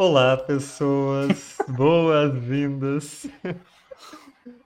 Olá, 0.00 0.36
pessoas! 0.36 1.56
Boas-vindas 1.70 3.26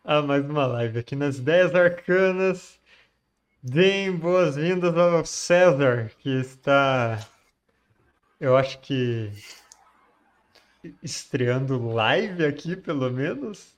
a 0.05 0.21
mais 0.21 0.45
uma 0.45 0.67
live 0.67 0.99
aqui 0.99 1.17
nas 1.17 1.41
10 1.41 1.75
Arcanas. 1.75 2.79
Deem 3.63 4.15
boas-vindas 4.15 4.95
ao 4.95 5.25
César, 5.25 6.11
que 6.19 6.29
está, 6.29 7.19
eu 8.39 8.55
acho 8.55 8.79
que, 8.81 9.33
estreando 11.03 11.83
live 11.83 12.45
aqui, 12.45 12.77
pelo 12.77 13.11
menos. 13.11 13.75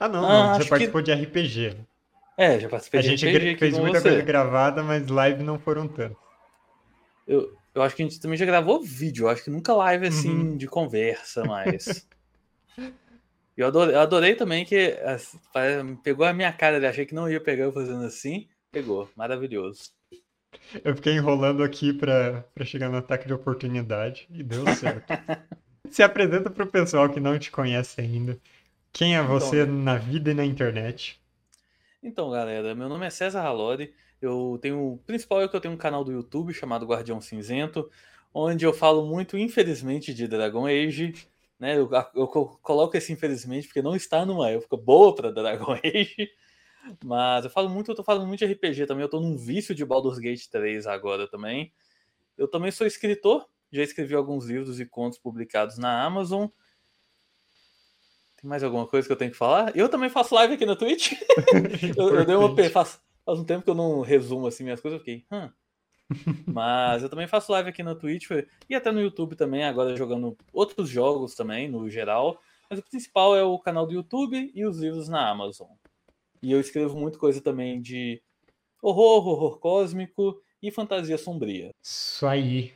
Ah, 0.00 0.08
não, 0.08 0.24
Ah, 0.24 0.28
não, 0.28 0.54
você 0.56 0.68
participou 0.68 1.02
de 1.02 1.12
RPG. 1.12 1.76
É, 2.36 2.58
já 2.58 2.68
participei 2.68 2.98
A 2.98 3.02
de 3.04 3.08
gente 3.10 3.26
RPG 3.28 3.38
gra- 3.38 3.50
aqui 3.52 3.60
fez 3.60 3.78
muita 3.78 4.02
coisa 4.02 4.22
gravada, 4.22 4.82
mas 4.82 5.06
live 5.06 5.44
não 5.44 5.56
foram 5.56 5.86
tanto. 5.86 6.18
Eu, 7.28 7.57
eu 7.74 7.82
acho 7.82 7.94
que 7.96 8.02
a 8.02 8.06
gente 8.08 8.20
também 8.20 8.36
já 8.38 8.46
gravou 8.46 8.82
vídeo, 8.82 9.24
eu 9.26 9.28
acho 9.30 9.44
que 9.44 9.50
nunca 9.50 9.74
live 9.74 10.06
assim 10.06 10.28
Uhum. 10.28 10.56
de 10.56 10.66
conversa, 10.66 11.44
mas. 11.44 12.06
eu, 13.56 13.66
adorei, 13.66 13.94
eu 13.94 14.00
adorei 14.00 14.34
também 14.34 14.64
que 14.64 14.92
assim, 15.04 15.38
pegou 16.02 16.24
a 16.26 16.32
minha 16.32 16.52
cara, 16.52 16.76
ele 16.76 16.86
achei 16.86 17.04
que 17.06 17.14
não 17.14 17.30
ia 17.30 17.40
pegar 17.42 17.64
eu 17.64 17.72
fazendo 17.72 18.04
assim, 18.04 18.48
pegou, 18.70 19.10
maravilhoso. 19.16 19.90
Eu 20.84 20.94
fiquei 20.96 21.14
enrolando 21.14 21.62
aqui 21.62 21.92
pra, 21.92 22.42
pra 22.54 22.64
chegar 22.64 22.88
no 22.88 22.96
ataque 22.96 23.26
de 23.26 23.32
oportunidade 23.34 24.26
e 24.30 24.42
deu 24.42 24.66
certo. 24.68 25.12
Se 25.90 26.02
apresenta 26.02 26.50
pro 26.50 26.66
pessoal 26.66 27.10
que 27.10 27.20
não 27.20 27.38
te 27.38 27.50
conhece 27.50 28.00
ainda. 28.00 28.38
Quem 28.92 29.16
é 29.16 29.22
você 29.22 29.66
na 29.66 29.96
vida 29.98 30.30
e 30.32 30.34
na 30.34 30.44
internet? 30.44 31.20
Então, 32.02 32.30
galera, 32.30 32.74
meu 32.74 32.88
nome 32.88 33.06
é 33.06 33.10
César 33.10 33.42
Halori. 33.42 33.94
Eu 34.20 34.58
tenho. 34.60 34.94
O 34.94 34.98
principal 34.98 35.42
é 35.42 35.48
que 35.48 35.54
eu 35.54 35.60
tenho 35.60 35.74
um 35.74 35.78
canal 35.78 36.02
do 36.04 36.12
YouTube 36.12 36.52
chamado 36.52 36.86
Guardião 36.86 37.20
Cinzento, 37.20 37.88
onde 38.34 38.64
eu 38.64 38.72
falo 38.72 39.06
muito, 39.06 39.36
infelizmente, 39.38 40.12
de 40.12 40.26
Dragon 40.26 40.66
Age. 40.66 41.14
Né? 41.58 41.76
Eu, 41.76 41.88
eu 42.14 42.26
co- 42.26 42.58
coloco 42.62 42.96
esse 42.96 43.12
infelizmente 43.12 43.66
porque 43.68 43.82
não 43.82 43.94
está 43.96 44.24
numa 44.26 44.48
época 44.50 44.76
boa 44.76 45.14
para 45.14 45.30
Dragon 45.32 45.72
Age. 45.84 46.30
Mas 47.04 47.44
eu 47.44 47.50
falo 47.50 47.68
muito, 47.68 47.90
eu 47.90 47.94
tô 47.94 48.02
falando 48.04 48.26
muito 48.26 48.38
de 48.40 48.46
RPG 48.52 48.86
também. 48.86 49.02
Eu 49.02 49.08
tô 49.10 49.20
num 49.20 49.36
vício 49.36 49.74
de 49.74 49.84
Baldur's 49.84 50.18
Gate 50.18 50.46
3 50.46 50.86
agora 50.86 51.28
também. 51.28 51.72
Eu 52.36 52.48
também 52.48 52.70
sou 52.70 52.86
escritor, 52.86 53.46
já 53.72 53.82
escrevi 53.82 54.14
alguns 54.14 54.46
livros 54.46 54.78
e 54.80 54.86
contos 54.86 55.18
publicados 55.18 55.76
na 55.76 56.02
Amazon. 56.02 56.46
Tem 58.40 58.48
mais 58.48 58.62
alguma 58.62 58.86
coisa 58.86 59.06
que 59.06 59.12
eu 59.12 59.16
tenho 59.16 59.32
que 59.32 59.36
falar? 59.36 59.76
Eu 59.76 59.88
também 59.88 60.08
faço 60.08 60.34
live 60.36 60.54
aqui 60.54 60.64
na 60.64 60.76
Twitch. 60.76 61.12
Eu, 61.96 62.14
eu 62.14 62.24
dei 62.24 62.36
uma. 62.36 62.46
Importante. 62.46 63.00
Faz, 63.28 63.38
um 63.38 63.44
tempo 63.44 63.62
que 63.62 63.68
eu 63.68 63.74
não 63.74 64.00
resumo 64.00 64.46
assim 64.46 64.64
minhas 64.64 64.80
coisas, 64.80 64.98
eu 64.98 65.04
fiquei. 65.04 65.26
Hum. 65.30 65.50
Mas 66.48 67.02
eu 67.02 67.10
também 67.10 67.26
faço 67.26 67.52
live 67.52 67.68
aqui 67.68 67.82
na 67.82 67.94
Twitch 67.94 68.30
e 68.70 68.74
até 68.74 68.90
no 68.90 69.02
YouTube 69.02 69.36
também, 69.36 69.64
agora 69.64 69.94
jogando 69.94 70.34
outros 70.50 70.88
jogos 70.88 71.34
também, 71.34 71.68
no 71.68 71.90
geral. 71.90 72.40
Mas 72.70 72.78
o 72.78 72.82
principal 72.82 73.36
é 73.36 73.42
o 73.42 73.58
canal 73.58 73.86
do 73.86 73.92
YouTube 73.92 74.50
e 74.54 74.64
os 74.64 74.78
livros 74.78 75.10
na 75.10 75.28
Amazon. 75.28 75.68
E 76.42 76.50
eu 76.50 76.58
escrevo 76.58 76.98
muito 76.98 77.18
coisa 77.18 77.38
também 77.38 77.82
de 77.82 78.22
horror, 78.80 79.28
horror 79.28 79.58
cósmico 79.58 80.42
e 80.62 80.70
fantasia 80.70 81.18
sombria. 81.18 81.74
Isso 81.82 82.26
aí. 82.26 82.72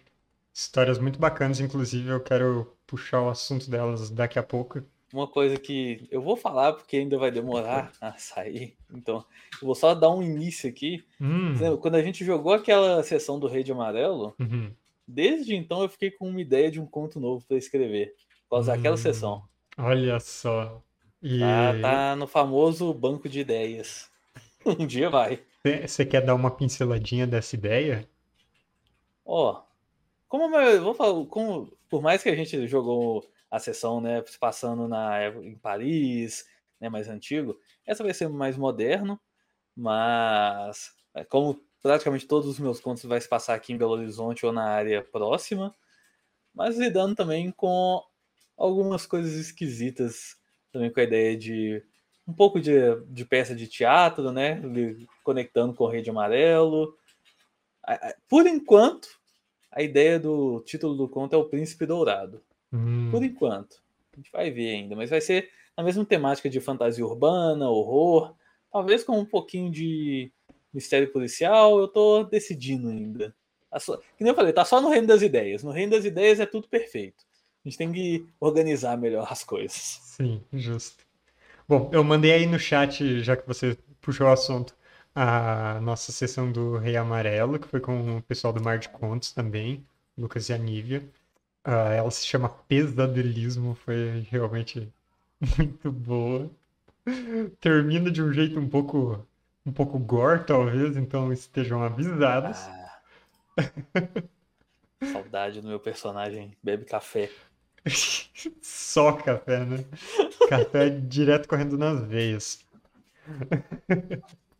Histórias 0.52 0.98
muito 0.98 1.18
bacanas, 1.18 1.60
inclusive 1.60 2.10
eu 2.10 2.20
quero 2.20 2.76
puxar 2.86 3.22
o 3.22 3.30
assunto 3.30 3.70
delas 3.70 4.10
daqui 4.10 4.38
a 4.38 4.42
pouco. 4.42 4.82
Uma 5.12 5.26
coisa 5.26 5.58
que 5.58 6.06
eu 6.10 6.22
vou 6.22 6.36
falar 6.36 6.72
porque 6.72 6.96
ainda 6.96 7.18
vai 7.18 7.30
demorar 7.30 7.92
a 8.00 8.12
sair, 8.16 8.74
então 8.94 9.22
eu 9.60 9.66
vou 9.66 9.74
só 9.74 9.94
dar 9.94 10.10
um 10.10 10.22
início 10.22 10.68
aqui. 10.70 11.04
Hum, 11.20 11.54
Quando 11.80 11.96
a 11.96 12.02
gente 12.02 12.24
jogou 12.24 12.52
aquela 12.54 13.02
sessão 13.02 13.38
do 13.38 13.46
Rei 13.46 13.62
de 13.62 13.70
Amarelo, 13.72 14.34
uhum. 14.40 14.72
desde 15.06 15.54
então 15.54 15.82
eu 15.82 15.88
fiquei 15.90 16.10
com 16.10 16.28
uma 16.30 16.40
ideia 16.40 16.70
de 16.70 16.80
um 16.80 16.86
conto 16.86 17.20
novo 17.20 17.44
para 17.46 17.58
escrever. 17.58 18.14
Por 18.48 18.56
causa 18.56 18.74
daquela 18.74 18.94
Hum. 18.94 18.98
sessão. 18.98 19.42
Olha 19.76 20.18
só. 20.18 20.82
E 21.22 21.40
Tá, 21.40 21.80
tá 21.82 22.16
no 22.16 22.26
famoso 22.26 22.92
banco 22.94 23.28
de 23.28 23.40
ideias. 23.40 24.10
Um 24.64 24.86
dia 24.86 25.10
vai. 25.10 25.40
você 25.86 26.06
quer 26.06 26.24
dar 26.24 26.34
uma 26.34 26.50
pinceladinha 26.50 27.26
dessa 27.26 27.54
ideia? 27.54 28.08
Ó, 29.24 29.60
como 30.28 30.44
a 30.44 30.48
maioria- 30.48 30.80
vou 30.80 30.94
falar, 30.94 31.24
como, 31.26 31.70
por 31.90 32.00
mais 32.02 32.22
que 32.22 32.28
a 32.28 32.34
gente 32.36 32.66
jogou 32.66 33.24
a 33.52 33.60
sessão, 33.60 34.00
né, 34.02 34.24
se 34.26 34.38
passando 34.40 34.88
na, 34.88 35.18
época- 35.20 35.46
em 35.46 35.56
Paris, 35.58 36.46
né, 36.80 36.90
mais 36.90 37.08
antigo, 37.08 37.58
essa 37.86 38.04
vai 38.04 38.14
ser 38.14 38.28
mais 38.30 38.56
moderno, 38.58 39.20
mas 39.76 40.92
é, 41.14 41.24
como 41.24 41.60
praticamente 41.82 42.26
todos 42.26 42.48
os 42.48 42.58
meus 42.60 42.80
contos 42.80 43.04
vai 43.04 43.20
se 43.20 43.28
passar 43.28 43.54
aqui 43.54 43.72
em 43.72 43.78
Belo 43.78 43.92
Horizonte 43.92 44.46
ou 44.46 44.52
na 44.52 44.64
área 44.64 45.02
próxima, 45.04 45.74
mas 46.54 46.78
lidando 46.78 47.14
também 47.14 47.50
com 47.52 48.02
algumas 48.56 49.06
coisas 49.06 49.34
esquisitas, 49.34 50.36
também 50.72 50.92
com 50.92 51.00
a 51.00 51.04
ideia 51.04 51.36
de 51.36 51.82
um 52.26 52.32
pouco 52.34 52.60
de, 52.60 52.72
de 53.08 53.24
peça 53.24 53.54
de 53.54 53.66
teatro, 53.68 54.32
né, 54.32 54.60
conectando 55.24 55.74
com 55.74 55.84
o 55.84 55.88
Rei 55.88 56.02
de 56.02 56.10
Amarelo. 56.10 56.96
Por 58.28 58.46
enquanto, 58.46 59.08
a 59.70 59.82
ideia 59.82 60.18
do 60.18 60.60
título 60.62 60.96
do 60.96 61.08
conto 61.08 61.34
é 61.34 61.38
o 61.38 61.48
Príncipe 61.48 61.86
Dourado. 61.86 62.42
Hum, 62.72 63.10
Por 63.10 63.22
enquanto. 63.22 63.82
A 64.12 64.16
gente 64.16 64.30
vai 64.32 64.50
ver 64.50 64.70
ainda, 64.74 64.96
mas 64.96 65.10
vai 65.10 65.20
ser 65.20 65.50
na 65.76 65.82
mesma 65.82 66.04
temática 66.04 66.50
de 66.50 66.60
fantasia 66.60 67.04
urbana, 67.06 67.68
horror, 67.70 68.34
talvez 68.70 69.02
com 69.04 69.18
um 69.18 69.24
pouquinho 69.24 69.70
de 69.70 70.30
mistério 70.72 71.10
policial. 71.12 71.78
Eu 71.78 71.88
tô 71.88 72.24
decidindo 72.24 72.88
ainda. 72.88 73.34
Só- 73.78 73.96
Que 73.96 74.22
nem 74.24 74.30
eu 74.30 74.34
falei, 74.34 74.52
tá 74.52 74.64
só 74.64 74.80
no 74.80 74.90
reino 74.90 75.06
das 75.06 75.22
ideias. 75.22 75.62
No 75.62 75.70
reino 75.70 75.92
das 75.92 76.04
ideias 76.04 76.40
é 76.40 76.46
tudo 76.46 76.68
perfeito. 76.68 77.24
A 77.64 77.68
gente 77.68 77.78
tem 77.78 77.92
que 77.92 78.26
organizar 78.40 78.98
melhor 78.98 79.26
as 79.30 79.44
coisas. 79.44 80.00
Sim, 80.02 80.42
justo. 80.52 81.04
Bom, 81.68 81.90
eu 81.92 82.04
mandei 82.04 82.32
aí 82.32 82.46
no 82.46 82.58
chat, 82.58 83.22
já 83.22 83.36
que 83.36 83.46
você 83.46 83.76
puxou 84.00 84.26
o 84.26 84.30
assunto, 84.32 84.76
a 85.14 85.80
nossa 85.82 86.12
sessão 86.12 86.50
do 86.52 86.76
Rei 86.78 86.96
Amarelo, 86.96 87.58
que 87.58 87.68
foi 87.68 87.80
com 87.80 88.18
o 88.18 88.22
pessoal 88.22 88.52
do 88.52 88.62
Mar 88.62 88.78
de 88.78 88.88
Contos 88.88 89.32
também, 89.32 89.86
Lucas 90.16 90.48
e 90.48 90.52
a 90.52 90.58
Nívia. 90.58 91.02
Ah, 91.64 91.92
ela 91.92 92.10
se 92.10 92.26
chama 92.26 92.48
Pesadelismo, 92.48 93.74
foi 93.74 94.26
realmente 94.30 94.92
muito 95.58 95.90
boa. 95.90 96.50
Termina 97.60 98.10
de 98.10 98.22
um 98.22 98.32
jeito 98.32 98.58
um 98.58 98.68
pouco, 98.68 99.26
um 99.64 99.72
pouco 99.72 99.98
gore, 99.98 100.44
talvez, 100.44 100.96
então 100.96 101.32
estejam 101.32 101.82
avisados. 101.82 102.58
Ah. 102.58 103.00
Saudade 105.12 105.60
do 105.60 105.68
meu 105.68 105.80
personagem 105.80 106.56
bebe 106.62 106.84
café. 106.84 107.30
Só 108.62 109.12
café, 109.12 109.64
né? 109.64 109.84
Café 110.48 110.90
direto 111.08 111.48
correndo 111.48 111.76
nas 111.76 112.04
veias. 112.04 112.64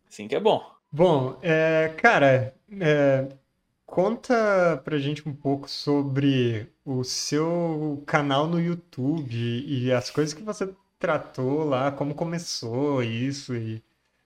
Sim 0.09 0.29
que 0.29 0.35
é 0.35 0.41
bom. 0.41 0.65
Bom, 0.91 1.39
é, 1.43 1.95
cara, 1.97 2.55
é, 2.81 3.29
conta 3.93 4.81
pra 4.83 4.97
gente 4.97 5.29
um 5.29 5.35
pouco 5.35 5.69
sobre 5.69 6.67
o 6.83 7.05
seu 7.05 8.03
canal 8.07 8.47
no 8.47 8.59
YouTube 8.59 9.37
e 9.37 9.93
as 9.93 10.11
coisas 10.11 10.33
que 10.33 10.43
você 10.43 10.75
tratou 10.99 11.63
lá, 11.63 11.93
como 11.93 12.15
começou 12.15 13.03
isso 13.03 13.55
e 13.55 13.83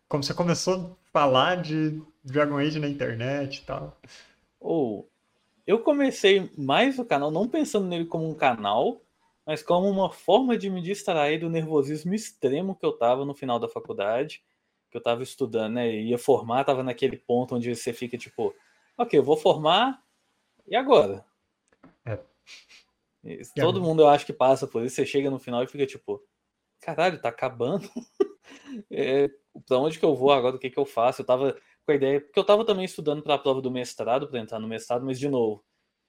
como 0.09 0.23
você 0.23 0.33
começou 0.33 0.75
a 0.75 1.11
falar 1.13 1.57
de 1.57 2.01
Dragon 2.23 2.59
Age 2.59 2.79
na 2.79 2.87
internet 2.87 3.57
e 3.57 3.63
tal. 3.63 4.01
Ou 4.61 5.11
eu 5.67 5.81
comecei 5.81 6.49
mais 6.57 6.97
o 7.01 7.05
canal 7.05 7.33
não 7.33 7.49
pensando 7.49 7.89
nele 7.89 8.05
como 8.05 8.31
um 8.31 8.35
canal, 8.35 9.01
mas 9.45 9.65
como 9.65 9.91
uma 9.91 10.13
forma 10.13 10.57
de 10.57 10.71
me 10.71 10.81
distrair 10.81 11.41
do 11.41 11.51
nervosismo 11.51 12.15
extremo 12.15 12.77
que 12.77 12.87
eu 12.87 12.93
tava 12.93 13.25
no 13.25 13.35
final 13.35 13.59
da 13.59 13.69
faculdade, 13.69 14.45
que 14.93 14.97
eu 14.97 15.03
tava 15.03 15.25
estudando, 15.25 15.75
né? 15.75 15.93
Ia 15.93 16.19
formar, 16.19 16.63
tava 16.63 16.85
naquele 16.85 17.17
ponto 17.17 17.57
onde 17.57 17.75
você 17.75 17.93
fica 17.93 18.17
tipo, 18.17 18.55
ok, 18.97 19.19
eu 19.19 19.23
vou 19.25 19.37
formar, 19.37 20.03
e 20.67 20.75
agora? 20.77 21.25
É. 22.05 22.19
E 23.25 23.33
E 23.35 23.45
Todo 23.55 23.79
agora? 23.79 23.81
mundo 23.81 24.03
eu 24.03 24.09
acho 24.09 24.27
que 24.27 24.33
passa 24.33 24.67
por 24.67 24.85
isso, 24.85 24.97
você 24.97 25.07
chega 25.07 25.31
no 25.31 25.39
final 25.39 25.63
e 25.63 25.67
fica 25.67 25.87
tipo, 25.87 26.23
caralho, 26.81 27.21
tá 27.21 27.29
acabando. 27.29 27.89
É, 28.91 29.29
pra 29.67 29.79
onde 29.79 29.99
que 29.99 30.05
eu 30.05 30.15
vou 30.15 30.31
agora? 30.31 30.57
O 30.57 30.59
que 30.59 30.69
que 30.69 30.79
eu 30.79 30.85
faço? 30.85 31.23
Eu 31.23 31.27
tava 31.27 31.55
com 31.85 31.93
a 31.93 31.95
ideia, 31.95 32.21
porque 32.21 32.39
eu 32.39 32.45
tava 32.45 32.65
também 32.65 32.85
estudando 32.85 33.23
para 33.23 33.35
a 33.35 33.39
prova 33.39 33.61
do 33.61 33.71
mestrado, 33.71 34.29
para 34.29 34.39
entrar 34.39 34.59
no 34.59 34.69
mestrado, 34.69 35.05
mas 35.05 35.19
de 35.19 35.29
novo, 35.29 35.65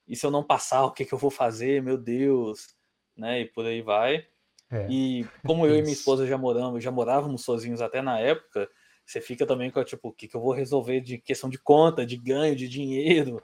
e 0.06 0.16
se 0.16 0.26
eu 0.26 0.30
não 0.32 0.44
passar, 0.44 0.84
o 0.84 0.92
que 0.92 1.06
que 1.06 1.14
eu 1.14 1.18
vou 1.18 1.32
fazer? 1.32 1.82
Meu 1.82 1.98
Deus, 1.98 2.76
né? 3.16 3.42
E 3.42 3.46
por 3.46 3.66
aí 3.66 3.82
vai. 3.82 4.28
É, 4.70 4.86
E 4.90 5.26
como 5.46 5.66
eu 5.66 5.78
e 5.78 5.82
minha 5.82 5.94
esposa 5.94 6.28
já 6.28 6.38
moramos, 6.38 6.84
já 6.84 6.92
morávamos 6.92 7.44
sozinhos 7.44 7.82
até 7.82 8.02
na 8.02 8.20
época, 8.20 8.70
você 9.08 9.22
fica 9.22 9.46
também 9.46 9.72
com 9.72 9.82
tipo, 9.86 10.10
o 10.10 10.12
que 10.12 10.28
que 10.28 10.36
eu 10.36 10.42
vou 10.42 10.52
resolver 10.52 11.00
de 11.00 11.18
questão 11.18 11.50
de 11.50 11.58
conta, 11.58 12.06
de 12.06 12.18
ganho, 12.18 12.54
de 12.58 12.68
dinheiro. 12.68 13.42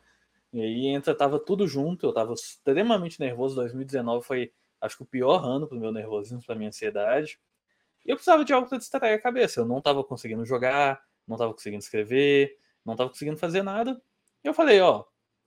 E 0.51 0.61
aí 0.61 0.87
entra, 0.87 1.15
tava 1.15 1.39
tudo 1.39 1.65
junto, 1.65 2.05
eu 2.05 2.13
tava 2.13 2.33
extremamente 2.33 3.17
nervoso. 3.17 3.55
2019 3.55 4.25
foi, 4.25 4.51
acho 4.81 4.97
que 4.97 5.03
o 5.03 5.05
pior 5.05 5.41
ano 5.41 5.65
pro 5.65 5.79
meu 5.79 5.89
nervosismo, 5.89 6.43
pra 6.45 6.53
minha 6.53 6.67
ansiedade. 6.67 7.39
E 8.05 8.11
eu 8.11 8.17
precisava 8.17 8.43
de 8.43 8.51
algo 8.51 8.67
para 8.67 8.77
distrair 8.77 9.13
a 9.13 9.21
cabeça. 9.21 9.61
Eu 9.61 9.65
não 9.65 9.79
tava 9.79 10.03
conseguindo 10.03 10.45
jogar, 10.45 11.01
não 11.25 11.37
tava 11.37 11.53
conseguindo 11.53 11.81
escrever, 11.81 12.57
não 12.85 12.97
tava 12.97 13.09
conseguindo 13.09 13.37
fazer 13.37 13.63
nada. 13.63 14.01
E 14.43 14.47
eu 14.47 14.53
falei, 14.53 14.81
ó, 14.81 15.05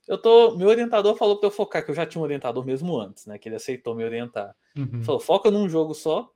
eu 0.08 0.16
tô. 0.16 0.56
Meu 0.56 0.68
orientador 0.68 1.14
falou 1.14 1.38
para 1.38 1.48
eu 1.48 1.52
focar, 1.52 1.84
que 1.84 1.90
eu 1.90 1.94
já 1.94 2.06
tinha 2.06 2.22
um 2.22 2.24
orientador 2.24 2.64
mesmo 2.64 2.98
antes, 2.98 3.26
né? 3.26 3.36
Que 3.38 3.50
ele 3.50 3.56
aceitou 3.56 3.94
me 3.94 4.02
orientar. 4.02 4.56
Uhum. 4.74 5.04
Falou, 5.04 5.20
foca 5.20 5.50
num 5.50 5.68
jogo 5.68 5.92
só. 5.92 6.32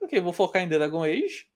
Ok, 0.00 0.20
vou 0.20 0.32
focar 0.32 0.62
em 0.62 0.68
Dragon 0.68 1.02
Age. 1.02 1.52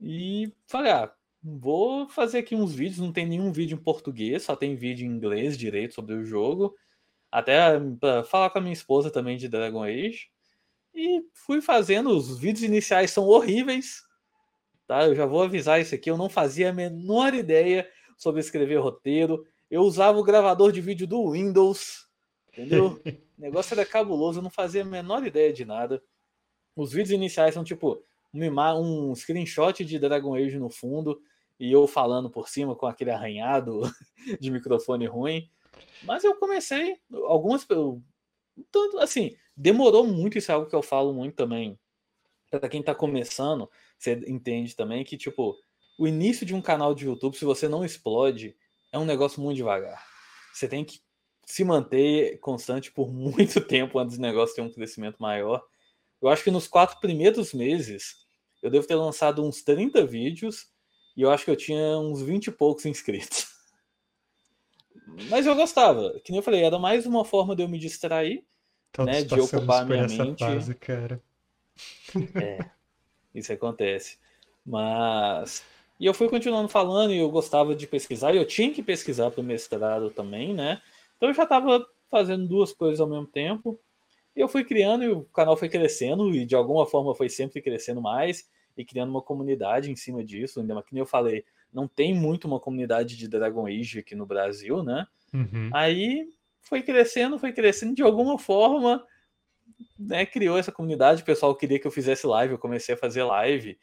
E 0.00 0.52
falei, 0.66 0.92
ah, 0.92 1.12
vou 1.42 2.08
fazer 2.08 2.38
aqui 2.38 2.54
uns 2.54 2.74
vídeos. 2.74 2.98
Não 2.98 3.12
tem 3.12 3.26
nenhum 3.26 3.52
vídeo 3.52 3.76
em 3.76 3.82
português, 3.82 4.42
só 4.42 4.56
tem 4.56 4.76
vídeo 4.76 5.06
em 5.06 5.10
inglês 5.10 5.56
direito 5.56 5.94
sobre 5.94 6.14
o 6.14 6.24
jogo. 6.24 6.74
Até 7.30 7.78
para 8.00 8.24
falar 8.24 8.50
com 8.50 8.58
a 8.58 8.60
minha 8.60 8.72
esposa 8.72 9.10
também 9.10 9.36
de 9.36 9.48
Dragon 9.48 9.82
Age. 9.82 10.28
E 10.94 11.24
fui 11.32 11.60
fazendo. 11.60 12.10
Os 12.10 12.38
vídeos 12.38 12.62
iniciais 12.62 13.10
são 13.10 13.26
horríveis. 13.26 14.02
Tá? 14.86 15.06
Eu 15.06 15.14
já 15.14 15.26
vou 15.26 15.42
avisar 15.42 15.80
isso 15.80 15.94
aqui. 15.94 16.10
Eu 16.10 16.16
não 16.16 16.28
fazia 16.28 16.70
a 16.70 16.72
menor 16.72 17.34
ideia 17.34 17.88
sobre 18.16 18.40
escrever 18.40 18.76
roteiro 18.76 19.44
eu 19.74 19.82
usava 19.82 20.16
o 20.18 20.22
gravador 20.22 20.70
de 20.70 20.80
vídeo 20.80 21.04
do 21.04 21.32
Windows, 21.32 22.06
entendeu? 22.52 23.00
o 23.38 23.40
negócio 23.40 23.74
era 23.74 23.84
cabuloso, 23.84 24.38
eu 24.38 24.42
não 24.42 24.50
fazia 24.50 24.82
a 24.82 24.84
menor 24.84 25.26
ideia 25.26 25.52
de 25.52 25.64
nada. 25.64 26.02
Os 26.76 26.92
vídeos 26.92 27.10
iniciais 27.10 27.54
são 27.54 27.64
tipo 27.64 28.00
um, 28.34 29.10
um 29.10 29.14
screenshot 29.14 29.84
de 29.84 29.98
Dragon 29.98 30.34
Age 30.34 30.58
no 30.58 30.68
fundo 30.68 31.20
e 31.58 31.70
eu 31.70 31.86
falando 31.86 32.28
por 32.28 32.48
cima 32.48 32.74
com 32.74 32.86
aquele 32.86 33.10
arranhado 33.10 33.82
de 34.40 34.50
microfone 34.50 35.06
ruim. 35.06 35.48
Mas 36.02 36.24
eu 36.24 36.34
comecei, 36.36 36.98
algumas. 37.26 37.66
Tanto 38.70 38.98
assim, 38.98 39.36
demorou 39.56 40.06
muito, 40.06 40.38
isso 40.38 40.50
é 40.50 40.54
algo 40.54 40.68
que 40.68 40.74
eu 40.74 40.82
falo 40.82 41.12
muito 41.12 41.34
também. 41.34 41.78
Para 42.50 42.68
quem 42.68 42.82
tá 42.82 42.94
começando, 42.94 43.68
você 43.98 44.12
entende 44.26 44.76
também 44.76 45.04
que, 45.04 45.16
tipo, 45.16 45.56
o 45.98 46.06
início 46.06 46.46
de 46.46 46.54
um 46.54 46.62
canal 46.62 46.94
de 46.94 47.06
YouTube, 47.06 47.36
se 47.36 47.44
você 47.44 47.68
não 47.68 47.84
explode, 47.84 48.56
é 48.92 48.98
um 48.98 49.04
negócio 49.04 49.40
muito 49.40 49.56
devagar. 49.56 50.04
Você 50.52 50.68
tem 50.68 50.84
que 50.84 51.00
se 51.46 51.64
manter 51.64 52.38
constante 52.38 52.92
por 52.92 53.10
muito 53.12 53.60
tempo 53.60 53.98
antes 53.98 54.16
do 54.16 54.22
negócio 54.22 54.54
ter 54.54 54.62
um 54.62 54.72
crescimento 54.72 55.18
maior. 55.18 55.64
Eu 56.20 56.28
acho 56.28 56.44
que 56.44 56.50
nos 56.50 56.66
quatro 56.66 57.00
primeiros 57.00 57.52
meses 57.52 58.23
eu 58.64 58.70
devo 58.70 58.86
ter 58.86 58.94
lançado 58.94 59.44
uns 59.44 59.62
30 59.62 60.06
vídeos 60.06 60.68
e 61.14 61.20
eu 61.22 61.30
acho 61.30 61.44
que 61.44 61.50
eu 61.50 61.56
tinha 61.56 61.98
uns 61.98 62.22
20 62.22 62.46
e 62.46 62.50
poucos 62.50 62.86
inscritos. 62.86 63.46
Mas 65.28 65.46
eu 65.46 65.54
gostava, 65.54 66.18
que 66.24 66.32
nem 66.32 66.38
eu 66.38 66.42
falei, 66.42 66.64
era 66.64 66.78
mais 66.78 67.04
uma 67.04 67.24
forma 67.24 67.54
de 67.54 67.62
eu 67.62 67.68
me 67.68 67.78
distrair, 67.78 68.42
Todos 68.90 69.12
né, 69.12 69.22
de 69.22 69.40
ocupar 69.40 69.82
a 69.82 69.84
minha 69.84 70.08
mente. 70.08 70.38
Fase, 70.38 70.74
cara. 70.74 71.22
É, 72.40 72.70
isso 73.34 73.52
acontece. 73.52 74.18
Mas 74.64 75.64
e 75.98 76.06
eu 76.06 76.14
fui 76.14 76.28
continuando 76.28 76.68
falando 76.68 77.12
e 77.12 77.18
eu 77.18 77.30
gostava 77.30 77.74
de 77.74 77.86
pesquisar, 77.86 78.32
e 78.34 78.38
eu 78.38 78.46
tinha 78.46 78.72
que 78.72 78.82
pesquisar 78.82 79.30
para 79.30 79.40
o 79.40 79.44
mestrado 79.44 80.10
também, 80.10 80.54
né? 80.54 80.80
Então 81.16 81.28
eu 81.28 81.34
já 81.34 81.42
estava 81.42 81.86
fazendo 82.10 82.46
duas 82.46 82.72
coisas 82.72 83.00
ao 83.00 83.08
mesmo 83.08 83.26
tempo. 83.26 83.78
E 84.34 84.40
eu 84.40 84.48
fui 84.48 84.64
criando 84.64 85.04
e 85.04 85.08
o 85.08 85.24
canal 85.24 85.56
foi 85.56 85.68
crescendo, 85.68 86.34
e 86.34 86.46
de 86.46 86.56
alguma 86.56 86.86
forma 86.86 87.14
foi 87.14 87.28
sempre 87.28 87.60
crescendo 87.60 88.00
mais 88.00 88.48
e 88.76 88.84
criando 88.84 89.10
uma 89.10 89.22
comunidade 89.22 89.90
em 89.90 89.96
cima 89.96 90.24
disso. 90.24 90.60
Ainda 90.60 90.74
mais 90.74 90.86
que 90.86 90.94
nem 90.94 91.00
eu 91.00 91.06
falei, 91.06 91.44
não 91.72 91.88
tem 91.88 92.14
muito 92.14 92.46
uma 92.46 92.60
comunidade 92.60 93.16
de 93.16 93.28
Dragon 93.28 93.66
Age 93.66 93.98
aqui 93.98 94.14
no 94.14 94.26
Brasil, 94.26 94.82
né? 94.82 95.06
Uhum. 95.32 95.70
Aí 95.72 96.28
foi 96.62 96.82
crescendo, 96.82 97.38
foi 97.38 97.52
crescendo 97.52 97.94
de 97.94 98.02
alguma 98.02 98.38
forma, 98.38 99.04
né? 99.98 100.24
Criou 100.24 100.58
essa 100.58 100.72
comunidade, 100.72 101.22
o 101.22 101.26
pessoal 101.26 101.54
queria 101.54 101.78
que 101.78 101.86
eu 101.86 101.90
fizesse 101.90 102.26
live, 102.26 102.54
eu 102.54 102.58
comecei 102.58 102.94
a 102.94 102.98
fazer 102.98 103.24
live. 103.24 103.78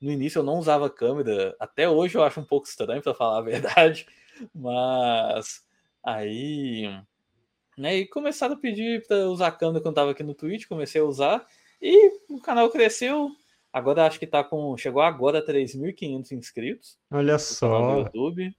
No 0.00 0.10
início 0.10 0.38
eu 0.38 0.42
não 0.42 0.58
usava 0.58 0.90
câmera, 0.90 1.54
até 1.58 1.88
hoje 1.88 2.16
eu 2.16 2.22
acho 2.22 2.40
um 2.40 2.44
pouco 2.44 2.66
estranho 2.66 3.02
para 3.02 3.14
falar 3.14 3.38
a 3.38 3.42
verdade, 3.42 4.06
mas 4.54 5.64
aí, 6.02 6.84
né, 7.76 7.96
e 7.96 8.06
começaram 8.06 8.54
a 8.54 8.58
pedir 8.58 9.06
para 9.06 9.28
usar 9.28 9.52
câmera 9.52 9.82
quando 9.82 9.94
tava 9.94 10.10
aqui 10.10 10.22
no 10.22 10.34
Twitch, 10.34 10.66
comecei 10.66 11.00
a 11.00 11.04
usar 11.04 11.46
e 11.80 12.12
o 12.28 12.40
canal 12.40 12.70
cresceu. 12.70 13.30
Agora 13.74 14.06
acho 14.06 14.18
que 14.18 14.26
tá 14.26 14.44
com 14.44 14.76
chegou 14.76 15.02
agora 15.02 15.40
a 15.40 15.44
3.500 15.44 16.32
inscritos. 16.32 16.98
Olha 17.10 17.38
só. 17.38 17.94
No 17.94 17.98
YouTube. 18.00 18.56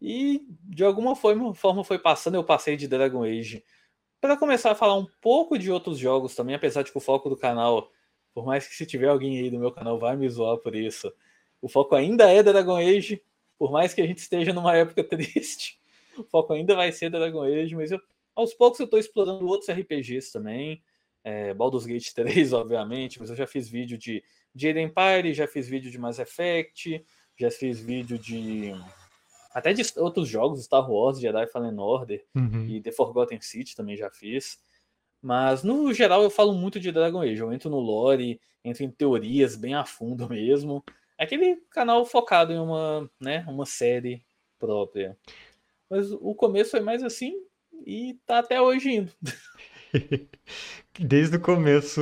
E 0.00 0.46
de 0.62 0.84
alguma 0.84 1.16
forma, 1.16 1.84
foi 1.84 1.98
passando, 1.98 2.36
eu 2.36 2.44
passei 2.44 2.76
de 2.76 2.86
Dragon 2.86 3.24
Age 3.24 3.64
para 4.20 4.36
começar 4.36 4.70
a 4.70 4.74
falar 4.74 4.94
um 4.94 5.06
pouco 5.20 5.58
de 5.58 5.70
outros 5.70 5.98
jogos 5.98 6.34
também, 6.34 6.54
apesar 6.54 6.82
de 6.82 6.92
que 6.92 6.96
o 6.96 7.00
foco 7.00 7.28
do 7.28 7.36
canal 7.36 7.90
por 8.34 8.44
mais 8.44 8.66
que 8.66 8.74
se 8.74 8.84
tiver 8.84 9.08
alguém 9.08 9.38
aí 9.38 9.48
do 9.48 9.58
meu 9.58 9.70
canal 9.70 9.98
vai 9.98 10.16
me 10.16 10.28
zoar 10.28 10.58
por 10.58 10.74
isso, 10.74 11.10
o 11.62 11.68
foco 11.68 11.94
ainda 11.94 12.30
é 12.30 12.42
Dragon 12.42 12.76
Age, 12.76 13.22
por 13.56 13.70
mais 13.70 13.94
que 13.94 14.02
a 14.02 14.06
gente 14.06 14.18
esteja 14.18 14.52
numa 14.52 14.74
época 14.76 15.04
triste, 15.04 15.78
o 16.18 16.24
foco 16.24 16.52
ainda 16.52 16.74
vai 16.74 16.90
ser 16.90 17.10
Dragon 17.10 17.42
Age, 17.42 17.76
mas 17.76 17.92
eu, 17.92 18.00
aos 18.34 18.52
poucos 18.52 18.80
eu 18.80 18.84
estou 18.84 18.98
explorando 18.98 19.46
outros 19.46 19.70
RPGs 19.70 20.32
também, 20.32 20.82
é, 21.24 21.54
Baldur's 21.54 21.86
Gate 21.86 22.12
3, 22.14 22.52
obviamente, 22.52 23.18
mas 23.18 23.30
eu 23.30 23.36
já 23.36 23.46
fiz 23.46 23.68
vídeo 23.68 23.98
de 23.98 24.22
Jade 24.54 24.78
Empire, 24.78 25.34
já 25.34 25.48
fiz 25.48 25.66
vídeo 25.66 25.90
de 25.90 25.98
Mass 25.98 26.18
Effect, 26.18 27.04
já 27.36 27.50
fiz 27.50 27.80
vídeo 27.80 28.18
de 28.18 28.72
até 29.54 29.72
de 29.72 29.82
outros 29.96 30.28
jogos, 30.28 30.64
Star 30.64 30.90
Wars, 30.90 31.20
Jedi 31.20 31.46
Fallen 31.46 31.78
Order 31.78 32.24
uhum. 32.34 32.66
e 32.66 32.80
The 32.80 32.90
Forgotten 32.90 33.40
City 33.40 33.76
também 33.76 33.96
já 33.96 34.10
fiz. 34.10 34.58
Mas, 35.22 35.62
no 35.62 35.94
geral, 35.94 36.24
eu 36.24 36.28
falo 36.28 36.52
muito 36.52 36.80
de 36.80 36.90
Dragon 36.90 37.22
Age. 37.22 37.40
Eu 37.40 37.52
entro 37.52 37.70
no 37.70 37.78
lore, 37.78 38.40
entro 38.64 38.82
em 38.82 38.90
teorias 38.90 39.54
bem 39.54 39.74
a 39.74 39.84
fundo 39.84 40.28
mesmo. 40.28 40.84
É 41.16 41.22
aquele 41.22 41.56
canal 41.70 42.04
focado 42.04 42.52
em 42.52 42.58
uma, 42.58 43.08
né, 43.20 43.44
uma 43.48 43.64
série 43.64 44.24
própria. 44.58 45.16
Mas 45.88 46.10
o 46.10 46.34
começo 46.34 46.72
foi 46.72 46.80
mais 46.80 47.02
assim 47.04 47.40
e 47.86 48.18
tá 48.26 48.40
até 48.40 48.60
hoje 48.60 48.90
indo. 48.90 49.12
Desde 50.98 51.36
o 51.36 51.40
começo, 51.40 52.00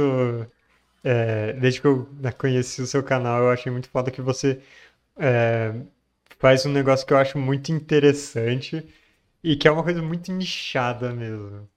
é, 1.03 1.55
desde 1.55 1.81
que 1.81 1.87
eu 1.87 2.09
conheci 2.39 2.83
o 2.83 2.87
seu 2.87 3.03
canal, 3.03 3.43
eu 3.43 3.50
achei 3.50 3.73
muito 3.73 3.89
foda 3.89 4.11
que 4.11 4.21
você 4.21 4.61
é, 5.17 5.75
faz 6.39 6.67
um 6.67 6.73
negócio 6.73 7.06
que 7.06 7.12
eu 7.12 7.19
acho 7.19 7.39
muito 7.39 7.73
interessante 7.73 8.87
e 9.43 9.56
que 9.56 9.67
é 9.67 9.71
uma 9.71 9.83
coisa 9.83 10.03
muito 10.03 10.31
nichada 10.33 11.12
mesmo. 11.12 11.69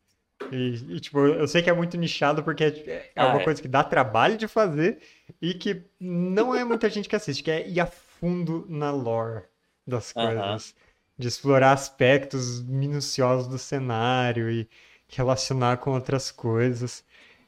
E, 0.52 0.96
e, 0.96 1.00
tipo, 1.00 1.20
eu 1.20 1.48
sei 1.48 1.62
que 1.62 1.70
é 1.70 1.74
muito 1.74 1.98
nichado 1.98 2.44
porque 2.44 2.64
é, 2.64 3.12
é 3.16 3.24
uma 3.24 3.38
ah, 3.38 3.42
é. 3.42 3.44
coisa 3.44 3.62
que 3.62 3.68
dá 3.68 3.84
trabalho 3.84 4.38
de 4.38 4.48
fazer 4.48 5.00
e 5.42 5.54
que 5.54 5.84
não 6.00 6.54
é 6.54 6.64
muita 6.64 6.90
gente 6.90 7.10
que 7.10 7.16
assiste, 7.16 7.42
que 7.44 7.52
é 7.52 7.68
ir 7.68 7.80
a 7.80 7.86
fundo 7.86 8.66
na 8.70 8.92
lore 8.92 9.44
das 9.88 10.12
coisas. 10.12 10.66
Uh 10.66 10.70
-huh. 10.70 10.76
De 11.18 11.30
explorar 11.30 11.72
aspectos 11.72 12.62
minuciosos 12.62 13.48
do 13.48 13.58
cenário 13.58 14.52
e 14.52 14.68
relacionar 15.08 15.78
com 15.78 15.92
outras 15.92 16.32
coisas. 16.32 17.04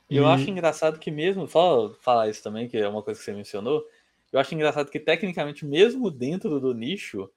E 0.10 0.16
eu 0.16 0.28
acho 0.28 0.50
engraçado 0.50 1.00
que 1.00 1.12
mesmo, 1.12 1.48
só 1.48 1.94
falar 2.02 2.30
isso 2.30 2.42
também, 2.42 2.68
que 2.68 2.78
é 2.78 2.88
uma 2.88 3.04
coisa 3.04 3.20
que 3.20 3.26
você 3.26 3.34
mencionou, 3.34 3.84
eu 4.32 4.40
acho 4.40 4.56
engraçado 4.56 4.90
que 4.90 5.00
tecnicamente, 5.00 5.66
mesmo 5.66 6.10
dentro 6.10 6.60
do 6.60 6.74
nicho, 6.74 7.30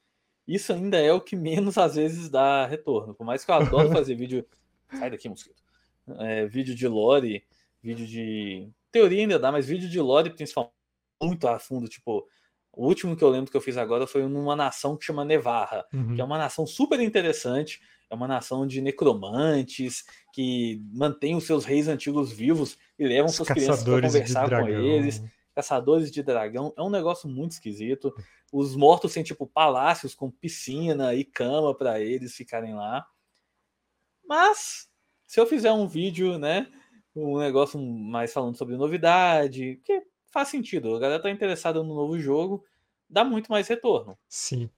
isso 0.47 0.73
ainda 0.73 0.99
é 0.99 1.13
o 1.13 1.21
que 1.21 1.35
menos 1.35 1.77
às 1.79 1.97
vezes 1.97 2.29
dá 2.29 2.67
retorno. 2.67 3.15
Por 3.15 3.25
mais 3.25 3.45
que 3.45 3.51
eu 3.51 3.55
adoro 3.57 3.91
fazer 3.93 4.15
vídeo 4.15 4.47
Sai 4.99 5.11
daqui, 5.11 5.29
mosquito. 5.29 5.63
É, 6.19 6.47
vídeo 6.47 6.75
de 6.75 6.89
lore, 6.89 7.45
vídeo 7.83 8.07
de. 8.07 8.69
Teoria 8.91 9.21
ainda 9.21 9.39
dá, 9.39 9.53
mas 9.53 9.67
vídeo 9.67 9.89
de 9.89 10.01
lore, 10.01 10.31
principalmente, 10.31 10.75
muito 11.23 11.47
a 11.47 11.59
fundo. 11.59 11.89
Tipo, 11.89 12.27
o 12.73 12.87
último 12.87 13.17
que 13.17 13.23
eu 13.23 13.29
lembro 13.29 13.51
que 13.51 13.57
eu 13.57 13.61
fiz 13.61 13.77
agora 13.77 14.07
foi 14.07 14.27
numa 14.27 14.57
nação 14.57 14.97
que 14.97 15.05
chama 15.05 15.25
Nevarra, 15.25 15.87
uhum. 15.93 16.15
que 16.15 16.21
é 16.21 16.25
uma 16.25 16.39
nação 16.39 16.67
super 16.67 16.99
interessante. 17.01 17.81
É 18.11 18.15
uma 18.15 18.27
nação 18.27 18.67
de 18.67 18.81
necromantes 18.81 20.05
que 20.35 20.83
mantém 20.93 21.37
os 21.37 21.45
seus 21.45 21.65
reis 21.65 21.87
antigos 21.87 22.33
vivos 22.33 22.77
e 22.99 23.07
levam 23.07 23.27
os 23.27 23.37
suas 23.37 23.49
crianças 23.49 23.85
para 23.85 24.03
conversar 24.03 24.51
com 24.51 24.69
eles. 24.69 25.23
Caçadores 25.55 26.11
de 26.11 26.23
dragão. 26.23 26.73
É 26.77 26.83
um 26.83 26.91
negócio 26.91 27.29
muito 27.29 27.53
esquisito. 27.53 28.13
Os 28.53 28.75
mortos 28.75 29.13
têm 29.13 29.23
tipo 29.23 29.47
palácios 29.47 30.15
com 30.15 30.31
piscina 30.31 31.15
e 31.15 31.25
cama 31.25 31.73
para 31.75 32.01
eles 32.01 32.35
ficarem 32.35 32.75
lá. 32.75 33.07
Mas, 34.27 34.89
se 35.27 35.41
eu 35.41 35.47
fizer 35.47 35.73
um 35.73 35.87
vídeo, 35.87 36.39
né? 36.39 36.69
Um 37.15 37.39
negócio 37.39 37.81
mais 37.81 38.33
falando 38.33 38.57
sobre 38.57 38.77
novidade, 38.77 39.81
que 39.85 40.03
faz 40.31 40.49
sentido. 40.49 40.95
A 40.97 41.01
galera 41.01 41.23
tá 41.23 41.31
interessada 41.31 41.83
no 41.83 41.95
novo 41.95 42.19
jogo, 42.19 42.65
dá 43.09 43.25
muito 43.25 43.51
mais 43.51 43.69
retorno. 43.69 44.17
Sim. 44.29 44.71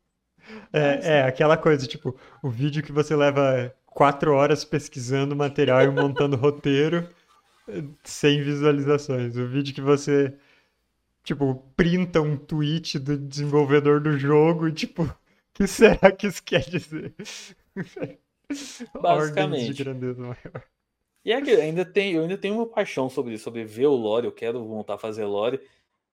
É, 0.72 1.18
é, 1.18 1.22
aquela 1.22 1.56
coisa, 1.56 1.87
tipo, 1.87 2.16
o 2.42 2.50
vídeo 2.50 2.82
que 2.82 2.92
você 2.92 3.14
leva 3.14 3.75
quatro 3.87 4.32
horas 4.32 4.64
pesquisando 4.64 5.37
material 5.37 5.82
e 5.82 5.90
montando 5.90 6.37
roteiro 6.37 7.08
sem 8.02 8.42
visualizações. 8.42 9.37
O 9.37 9.46
vídeo 9.46 9.75
que 9.75 9.80
você, 9.80 10.34
tipo, 11.22 11.54
printa 11.76 12.20
um 12.20 12.37
tweet 12.37 12.99
do 12.99 13.16
desenvolvedor 13.16 14.00
do 14.00 14.18
jogo 14.18 14.68
e, 14.68 14.72
tipo, 14.72 15.04
o 15.04 15.14
que 15.54 15.66
será 15.66 16.11
que 16.11 16.26
isso 16.26 16.42
quer 16.42 16.62
dizer? 16.68 17.14
Basicamente. 19.00 19.72
de 19.72 19.84
grandeza 19.84 20.20
maior. 20.20 20.64
E 21.25 21.32
é 21.32 21.40
que 21.40 21.50
ainda 21.52 21.84
tem, 21.84 22.14
eu 22.14 22.22
ainda 22.22 22.37
tenho 22.37 22.56
uma 22.56 22.66
paixão 22.66 23.08
sobre 23.08 23.34
isso, 23.34 23.44
sobre 23.44 23.64
ver 23.64 23.87
o 23.87 23.94
lore, 23.94 24.26
eu 24.26 24.32
quero 24.32 24.64
voltar 24.64 24.94
a 24.94 24.99
fazer 24.99 25.25
lore. 25.25 25.61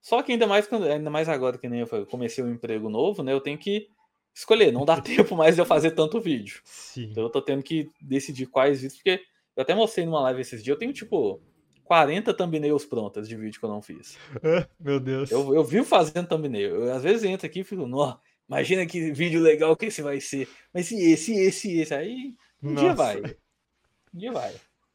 Só 0.01 0.21
que 0.21 0.31
ainda 0.31 0.47
mais 0.47 0.67
quando, 0.67 0.85
ainda 0.85 1.09
mais 1.09 1.27
agora 1.27 1.57
que 1.57 1.67
nem 1.67 1.81
eu 1.81 2.05
comecei 2.05 2.43
um 2.43 2.51
emprego 2.51 2.89
novo, 2.89 3.23
né? 3.23 3.33
Eu 3.33 3.41
tenho 3.41 3.57
que 3.57 3.89
escolher. 4.33 4.71
Não 4.71 4.85
dá 4.85 4.99
tempo 5.01 5.35
mais 5.35 5.55
de 5.55 5.61
eu 5.61 5.65
fazer 5.65 5.91
tanto 5.91 6.19
vídeo. 6.21 6.61
Sim. 6.63 7.09
Então 7.11 7.23
eu 7.23 7.29
tô 7.29 7.41
tendo 7.41 7.63
que 7.63 7.89
decidir 8.01 8.45
quais 8.47 8.81
vídeos, 8.81 8.97
porque 8.97 9.21
eu 9.55 9.61
até 9.63 9.75
mostrei 9.75 10.05
numa 10.05 10.21
live 10.21 10.41
esses 10.41 10.63
dias, 10.63 10.73
eu 10.73 10.79
tenho 10.79 10.93
tipo 10.93 11.41
40 11.83 12.33
thumbnails 12.33 12.85
prontas 12.85 13.27
de 13.27 13.35
vídeo 13.35 13.59
que 13.59 13.65
eu 13.65 13.69
não 13.69 13.81
fiz. 13.81 14.17
Ah, 14.43 14.67
meu 14.79 14.99
Deus. 14.99 15.31
Eu, 15.31 15.55
eu 15.55 15.63
vivo 15.63 15.85
fazendo 15.85 16.27
thumbnail. 16.27 16.85
Eu, 16.85 16.93
às 16.93 17.03
vezes 17.03 17.23
entro 17.23 17.47
aqui 17.47 17.61
e 17.61 17.63
fico, 17.63 17.87
nó, 17.87 18.17
imagina 18.47 18.85
que 18.85 19.11
vídeo 19.11 19.41
legal 19.41 19.75
que 19.75 19.87
esse 19.87 20.01
vai 20.01 20.21
ser. 20.21 20.47
Mas 20.73 20.91
e 20.91 21.11
esse, 21.11 21.33
esse, 21.33 21.79
esse? 21.79 21.93
Aí 21.93 22.35
um 22.61 22.75
dia 22.75 22.93
Nossa. 22.93 22.95
vai. 22.95 23.21
Um 24.13 24.17
dia 24.19 24.31
vai. 24.31 24.53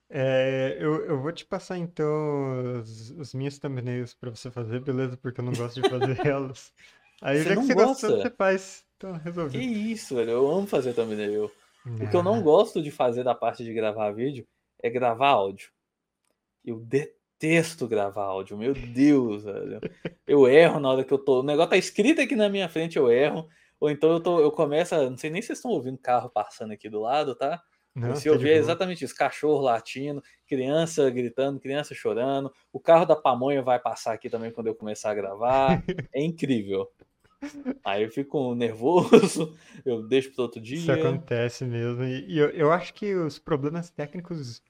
É, 0.09 0.77
eu, 0.79 1.05
eu 1.07 1.21
vou 1.21 1.33
te 1.33 1.45
passar 1.45 1.77
então 1.79 2.79
os, 2.81 3.11
os 3.11 3.35
minhas 3.35 3.59
thumbnails 3.59 4.15
pra 4.15 4.31
você 4.31 4.51
fazer, 4.51 4.81
beleza? 4.81 5.17
Porque 5.17 5.41
eu 5.41 5.45
não 5.45 5.53
gosto 5.53 5.83
de 5.83 5.89
fazer 5.89 6.19
elas. 6.27 6.73
Aí 7.21 7.39
Você 7.39 7.45
já 7.49 7.57
que 7.57 7.63
você 7.63 7.75
gosta, 7.75 8.09
gosta? 8.09 8.23
você 8.23 8.31
faz. 8.37 8.84
Então, 8.97 9.21
Que 9.51 9.59
isso, 9.59 10.15
velho. 10.17 10.31
Eu 10.31 10.51
amo 10.51 10.67
fazer 10.67 10.95
thumbnail. 10.95 11.51
O 11.87 12.09
que 12.09 12.17
eu 12.17 12.23
não 12.23 12.37
Ah, 12.39 12.41
gosto 12.41 12.83
de 12.83 12.91
fazer 12.91 13.23
da 13.25 13.35
parte 13.35 13.63
de 13.63 13.73
gravar 13.75 14.11
vídeo 14.13 14.47
é 14.83 14.89
gravar 14.89 15.29
áudio. 15.31 15.71
Eu 16.65 16.81
detesto 16.81 17.87
gravar 17.87 18.25
áudio, 18.25 18.57
meu 18.57 18.73
Deus, 18.73 19.45
velho. 19.45 19.81
Eu 20.27 20.49
erro 20.49 20.81
na 20.81 20.91
hora 20.91 21.05
que 21.05 21.13
eu 21.13 21.19
tô. 21.19 21.41
O 21.41 21.43
negócio 21.43 21.71
tá 21.71 21.77
escrito 21.77 22.21
aqui 22.23 22.35
na 22.35 22.49
minha 22.49 22.69
frente, 22.69 22.97
eu 22.97 23.11
erro. 23.13 23.47
Ou 23.79 23.91
então 23.91 24.11
eu, 24.13 24.21
tô, 24.21 24.41
eu 24.41 24.51
começo. 24.51 24.95
a- 24.95 25.11
Não 25.11 25.19
sei 25.19 25.29
nem 25.29 25.43
se 25.43 25.49
vocês 25.49 25.59
estão 25.59 25.71
ouvindo 25.73 25.99
carro 25.99 26.31
passando 26.31 26.73
aqui 26.73 26.89
do 26.89 27.01
lado, 27.01 27.35
tá? 27.35 27.63
Não, 27.95 28.17
se 28.17 28.29
tá 28.29 28.37
ver 28.37 28.51
é 28.55 28.57
exatamente 28.57 29.05
isso: 29.05 29.15
cachorro 29.15 29.61
latindo, 29.61 30.23
criança 30.47 31.09
gritando, 31.11 31.61
criança 31.61 31.95
chorando. 31.95 32.51
O 32.73 32.81
carro 32.81 33.05
da 33.05 33.15
pamonha 33.15 33.63
vai 33.63 33.79
passar 33.79 34.15
aqui 34.15 34.31
também 34.31 34.51
quando 34.51 34.69
eu 34.69 34.75
começar 34.75 35.11
a 35.11 35.15
gravar. 35.15 35.83
É 36.15 36.23
incrível. 36.23 36.91
Aí 37.85 38.03
eu 38.05 38.11
fico 38.11 38.55
nervoso, 38.55 39.57
eu 39.85 40.03
deixo 40.07 40.33
para 40.33 40.43
outro 40.43 40.63
Isso 40.63 40.85
dia. 40.85 40.95
acontece 40.95 41.65
mesmo. 41.65 42.05
E, 42.05 42.39
eu, 42.39 42.51
eu 42.51 42.73
acho 42.73 42.95
que 42.95 43.15
os 43.15 43.39
problemas 43.39 43.91
técnicos 43.91 44.63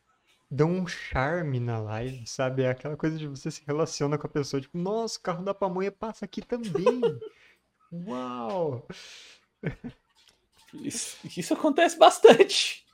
dão 0.50 0.70
um 0.70 0.86
charme 0.86 1.58
na 1.58 1.78
live, 1.78 2.26
sabe? 2.26 2.62
É 2.62 2.70
aquela 2.70 2.96
coisa 2.96 3.18
de 3.18 3.26
você 3.26 3.50
se 3.50 3.62
relaciona 3.66 4.16
com 4.18 4.26
a 4.26 4.30
pessoa, 4.30 4.60
tipo, 4.60 4.78
nossa, 4.78 5.18
o 5.18 5.22
carro 5.22 5.44
da 5.44 5.54
pamonha 5.54 5.90
passa 5.90 6.24
aqui 6.24 6.42
também. 6.42 7.00
Uau! 8.08 8.86
Isso, 10.82 11.16
isso 11.36 11.54
acontece 11.54 11.98
bastante. 11.98 12.84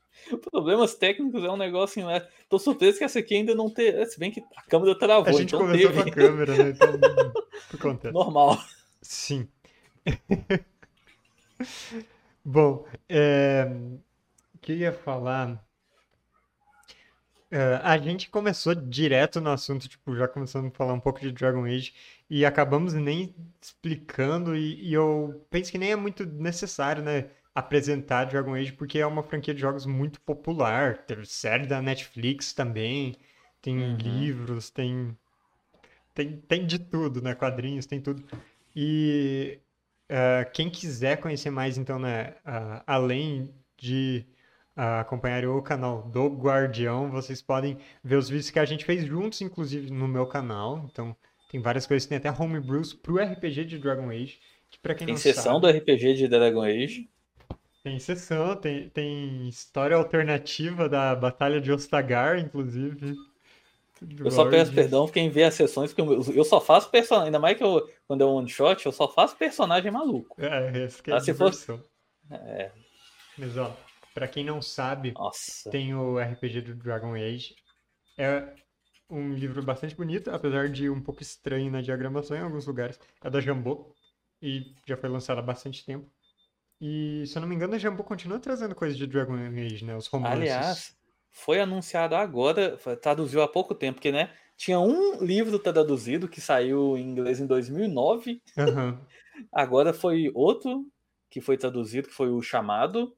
Problemas 0.50 0.94
técnicos 0.94 1.42
é 1.42 1.50
um 1.50 1.56
negócio. 1.56 2.06
Né? 2.06 2.26
Tô 2.48 2.58
surpreso 2.58 2.98
que 2.98 3.04
essa 3.04 3.18
aqui 3.18 3.34
ainda 3.34 3.54
não 3.54 3.70
tem. 3.70 4.04
Se 4.06 4.18
bem 4.18 4.30
que 4.30 4.42
a 4.56 4.62
câmera 4.62 4.96
travou, 4.98 5.28
A 5.28 5.32
gente 5.32 5.54
então 5.54 5.60
começou 5.60 5.90
com 5.90 5.96
teve. 6.04 6.10
a 6.10 6.12
câmera, 6.12 6.56
né? 6.56 6.70
Então, 6.70 7.32
acontece. 7.74 8.12
Normal. 8.14 8.58
Sim. 9.02 9.48
Bom, 12.44 12.86
é, 13.08 13.64
o 14.54 14.58
que 14.60 14.72
eu 14.72 14.76
ia 14.78 14.92
falar? 14.92 15.64
É, 17.50 17.80
a 17.82 17.98
gente 17.98 18.30
começou 18.30 18.74
direto 18.76 19.40
no 19.40 19.50
assunto, 19.50 19.88
tipo, 19.88 20.14
já 20.16 20.28
começando 20.28 20.68
a 20.68 20.70
falar 20.70 20.92
um 20.92 21.00
pouco 21.00 21.18
de 21.20 21.32
Dragon 21.32 21.64
Age 21.64 21.92
e 22.28 22.44
acabamos 22.44 22.94
nem 22.94 23.34
explicando 23.60 24.54
e, 24.56 24.80
e 24.88 24.92
eu 24.94 25.44
penso 25.50 25.70
que 25.72 25.78
nem 25.78 25.90
é 25.92 25.96
muito 25.96 26.24
necessário, 26.24 27.02
né, 27.02 27.28
apresentar 27.54 28.24
Dragon 28.26 28.54
Age 28.54 28.72
porque 28.74 29.00
é 29.00 29.06
uma 29.06 29.22
franquia 29.24 29.52
de 29.54 29.60
jogos 29.60 29.84
muito 29.84 30.20
popular, 30.20 30.98
tem 30.98 31.24
série 31.24 31.66
da 31.66 31.82
Netflix 31.82 32.52
também, 32.52 33.16
tem 33.60 33.76
Uhum. 33.76 33.96
livros, 33.96 34.70
tem, 34.70 35.16
tem 36.14 36.40
tem 36.42 36.66
de 36.66 36.78
tudo, 36.78 37.22
né, 37.22 37.34
quadrinhos, 37.34 37.86
tem 37.86 38.00
tudo. 38.00 38.24
E 38.74 39.58
ah, 40.10 40.44
quem 40.44 40.68
quiser 40.70 41.18
conhecer 41.20 41.50
mais, 41.50 41.78
então, 41.78 41.98
né, 41.98 42.34
ah, 42.44 42.82
além 42.86 43.54
de 43.78 44.26
ah, 44.76 45.00
acompanhar 45.00 45.44
o 45.46 45.62
canal 45.62 46.02
do 46.10 46.28
Guardião, 46.28 47.10
vocês 47.10 47.40
podem 47.42 47.78
ver 48.02 48.16
os 48.16 48.28
vídeos 48.28 48.50
que 48.50 48.58
a 48.58 48.64
gente 48.64 48.84
fez 48.84 49.04
juntos, 49.04 49.40
inclusive 49.40 49.90
no 49.90 50.08
meu 50.08 50.26
canal. 50.26 50.86
Então, 50.90 51.16
tem 51.48 51.60
várias 51.60 51.86
coisas, 51.86 52.06
tem 52.08 52.18
até 52.18 52.30
homebrews 52.30 52.92
pro 52.94 53.18
RPG 53.22 53.64
de 53.66 53.78
Dragon 53.78 54.10
Age, 54.10 54.40
que 54.70 54.78
pra 54.80 54.94
quem 54.94 55.06
Tem 55.06 55.14
não 55.14 55.20
sessão 55.20 55.60
sabe, 55.60 55.72
do 55.72 55.78
RPG 55.78 56.14
de 56.14 56.28
Dragon 56.28 56.62
Age. 56.62 57.10
tem 57.82 57.98
sessão, 57.98 58.56
tem, 58.56 58.88
tem 58.90 59.48
história 59.48 59.96
alternativa 59.96 60.88
da 60.88 61.14
Batalha 61.14 61.60
de 61.60 61.72
Ostagar, 61.72 62.38
inclusive. 62.38 63.14
Eu 64.18 64.30
só 64.30 64.48
peço 64.48 64.72
perdão 64.72 65.06
quem 65.06 65.28
vê 65.28 65.44
as 65.44 65.54
sessões, 65.54 65.92
porque 65.92 66.38
eu, 66.38 66.44
só 66.44 66.60
faço 66.60 66.90
personagem. 66.90 67.26
Ainda 67.26 67.38
mais 67.38 67.56
que 67.56 67.62
eu, 67.62 67.86
quando 68.06 68.22
é 68.22 68.26
um 68.26 68.34
one 68.36 68.48
shot, 68.48 68.84
eu 68.86 68.92
só 68.92 69.06
faço 69.06 69.36
personagem 69.36 69.90
maluco. 69.90 70.40
É, 70.42 70.84
esse 70.84 71.02
que 71.02 71.10
é 71.10 71.14
Ah, 71.14 71.20
se 71.20 71.34
fosse- 71.34 71.66
diversão. 71.66 71.84
É, 72.30 72.70
Mas, 73.36 73.56
ó, 73.56 73.76
pra 74.14 74.26
quem 74.28 74.44
não 74.44 74.62
sabe, 74.62 75.12
nossa. 75.12 75.68
Tem 75.70 75.94
o 75.94 76.18
RPG 76.18 76.60
do 76.62 76.74
Dragon 76.74 77.14
Age. 77.14 77.54
É 78.18 78.54
um 79.08 79.34
livro 79.34 79.62
bastante 79.62 79.94
bonito, 79.94 80.30
apesar 80.30 80.68
de 80.68 80.88
um 80.88 81.00
pouco 81.00 81.22
estranho 81.22 81.70
na 81.70 81.80
diagramação 81.82 82.36
em 82.36 82.40
alguns 82.40 82.66
lugares. 82.66 82.98
É 83.22 83.28
da 83.28 83.40
Jambô 83.40 83.94
e 84.40 84.74
já 84.86 84.96
foi 84.96 85.08
lançado 85.08 85.38
há 85.38 85.42
bastante 85.42 85.84
tempo. 85.84 86.08
E, 86.80 87.24
se 87.26 87.36
eu 87.36 87.40
não 87.42 87.48
me 87.48 87.54
engano, 87.54 87.74
a 87.74 87.78
Jambô 87.78 88.02
continua 88.02 88.38
trazendo 88.38 88.74
coisas 88.74 88.96
de 88.96 89.06
Dragon 89.06 89.34
Age, 89.34 89.84
né? 89.84 89.96
Os 89.96 90.06
romances. 90.06 90.38
Aliás, 90.38 90.96
foi 91.30 91.60
anunciado 91.60 92.14
agora, 92.16 92.76
traduziu 93.00 93.42
há 93.42 93.48
pouco 93.48 93.74
tempo, 93.74 93.96
porque, 93.96 94.12
né? 94.12 94.34
Tinha 94.56 94.78
um 94.80 95.22
livro 95.24 95.58
traduzido 95.58 96.28
que 96.28 96.40
saiu 96.40 96.96
em 96.98 97.02
inglês 97.08 97.40
em 97.40 97.46
2009. 97.46 98.42
Aham. 98.56 99.06
Agora 99.52 99.92
foi 99.94 100.30
outro 100.34 100.86
que 101.30 101.40
foi 101.40 101.56
traduzido, 101.56 102.08
que 102.08 102.14
foi 102.14 102.30
o 102.30 102.42
Chamado. 102.42 103.16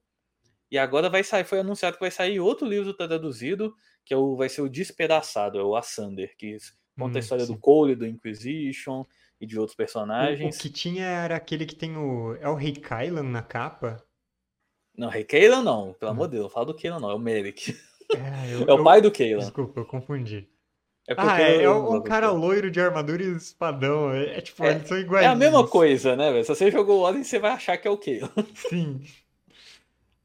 E 0.70 0.78
agora 0.78 1.10
vai 1.10 1.24
sair, 1.24 1.44
foi 1.44 1.60
anunciado 1.60 1.96
que 1.96 2.02
vai 2.02 2.10
sair 2.10 2.40
outro 2.40 2.66
livro 2.66 2.94
traduzido, 2.94 3.74
que 4.04 4.14
é 4.14 4.16
o, 4.16 4.36
vai 4.36 4.48
ser 4.48 4.62
o 4.62 4.68
Despedaçado, 4.68 5.58
é 5.58 5.62
o 5.64 5.76
Assander, 5.76 6.36
que 6.36 6.56
conta 6.98 7.18
Hum, 7.18 7.18
a 7.18 7.20
história 7.20 7.46
sim. 7.46 7.48
do 7.48 7.58
Cole, 7.58 7.94
do 7.96 8.06
Inquisition 8.06 9.04
e 9.40 9.46
de 9.46 9.58
outros 9.58 9.76
O, 10.16 10.48
o 10.48 10.56
personagens. 10.56 10.56
que 10.56 10.70
tinha 10.70 11.04
era 11.04 11.36
aquele 11.36 11.66
que 11.66 11.74
tem 11.76 11.96
o. 11.98 12.34
É 12.36 12.48
o 12.48 12.54
Rei 12.54 12.72
Kylan 12.72 13.24
na 13.24 13.42
capa? 13.42 14.02
Não, 14.96 15.08
Rei 15.08 15.24
Kaylan 15.24 15.62
não, 15.62 15.92
pelo 15.94 16.10
Hum. 16.10 16.12
amor 16.12 16.28
de 16.28 16.36
Deus, 16.38 16.52
fala 16.52 16.66
do 16.66 16.74
Kaylan 16.76 17.00
não, 17.00 17.10
é 17.10 17.14
o 17.14 17.18
Merrick. 17.18 17.74
É, 18.16 18.54
eu, 18.54 18.60
É 18.62 18.74
o 18.74 18.78
eu- 18.78 18.84
pai 18.84 19.00
do 19.00 19.10
Kaylan. 19.10 19.40
Desculpa, 19.40 19.80
eu 19.80 19.84
confundi. 19.86 20.48
É 21.08 21.14
porque 21.16 21.30
Ah, 21.30 21.40
é, 21.42 21.56
é 21.56 21.66
eu- 21.66 21.92
um 21.92 22.00
cara 22.02 22.30
loiro 22.30 22.70
de 22.70 22.80
armadura 22.80 23.22
e 23.22 23.32
espadão. 23.36 24.12
É, 24.12 24.38
é 24.38 24.40
tipo, 24.40 24.64
É- 24.64 24.70
eles 24.72 24.86
são 24.88 24.96
É 24.96 25.00
iguais. 25.00 25.26
a 25.26 25.34
mesma 25.34 25.66
coisa, 25.66 26.14
né, 26.14 26.30
velho? 26.30 26.44
Se 26.44 26.54
você 26.54 26.70
jogou 26.70 27.00
o 27.00 27.04
Odin, 27.04 27.24
você 27.24 27.38
vai 27.40 27.50
achar 27.50 27.76
que 27.76 27.88
é 27.88 27.90
o 27.90 27.98
Kaylan. 27.98 28.30
Sim. 28.54 29.00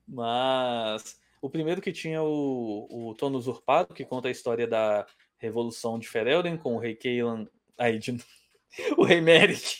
Mas 0.07 1.19
o 1.41 1.49
primeiro 1.49 1.81
que 1.81 1.91
tinha 1.91 2.21
o, 2.21 2.87
o 3.09 3.15
Trono 3.15 3.37
Usurpado, 3.37 3.93
que 3.93 4.05
conta 4.05 4.27
a 4.27 4.31
história 4.31 4.67
da 4.67 5.05
Revolução 5.37 5.99
de 5.99 6.07
Ferelden 6.07 6.57
com 6.57 6.75
o 6.75 6.79
Rei 6.79 6.95
Kaylan, 6.95 7.47
aí 7.77 7.99
de, 7.99 8.17
o 8.97 9.03
Rei 9.03 9.21
Merrick 9.21 9.79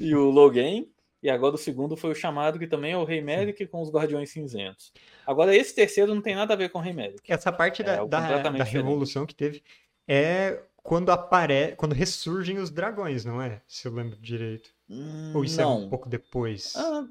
e 0.00 0.14
o 0.14 0.30
Logain. 0.30 0.88
E 1.22 1.30
agora 1.30 1.54
o 1.54 1.58
segundo 1.58 1.96
foi 1.96 2.10
o 2.10 2.14
chamado, 2.14 2.58
que 2.58 2.66
também 2.66 2.92
é 2.92 2.96
o 2.98 3.04
Rei 3.04 3.20
Merrick 3.20 3.66
com 3.66 3.80
os 3.80 3.90
Guardiões 3.90 4.30
Cinzentos. 4.30 4.92
Agora 5.26 5.54
esse 5.56 5.74
terceiro 5.74 6.14
não 6.14 6.22
tem 6.22 6.34
nada 6.34 6.54
a 6.54 6.56
ver 6.56 6.68
com 6.68 6.78
o 6.78 6.82
Rei 6.82 6.92
Merrick. 6.92 7.20
Essa 7.32 7.50
parte 7.50 7.82
da, 7.82 7.94
É 7.94 7.98
algo 7.98 8.10
da, 8.10 8.38
da 8.38 8.64
revolução 8.64 9.26
que 9.26 9.34
teve 9.34 9.62
é 10.06 10.62
quando 10.82 11.10
apare... 11.10 11.74
quando 11.76 11.94
ressurgem 11.94 12.58
os 12.58 12.70
dragões, 12.70 13.24
não 13.24 13.42
é? 13.42 13.60
Se 13.66 13.88
eu 13.88 13.92
lembro 13.92 14.16
direito. 14.20 14.70
Hum, 14.88 15.32
Ou 15.34 15.44
isso 15.44 15.60
é 15.60 15.66
um 15.66 15.80
não. 15.80 15.88
pouco 15.88 16.08
depois? 16.08 16.74
Ah, 16.76 17.06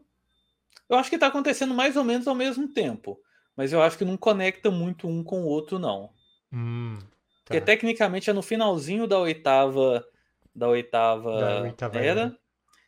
eu 0.88 0.98
acho 0.98 1.10
que 1.10 1.18
tá 1.18 1.28
acontecendo 1.28 1.74
mais 1.74 1.98
ou 1.98 2.04
menos 2.04 2.28
ao 2.28 2.36
mesmo 2.36 2.68
tempo. 2.70 3.20
Mas 3.56 3.74
eu 3.74 3.82
acho 3.82 3.98
que 3.98 4.06
não 4.06 4.18
conecta 4.18 4.70
muito 4.70 5.08
um 5.08 5.24
com 5.24 5.42
o 5.42 5.46
outro, 5.46 5.80
não. 5.80 6.10
Hum, 6.54 7.00
Porque 7.44 7.60
tá. 7.60 7.66
tecnicamente 7.66 8.30
é 8.30 8.34
no 8.34 8.42
finalzinho 8.42 9.08
da 9.08 9.18
oitava 9.20 10.06
da 10.54 10.70
oitava, 10.70 11.38
Da 11.40 11.62
oitava 11.64 11.98
era. 11.98 12.22
era. 12.22 12.38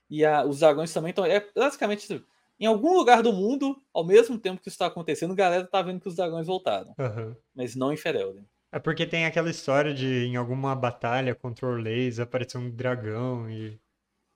E 0.09 0.23
a- 0.25 0.45
os 0.45 0.59
dragões 0.59 0.93
também 0.93 1.09
estão. 1.09 1.25
É 1.25 1.45
basicamente 1.55 2.23
em 2.59 2.65
algum 2.65 2.93
lugar 2.95 3.21
do 3.21 3.31
mundo, 3.33 3.81
ao 3.93 4.03
mesmo 4.03 4.37
tempo 4.39 4.61
que 4.61 4.67
isso 4.69 4.75
está 4.75 4.87
acontecendo, 4.87 5.33
a 5.33 5.35
galera 5.35 5.67
tá 5.67 5.81
vendo 5.81 5.99
que 5.99 6.07
os 6.07 6.15
dragões 6.15 6.47
voltaram. 6.47 6.93
Aham. 6.97 7.35
Mas 7.55 7.75
não 7.75 7.91
em 7.93 7.97
Ferelden. 7.97 8.45
É 8.71 8.79
porque 8.79 9.05
tem 9.05 9.25
aquela 9.25 9.49
história 9.49 9.93
de 9.93 10.25
em 10.25 10.35
alguma 10.35 10.75
batalha 10.75 11.33
contra 11.35 11.67
Orleis 11.67 12.19
aparecer 12.19 12.57
um 12.57 12.69
dragão 12.69 13.49
e. 13.49 13.79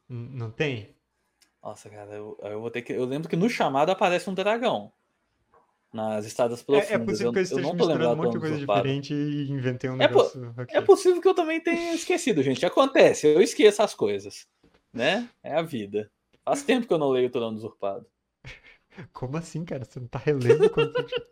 Não 0.09 0.51
tem? 0.51 0.95
Nossa, 1.63 1.89
cara, 1.89 2.11
eu, 2.13 2.37
eu 2.41 2.59
vou 2.61 2.69
ter 2.71 2.81
que. 2.81 2.91
Eu 2.93 3.05
lembro 3.05 3.29
que 3.29 3.35
no 3.35 3.49
chamado 3.49 3.89
aparece 3.91 4.29
um 4.29 4.33
dragão. 4.33 4.91
Nas 5.93 6.25
estradas 6.25 6.61
É, 6.61 6.63
profundas. 6.63 6.91
é 6.91 6.97
possível 6.99 7.27
eu, 7.27 7.33
que 7.33 7.39
eu 7.39 7.41
eu 7.41 7.43
esteja 7.43 7.61
não 7.61 7.69
tô 7.71 7.75
misturando 7.75 7.93
um 7.93 8.09
lembrado 8.09 8.17
monte 8.17 8.27
de 8.31 8.37
do 8.37 8.39
coisa 8.39 8.55
usurpado. 8.55 8.81
diferente 8.81 9.13
e 9.13 9.51
inventei 9.51 9.89
um 9.89 10.01
É 10.01 10.07
po- 10.07 10.13
negócio 10.13 10.53
aqui. 10.57 10.77
É 10.77 10.81
possível 10.81 11.21
que 11.21 11.27
eu 11.27 11.33
também 11.33 11.59
tenha 11.61 11.93
esquecido, 11.93 12.41
gente. 12.41 12.65
Acontece, 12.65 13.27
eu 13.27 13.41
esqueço 13.41 13.81
as 13.83 13.93
coisas. 13.93 14.47
Né? 14.93 15.29
É 15.43 15.53
a 15.55 15.61
vida. 15.61 16.11
Faz 16.43 16.63
tempo 16.63 16.87
que 16.87 16.93
eu 16.93 16.97
não 16.97 17.09
leio 17.09 17.27
o 17.27 17.31
Trono 17.31 17.57
Usurpado. 17.57 18.05
Como 19.13 19.37
assim, 19.37 19.63
cara? 19.63 19.85
Você 19.85 19.99
não 19.99 20.07
tá 20.07 20.19
relendo 20.19 20.69
quando. 20.69 20.93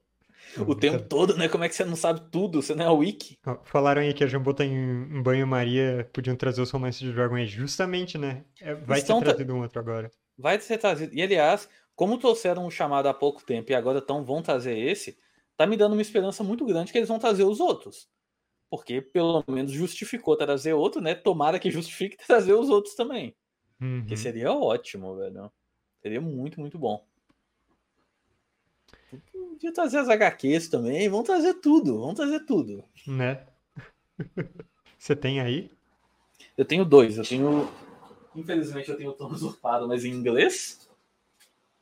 O 0.68 0.74
tempo 0.74 1.04
todo, 1.08 1.38
né? 1.38 1.48
Como 1.48 1.64
é 1.64 1.70
que 1.70 1.76
você 1.76 1.86
não 1.86 1.96
sabe 1.96 2.22
tudo? 2.32 2.62
Você 2.62 2.74
não 2.74 2.84
é 2.84 2.88
a 2.88 2.92
Wiki? 2.92 3.38
Falaram 3.66 4.02
aí 4.02 4.14
que 4.16 4.24
a 4.24 4.28
Jambô 4.28 4.52
tá 4.52 4.66
em, 4.66 5.22
banho-maria, 5.22 6.10
podiam 6.12 6.36
trazer 6.36 6.60
os 6.62 6.72
romances 6.72 7.00
de 7.02 7.14
Dragon 7.14 7.36
Age. 7.36 7.56
Justamente, 7.56 8.18
né? 8.18 8.44
É, 8.60 8.74
vai 8.74 9.00
Estão 9.00 9.20
ser 9.20 9.26
tra- 9.26 9.34
trazido 9.34 9.54
um 9.54 9.62
outro 9.62 9.80
agora. 9.80 10.10
Vai 10.38 10.60
ser 10.60 10.80
trazido. 10.80 11.14
E 11.14 11.22
aliás, 11.22 11.70
como 11.96 12.18
trouxeram 12.18 12.66
o 12.66 12.72
chamado 12.72 13.08
há 13.08 13.14
pouco 13.14 13.46
tempo 13.46 13.72
e 13.72 13.76
agora 13.76 14.02
tão, 14.02 14.24
vão 14.24 14.42
trazer 14.42 14.76
esse, 14.76 15.20
tá 15.56 15.68
me 15.68 15.78
dando 15.78 15.94
uma 15.94 16.02
esperança 16.02 16.44
muito 16.44 16.66
grande 16.66 16.92
que 16.92 16.98
eles 16.98 17.10
vão 17.10 17.20
trazer 17.20 17.44
os 17.44 17.60
outros. 17.60 18.08
Porque 18.70 19.02
pelo 19.02 19.44
menos 19.48 19.72
justificou 19.72 20.36
trazer 20.38 20.74
outro, 20.74 21.02
né? 21.02 21.14
Tomara 21.14 21.60
que 21.60 21.70
justifique 21.72 22.18
trazer 22.26 22.54
os 22.54 22.70
outros 22.70 22.96
também. 22.96 23.36
Uhum. 23.82 24.06
Que 24.06 24.18
seria 24.18 24.52
ótimo, 24.52 25.16
velho. 25.16 25.52
Seria 26.02 26.22
muito, 26.22 26.60
muito 26.60 26.78
bom. 26.78 27.06
Podia 29.32 29.74
trazer 29.74 30.00
as 30.00 30.10
HQs 30.10 30.70
também. 30.70 31.10
Vamos 31.10 31.26
trazer 31.26 31.56
tudo. 31.56 32.00
Vamos 32.00 32.16
trazer 32.16 32.42
tudo. 32.46 32.84
Né? 33.08 33.46
Você 34.98 35.16
tem 35.16 35.40
aí? 35.40 35.72
Eu 36.58 36.66
tenho 36.66 36.86
dois. 36.86 37.18
Eu 37.18 37.24
tenho. 37.24 37.70
Infelizmente 38.36 38.90
eu 38.90 38.98
tenho 38.98 39.12
o 39.12 39.14
Tom 39.14 39.28
Usurpado, 39.32 39.88
mas 39.88 40.06
em 40.06 40.12
inglês. 40.12 40.90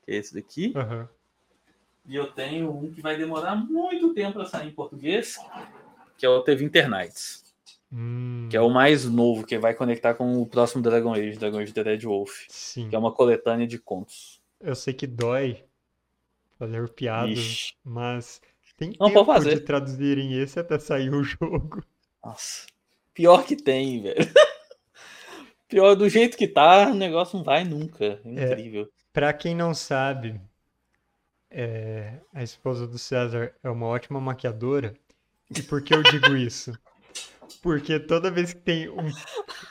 Que 0.04 0.12
é 0.12 0.16
esse 0.16 0.34
daqui. 0.34 0.74
Aham. 0.76 1.10
E 2.06 2.16
eu 2.16 2.32
tenho 2.32 2.72
um 2.72 2.92
que 2.92 3.02
vai 3.02 3.18
demorar 3.18 3.56
muito 3.56 4.14
tempo 4.14 4.34
para 4.36 4.46
sair 4.46 4.70
em 4.70 4.74
português. 4.74 5.38
Que 6.18 6.26
é 6.26 6.30
o 6.30 6.42
The 6.42 6.54
Internights. 6.54 7.47
Hum, 7.92 8.48
Que 8.50 8.58
é 8.58 8.62
o 8.62 8.70
mais 8.70 9.06
novo, 9.06 9.46
que 9.46 9.58
vai 9.58 9.74
conectar 9.74 10.14
com 10.14 10.42
o 10.42 10.46
próximo 10.46 10.82
Dragon 10.82 11.14
Age, 11.14 11.38
Dragon 11.38 11.60
Age 11.60 11.74
The 11.74 11.82
Red 11.84 12.00
Wolf. 12.00 12.46
Sim. 12.50 12.90
Que 12.90 12.96
é 12.96 13.00
uma 13.00 13.12
coletânea 13.14 13.66
de 13.68 13.78
contos. 13.80 14.42
Eu 14.60 14.76
sei 14.76 14.94
que 14.94 15.08
dói 15.08 15.64
fazer 16.60 16.90
piada, 16.90 17.30
Ixi. 17.30 17.74
mas 17.84 18.42
tem 18.76 18.94
Não, 19.00 19.08
tempo 19.08 19.26
fazer. 19.26 19.56
de 19.56 19.62
traduzirem 19.62 20.34
esse 20.40 20.60
até 20.60 20.78
sair 20.80 21.14
o 21.14 21.24
jogo. 21.24 21.84
Nossa. 22.24 22.66
Pior 23.14 23.46
que 23.46 23.56
tem, 23.56 24.02
velho. 24.02 24.16
Pior 25.68 25.96
do 25.96 26.08
jeito 26.10 26.38
que 26.38 26.48
tá, 26.48 26.90
o 26.90 26.94
negócio 26.94 27.38
não 27.38 27.44
vai 27.44 27.64
nunca. 27.64 28.20
É 28.26 28.52
incrível. 28.54 28.90
Pra 29.12 29.34
quem 29.34 29.54
não 29.56 29.74
sabe, 29.74 30.40
é, 31.50 32.20
a 32.34 32.44
esposa 32.44 32.88
do 32.88 32.98
César 32.98 33.54
é 33.64 33.70
uma 33.70 33.86
ótima 33.88 34.20
maquiadora. 34.22 34.94
E 35.56 35.62
por 35.62 35.82
que 35.82 35.94
eu 35.94 36.04
digo 36.04 36.36
isso? 36.36 36.78
Porque 37.62 38.00
toda 38.00 38.32
vez 38.32 38.54
que 38.54 38.62
tem 38.62 38.90
um, 38.90 39.12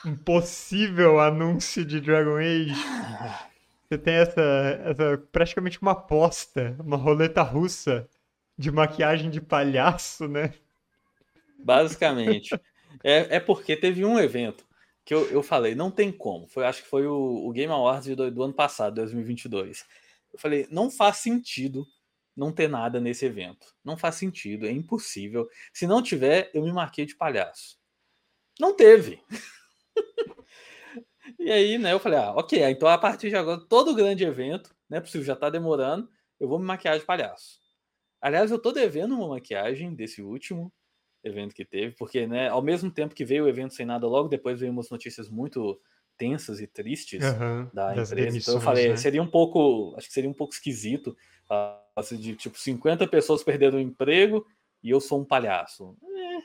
um 0.04 0.16
possível 0.16 1.20
anúncio 1.20 1.84
de 1.84 2.00
Dragon 2.00 2.36
Age, 2.36 2.74
você 3.88 3.98
tem 3.98 4.14
essa, 4.14 4.42
essa 4.84 5.18
praticamente 5.30 5.80
uma 5.80 5.92
aposta, 5.92 6.76
uma 6.80 6.96
roleta 6.96 7.42
russa 7.42 8.08
de 8.58 8.70
maquiagem 8.70 9.30
de 9.30 9.40
palhaço, 9.40 10.26
né? 10.26 10.52
Basicamente. 11.58 12.54
é, 13.04 13.36
é 13.36 13.40
porque 13.40 13.76
teve 13.76 14.04
um 14.04 14.18
evento 14.18 14.64
que 15.04 15.14
eu, 15.14 15.24
eu 15.30 15.42
falei, 15.42 15.74
não 15.74 15.90
tem 15.90 16.10
como. 16.10 16.48
Foi, 16.48 16.64
acho 16.64 16.82
que 16.82 16.88
foi 16.88 17.06
o, 17.06 17.46
o 17.46 17.52
Game 17.52 17.72
Awards 17.72 18.14
do, 18.16 18.30
do 18.30 18.42
ano 18.42 18.52
passado, 18.52 18.96
2022. 18.96 19.84
Eu 20.32 20.38
falei, 20.38 20.66
não 20.70 20.90
faz 20.90 21.18
sentido 21.18 21.86
não 22.36 22.52
ter 22.52 22.68
nada 22.68 23.00
nesse 23.00 23.24
evento. 23.24 23.66
Não 23.84 23.96
faz 23.96 24.16
sentido, 24.16 24.66
é 24.66 24.70
impossível. 24.70 25.48
Se 25.72 25.86
não 25.86 26.02
tiver, 26.02 26.50
eu 26.52 26.62
me 26.62 26.72
marquei 26.72 27.06
de 27.06 27.16
palhaço. 27.16 27.78
Não 28.60 28.74
teve. 28.74 29.22
e 31.38 31.50
aí, 31.50 31.78
né, 31.78 31.92
eu 31.92 32.00
falei, 32.00 32.18
ah, 32.18 32.32
ok, 32.32 32.62
então 32.64 32.88
a 32.88 32.98
partir 32.98 33.30
de 33.30 33.36
agora, 33.36 33.60
todo 33.68 33.94
grande 33.94 34.24
evento, 34.24 34.74
né, 34.88 35.00
possível, 35.00 35.26
já 35.26 35.36
tá 35.36 35.50
demorando, 35.50 36.08
eu 36.38 36.48
vou 36.48 36.58
me 36.58 36.64
maquiar 36.64 36.98
de 36.98 37.04
palhaço. 37.04 37.60
Aliás, 38.20 38.50
eu 38.50 38.58
tô 38.58 38.72
devendo 38.72 39.14
uma 39.14 39.28
maquiagem 39.28 39.94
desse 39.94 40.22
último 40.22 40.72
evento 41.24 41.54
que 41.54 41.64
teve, 41.64 41.94
porque, 41.96 42.26
né, 42.26 42.48
ao 42.48 42.62
mesmo 42.62 42.90
tempo 42.90 43.14
que 43.14 43.24
veio 43.24 43.44
o 43.44 43.48
evento 43.48 43.74
sem 43.74 43.86
nada, 43.86 44.06
logo 44.06 44.28
depois 44.28 44.60
veio 44.60 44.72
umas 44.72 44.90
notícias 44.90 45.28
muito 45.28 45.80
tensas 46.16 46.60
e 46.60 46.66
tristes 46.66 47.22
Aham, 47.24 47.70
da 47.72 47.92
empresa. 47.92 48.12
então 48.14 48.24
eu 48.24 48.30
demissões, 48.30 48.64
falei, 48.64 48.88
né? 48.90 48.96
seria 48.96 49.22
um 49.22 49.30
pouco, 49.30 49.94
acho 49.96 50.08
que 50.08 50.14
seria 50.14 50.30
um 50.30 50.34
pouco 50.34 50.54
esquisito, 50.54 51.16
assim, 51.94 52.16
de 52.16 52.34
tipo 52.34 52.58
50 52.58 53.06
pessoas 53.06 53.42
perderam 53.42 53.78
o 53.78 53.80
emprego 53.80 54.46
e 54.82 54.90
eu 54.90 55.00
sou 55.00 55.20
um 55.20 55.24
palhaço. 55.24 55.96
É, 56.02 56.38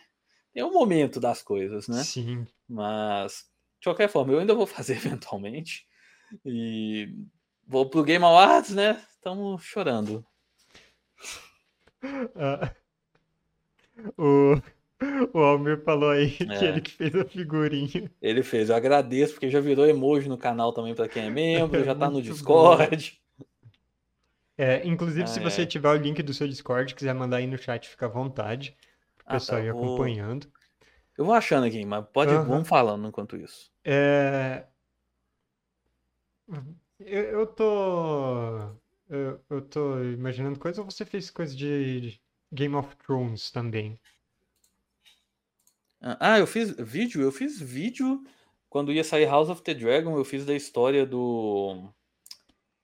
tem 0.54 0.64
um 0.64 0.74
momento 0.74 1.20
das 1.20 1.42
coisas, 1.42 1.88
né? 1.88 2.04
Sim. 2.04 2.46
Mas, 2.68 3.46
de 3.80 3.86
qualquer 3.86 4.10
forma, 4.10 4.34
eu 4.34 4.40
ainda 4.40 4.54
vou 4.56 4.66
fazer 4.66 4.96
eventualmente. 4.98 5.86
E 6.46 7.14
vou 7.68 7.90
pro 7.90 8.04
Game 8.04 8.24
Awards, 8.24 8.72
né? 8.72 9.04
Estamos 9.16 9.64
chorando. 9.64 10.26
Ah, 12.36 12.74
o, 14.18 14.56
o 15.34 15.40
Almir 15.40 15.84
falou 15.84 16.10
aí 16.12 16.30
que 16.32 16.44
É. 16.52 16.68
ele 16.70 16.82
que 16.82 16.92
fez 16.92 17.16
a 17.16 17.26
figurinha. 17.26 18.12
Ele 18.22 18.44
fez, 18.44 18.70
eu 18.70 18.76
agradeço, 18.76 19.34
porque 19.34 19.50
já 19.50 19.60
virou 19.60 19.86
emoji 19.88 20.30
no 20.30 20.38
canal 20.38 20.72
também 20.74 20.94
para 20.94 21.08
quem 21.08 21.26
é 21.26 21.30
membro, 21.30 21.84
já 21.84 21.96
tá 21.96 22.10
no 22.10 22.22
Discord. 22.22 23.20
É, 24.58 24.86
inclusive, 24.86 25.28
se 25.28 25.40
Ah, 25.40 25.44
você 25.44 25.64
é. 25.64 25.66
tiver 25.66 25.90
o 25.90 25.96
link 25.96 26.22
do 26.22 26.34
seu 26.34 26.48
Discord, 26.48 26.94
quiser 26.94 27.16
mandar 27.16 27.38
aí 27.38 27.48
no 27.48 27.58
chat, 27.58 27.90
fica 27.90 28.06
à 28.06 28.10
vontade. 28.10 28.76
O 29.20 29.24
Ah, 29.26 29.34
pessoal 29.34 29.60
tá, 29.60 29.66
ir 29.66 29.72
vou- 29.72 29.86
acompanhando. 29.86 30.48
Eu 31.18 31.26
vou 31.26 31.34
achando 31.34 31.66
aqui, 31.66 31.84
mas 31.86 32.06
pode 32.14 32.34
Aham. 32.34 32.48
vamos 32.48 32.68
falando 32.68 33.08
enquanto 33.08 33.36
isso. 33.38 33.72
É, 33.84 34.66
Eu, 37.00 37.24
eu 37.24 37.48
tô. 37.48 38.60
Eu, 39.10 39.40
eu 39.50 39.62
tô 39.62 40.02
imaginando 40.04 40.60
coisas 40.60 40.80
ou 40.80 40.86
você 40.90 41.06
fez 41.06 41.30
coisa 41.30 41.56
de 41.56 42.20
Game 42.54 42.76
of 42.76 42.96
Thrones 42.98 43.52
também? 43.52 44.00
Ah, 46.02 46.40
eu 46.40 46.48
fiz 46.48 46.72
vídeo, 46.72 47.22
eu 47.22 47.32
fiz 47.32 47.60
vídeo 47.62 48.24
quando 48.70 48.92
ia 48.92 49.04
sair 49.04 49.26
House 49.26 49.50
of 49.50 49.62
the 49.62 49.74
Dragon, 49.74 50.18
eu 50.18 50.26
fiz 50.26 50.46
da 50.46 50.56
história 50.56 51.06
do 51.06 51.90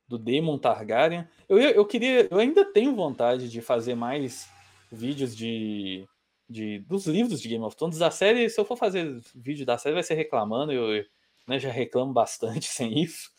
do 0.07 0.17
Daemon 0.17 0.57
Targaryen. 0.57 1.27
Eu, 1.49 1.57
eu 1.57 1.85
queria, 1.85 2.27
eu 2.31 2.37
ainda 2.37 2.63
tenho 2.71 2.95
vontade 2.95 3.49
de 3.49 3.61
fazer 3.61 3.95
mais 3.95 4.47
vídeos 4.91 5.35
de, 5.35 6.07
de 6.49 6.79
dos 6.79 7.05
livros 7.07 7.41
de 7.41 7.49
Game 7.49 7.63
of 7.63 7.75
Thrones 7.75 7.97
da 7.97 8.09
série. 8.09 8.49
Se 8.49 8.59
eu 8.59 8.65
for 8.65 8.77
fazer 8.77 9.19
vídeo 9.35 9.65
da 9.65 9.77
série, 9.77 9.95
vai 9.95 10.03
ser 10.03 10.13
reclamando. 10.13 10.71
Eu 10.71 11.03
né, 11.47 11.59
já 11.59 11.71
reclamo 11.71 12.13
bastante 12.13 12.67
sem 12.71 13.01
isso, 13.01 13.29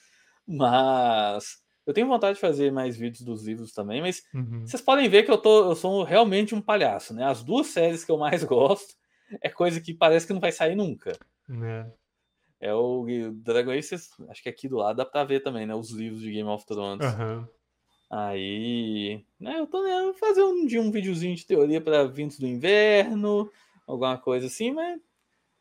mas 0.47 1.59
eu 1.87 1.95
tenho 1.95 2.07
vontade 2.07 2.35
de 2.35 2.41
fazer 2.41 2.71
mais 2.71 2.97
vídeos 2.97 3.23
dos 3.23 3.47
livros 3.47 3.73
também. 3.73 4.03
Mas 4.03 4.23
Uhum. 4.35 4.67
vocês 4.67 4.83
podem 4.83 5.09
ver 5.09 5.23
que 5.23 5.31
eu, 5.31 5.39
tô, 5.39 5.71
eu 5.71 5.75
sou 5.75 6.03
realmente 6.03 6.55
um 6.55 6.61
palhaço, 6.61 7.15
né? 7.15 7.25
As 7.25 7.43
duas 7.43 7.69
séries 7.69 8.05
que 8.05 8.11
eu 8.11 8.19
mais 8.19 8.45
gosto 8.45 8.95
é 9.43 9.49
coisa 9.49 9.81
que 9.81 9.95
parece 9.95 10.27
que 10.27 10.33
não 10.33 10.41
vai 10.41 10.53
sair 10.53 10.75
nunca. 10.75 11.17
Né? 11.49 11.91
É 12.61 12.75
o 12.75 13.07
Dragon 13.35 13.71
Age, 13.71 13.95
acho 14.29 14.43
que 14.43 14.49
aqui 14.49 14.69
do 14.69 14.77
lado 14.77 14.97
dá 14.97 15.05
pra 15.05 15.25
ver 15.25 15.41
também, 15.41 15.65
né? 15.65 15.75
Os 15.75 15.91
livros 15.91 16.21
de 16.21 16.33
Game 16.33 16.49
of 16.49 16.67
Thrones. 16.67 17.05
Aham. 17.05 17.49
Aí, 18.11 19.23
né, 19.39 19.61
eu 19.61 19.67
tô 19.67 19.83
né, 19.83 20.15
fazer 20.19 20.43
um 20.43 20.65
dia 20.65 20.81
um 20.81 20.91
videozinho 20.91 21.37
de 21.37 21.45
teoria 21.45 21.79
para 21.79 22.07
Vindos 22.07 22.39
do 22.39 22.47
Inverno, 22.47 23.51
alguma 23.87 24.17
coisa 24.17 24.47
assim, 24.47 24.73
mas 24.73 24.99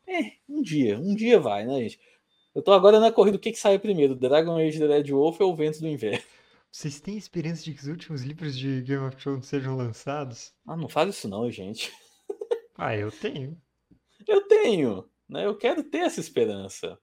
é, 0.06 0.32
um 0.48 0.62
dia, 0.62 0.98
um 0.98 1.14
dia 1.14 1.38
vai, 1.38 1.66
né, 1.66 1.80
gente? 1.80 2.00
Eu 2.54 2.62
tô 2.62 2.72
agora 2.72 2.98
na 2.98 3.12
corrida, 3.12 3.36
o 3.36 3.40
que 3.40 3.52
que 3.52 3.58
sai 3.58 3.78
primeiro, 3.78 4.14
Dragon 4.14 4.56
Age 4.56 4.78
The 4.78 4.86
Red 4.86 5.12
Wolf 5.12 5.38
ou 5.42 5.54
Ventos 5.54 5.78
do 5.78 5.88
Inverno? 5.88 6.24
Vocês 6.72 7.00
têm 7.00 7.18
esperança 7.18 7.62
de 7.62 7.74
que 7.74 7.80
os 7.80 7.86
últimos 7.86 8.22
livros 8.22 8.56
de 8.56 8.80
Game 8.80 9.04
of 9.04 9.16
Thrones 9.16 9.46
sejam 9.46 9.76
lançados? 9.76 10.54
Ah, 10.66 10.76
não 10.76 10.88
faz 10.88 11.10
isso 11.10 11.28
não, 11.28 11.50
gente. 11.50 11.92
Ah, 12.78 12.96
eu 12.96 13.10
tenho. 13.10 13.60
Eu 14.24 14.46
tenho, 14.46 15.10
né? 15.28 15.44
Eu 15.44 15.58
quero 15.58 15.82
ter 15.82 15.98
essa 15.98 16.20
esperança. 16.20 16.96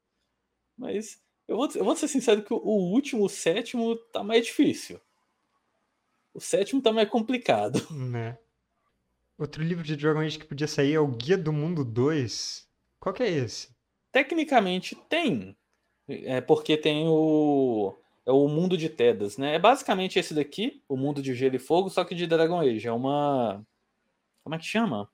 Mas 0.78 1.22
eu 1.48 1.58
vou, 1.58 1.70
eu 1.76 1.84
vou 1.84 1.96
ser 1.98 2.08
sincero 2.08 2.42
que 2.42 2.54
o, 2.54 2.58
último, 2.58 3.26
o 3.26 3.30
sétimo, 3.30 3.98
tá 4.14 4.24
mais 4.24 4.46
difícil. 4.46 5.02
O 6.34 6.40
sétimo 6.40 6.82
tá 6.82 6.94
mais 6.94 7.10
complicado. 7.10 7.86
Né? 7.92 8.38
Outro 9.38 9.62
livro 9.62 9.84
de 9.84 9.98
Dragon 9.98 10.22
Age 10.22 10.40
que 10.40 10.46
podia 10.46 10.68
sair 10.68 10.94
é 10.94 11.00
o 11.00 11.08
Guia 11.08 11.38
do 11.38 11.52
Mundo 11.52 11.84
2. 11.84 12.66
Qual 13.02 13.14
que 13.14 13.22
é 13.22 13.30
esse? 13.30 13.76
Tecnicamente 14.10 14.96
tem. 15.10 15.58
É 16.08 16.40
porque 16.40 16.78
tem 16.78 17.06
o. 17.06 17.94
É 18.26 18.32
o 18.32 18.48
mundo 18.48 18.78
de 18.78 18.88
Tedas, 18.88 19.38
né? 19.38 19.56
É 19.56 19.60
basicamente 19.60 20.18
esse 20.18 20.34
daqui, 20.34 20.82
o 20.88 20.96
mundo 20.96 21.22
de 21.22 21.36
Gelo 21.36 21.58
e 21.58 21.60
Fogo, 21.60 21.90
só 21.90 22.06
que 22.06 22.16
de 22.16 22.26
Dragon 22.26 22.62
Age. 22.62 22.88
É 22.88 22.92
uma. 22.94 23.62
Como 24.42 24.56
é 24.56 24.58
que 24.58 24.66
chama? 24.66 25.10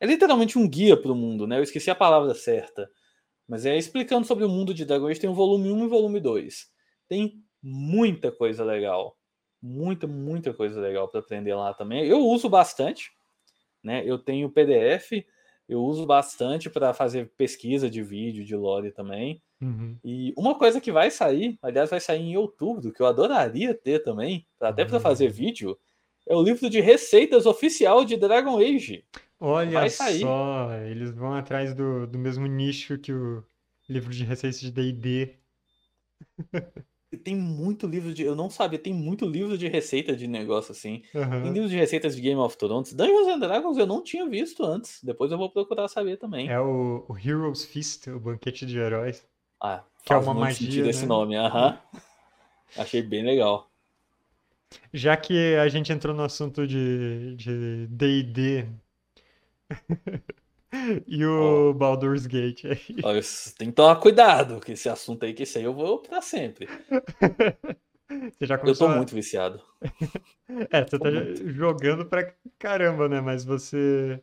É 0.00 0.06
literalmente 0.06 0.58
um 0.58 0.68
guia 0.68 0.96
para 0.96 1.12
o 1.12 1.14
mundo, 1.14 1.46
né? 1.46 1.58
Eu 1.58 1.62
esqueci 1.62 1.90
a 1.90 1.94
palavra 1.94 2.34
certa. 2.34 2.90
Mas 3.46 3.64
é 3.64 3.76
explicando 3.76 4.26
sobre 4.26 4.44
o 4.44 4.48
mundo 4.48 4.74
de 4.74 4.84
Dragon 4.84 5.06
Age. 5.06 5.20
Tem 5.20 5.30
o 5.30 5.34
volume 5.34 5.70
1 5.70 5.82
e 5.82 5.86
o 5.86 5.88
volume 5.88 6.20
2. 6.20 6.66
Tem 7.08 7.42
muita 7.62 8.30
coisa 8.30 8.64
legal. 8.64 9.16
Muita, 9.60 10.06
muita 10.06 10.52
coisa 10.52 10.80
legal 10.80 11.08
para 11.08 11.20
aprender 11.20 11.54
lá 11.54 11.74
também. 11.74 12.06
Eu 12.06 12.20
uso 12.20 12.48
bastante, 12.48 13.10
né? 13.82 14.02
Eu 14.04 14.18
tenho 14.18 14.50
PDF, 14.50 15.24
eu 15.68 15.82
uso 15.82 16.06
bastante 16.06 16.70
para 16.70 16.94
fazer 16.94 17.32
pesquisa 17.36 17.90
de 17.90 18.02
vídeo, 18.02 18.44
de 18.44 18.54
lore 18.54 18.92
também. 18.92 19.42
Uhum. 19.60 19.96
E 20.04 20.32
uma 20.36 20.54
coisa 20.54 20.80
que 20.80 20.92
vai 20.92 21.10
sair, 21.10 21.58
aliás, 21.60 21.90
vai 21.90 22.00
sair 22.00 22.22
em 22.22 22.36
outubro, 22.36 22.92
que 22.92 23.02
eu 23.02 23.06
adoraria 23.06 23.74
ter 23.74 24.02
também, 24.02 24.46
até 24.60 24.84
para 24.84 25.00
fazer 25.00 25.28
vídeo, 25.28 25.76
é 26.26 26.36
o 26.36 26.42
livro 26.42 26.70
de 26.70 26.80
receitas 26.80 27.46
oficial 27.46 28.04
de 28.04 28.16
Dragon 28.16 28.58
Age. 28.58 29.04
Olha 29.40 29.80
Vai 29.80 29.90
sair. 29.90 30.20
só, 30.20 30.72
eles 30.86 31.10
vão 31.12 31.32
atrás 31.34 31.74
do, 31.74 32.06
do 32.06 32.18
mesmo 32.18 32.46
nicho 32.46 32.98
que 32.98 33.12
o 33.12 33.44
livro 33.88 34.12
de 34.12 34.24
receitas 34.24 34.60
de 34.60 34.70
D&D. 34.70 35.38
tem 37.24 37.36
muito 37.36 37.86
livro 37.86 38.12
de. 38.12 38.22
Eu 38.22 38.34
não 38.34 38.50
sabia, 38.50 38.78
tem 38.78 38.92
muito 38.92 39.24
livro 39.24 39.56
de 39.56 39.68
receita 39.68 40.14
de 40.14 40.26
negócio 40.26 40.72
assim. 40.72 41.02
Tem 41.12 41.22
Aham. 41.22 41.52
livros 41.52 41.70
de 41.70 41.76
receitas 41.76 42.14
de 42.16 42.20
Game 42.22 42.40
of 42.40 42.56
Thrones. 42.56 42.92
Dungeons 42.92 43.28
and 43.28 43.38
Dragons 43.38 43.78
eu 43.78 43.86
não 43.86 44.02
tinha 44.02 44.28
visto 44.28 44.64
antes. 44.64 45.02
Depois 45.02 45.30
eu 45.32 45.38
vou 45.38 45.50
procurar 45.50 45.88
saber 45.88 46.16
também. 46.18 46.48
É 46.48 46.60
o, 46.60 47.06
o 47.08 47.16
Heroes 47.16 47.64
Feast, 47.64 48.08
o 48.08 48.18
banquete 48.20 48.66
de 48.66 48.78
heróis. 48.78 49.26
Ah, 49.60 49.82
Que 50.04 50.12
é 50.12 50.16
uma 50.16 50.32
muito 50.34 50.40
magia, 50.40 50.66
sentido 50.66 50.88
esse 50.90 51.02
né? 51.02 51.06
nome. 51.06 51.36
Aham. 51.36 51.78
Achei 52.76 53.02
bem 53.02 53.24
legal. 53.24 53.70
Já 54.92 55.16
que 55.16 55.56
a 55.56 55.68
gente 55.68 55.90
entrou 55.92 56.14
no 56.14 56.22
assunto 56.22 56.66
de 56.66 57.34
de 57.36 57.86
D&D 57.88 58.66
e 61.06 61.24
o 61.24 61.72
Baldur's 61.74 62.26
Gate 62.26 62.64
aí. 62.64 63.02
Olha, 63.02 63.20
tem 63.56 63.68
que 63.70 63.74
tomar 63.74 63.96
cuidado 63.96 64.60
com 64.64 64.72
esse 64.72 64.88
assunto 64.88 65.24
aí, 65.24 65.32
que 65.34 65.42
esse 65.44 65.58
aí 65.58 65.64
eu 65.64 65.74
vou 65.74 65.98
pra 66.00 66.20
sempre. 66.20 66.68
Você 68.38 68.46
já 68.46 68.58
Eu 68.62 68.62
começou 68.62 68.86
tô 68.86 68.88
a... 68.88 68.96
muito 68.96 69.14
viciado. 69.14 69.62
É, 70.70 70.84
você 70.84 70.98
tô 70.98 71.04
tá 71.04 71.10
muito. 71.10 71.42
jogando 71.46 72.06
pra 72.06 72.34
caramba, 72.58 73.08
né? 73.08 73.20
Mas 73.20 73.44
você 73.44 74.22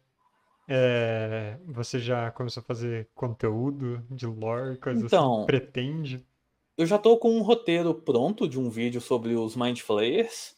é, 0.67 1.59
você 1.65 1.99
já 1.99 2.31
começou 2.31 2.61
a 2.61 2.65
fazer 2.65 3.09
conteúdo 3.15 4.05
de 4.11 4.27
lore, 4.27 4.77
coisa 4.79 5.07
assim? 5.07 5.17
Então, 5.17 5.45
Pretende? 5.45 6.25
eu 6.77 6.85
já 6.85 6.97
tô 6.97 7.17
com 7.17 7.31
um 7.37 7.41
roteiro 7.41 7.93
pronto 7.93 8.47
de 8.47 8.59
um 8.59 8.69
vídeo 8.69 9.01
sobre 9.01 9.35
os 9.35 9.55
Mind 9.55 9.79
Flayers. 9.81 10.55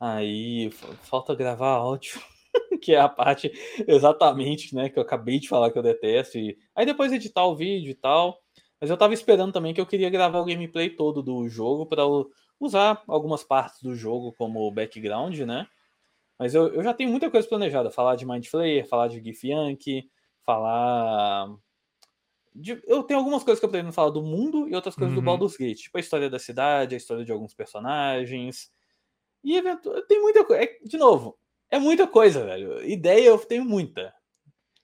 Aí 0.00 0.70
fa- 0.72 0.94
falta 1.04 1.34
gravar 1.34 1.70
áudio, 1.76 2.20
que 2.82 2.94
é 2.94 3.00
a 3.00 3.08
parte 3.08 3.52
exatamente, 3.86 4.74
né, 4.74 4.88
que 4.88 4.98
eu 4.98 5.02
acabei 5.02 5.38
de 5.38 5.48
falar 5.48 5.70
que 5.70 5.78
eu 5.78 5.82
detesto. 5.82 6.38
E... 6.38 6.56
Aí 6.74 6.84
depois 6.86 7.12
editar 7.12 7.44
o 7.46 7.56
vídeo 7.56 7.90
e 7.90 7.94
tal. 7.94 8.38
Mas 8.80 8.90
eu 8.90 8.96
tava 8.96 9.14
esperando 9.14 9.52
também 9.52 9.72
que 9.72 9.80
eu 9.80 9.86
queria 9.86 10.10
gravar 10.10 10.38
o 10.40 10.44
gameplay 10.44 10.90
todo 10.90 11.22
do 11.22 11.48
jogo 11.48 11.86
para 11.86 12.02
usar 12.60 13.02
algumas 13.08 13.42
partes 13.42 13.82
do 13.82 13.94
jogo 13.94 14.34
como 14.36 14.70
background, 14.70 15.38
né? 15.40 15.66
Mas 16.38 16.54
eu, 16.54 16.68
eu 16.74 16.82
já 16.82 16.92
tenho 16.92 17.08
muita 17.10 17.30
coisa 17.30 17.48
planejada. 17.48 17.90
Falar 17.90 18.16
de 18.16 18.26
Mind 18.26 18.44
Flayer, 18.46 18.86
falar 18.86 19.08
de 19.08 19.22
Gif 19.22 19.48
Yankee, 19.48 20.10
falar. 20.44 21.48
de- 22.54 22.82
eu 22.86 23.02
tenho 23.02 23.18
algumas 23.20 23.42
coisas 23.42 23.58
que 23.60 23.64
eu 23.64 23.70
pretendo 23.70 23.92
falar 23.92 24.10
do 24.10 24.22
mundo 24.22 24.68
e 24.68 24.74
outras 24.74 24.94
coisas 24.94 25.14
do 25.14 25.20
Uhum. 25.20 25.24
Baldur's 25.24 25.56
Gate. 25.56 25.78
Tipo 25.84 25.96
a 25.96 26.00
história 26.00 26.28
da 26.28 26.38
cidade, 26.38 26.94
a 26.94 26.98
história 26.98 27.24
de 27.24 27.32
alguns 27.32 27.54
personagens. 27.54 28.70
E 29.44 29.56
eventu... 29.56 29.90
tem 30.06 30.20
muita 30.20 30.44
coisa. 30.44 30.68
de 30.84 30.98
novo, 30.98 31.38
é 31.76 31.78
muita 31.78 32.06
coisa, 32.06 32.44
velho. 32.44 32.84
Ideia 32.84 33.28
eu 33.28 33.38
tenho 33.38 33.64
muita. 33.64 34.12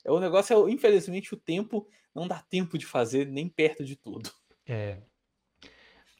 É, 0.04 0.10
o 0.10 0.20
negócio 0.20 0.68
é, 0.68 0.70
infelizmente, 0.70 1.34
o 1.34 1.36
tempo 1.36 1.88
não 2.14 2.28
dá 2.28 2.40
tempo 2.42 2.76
de 2.76 2.86
fazer 2.86 3.26
nem 3.26 3.48
perto 3.48 3.84
de 3.84 3.96
tudo. 3.96 4.30
É, 4.66 4.98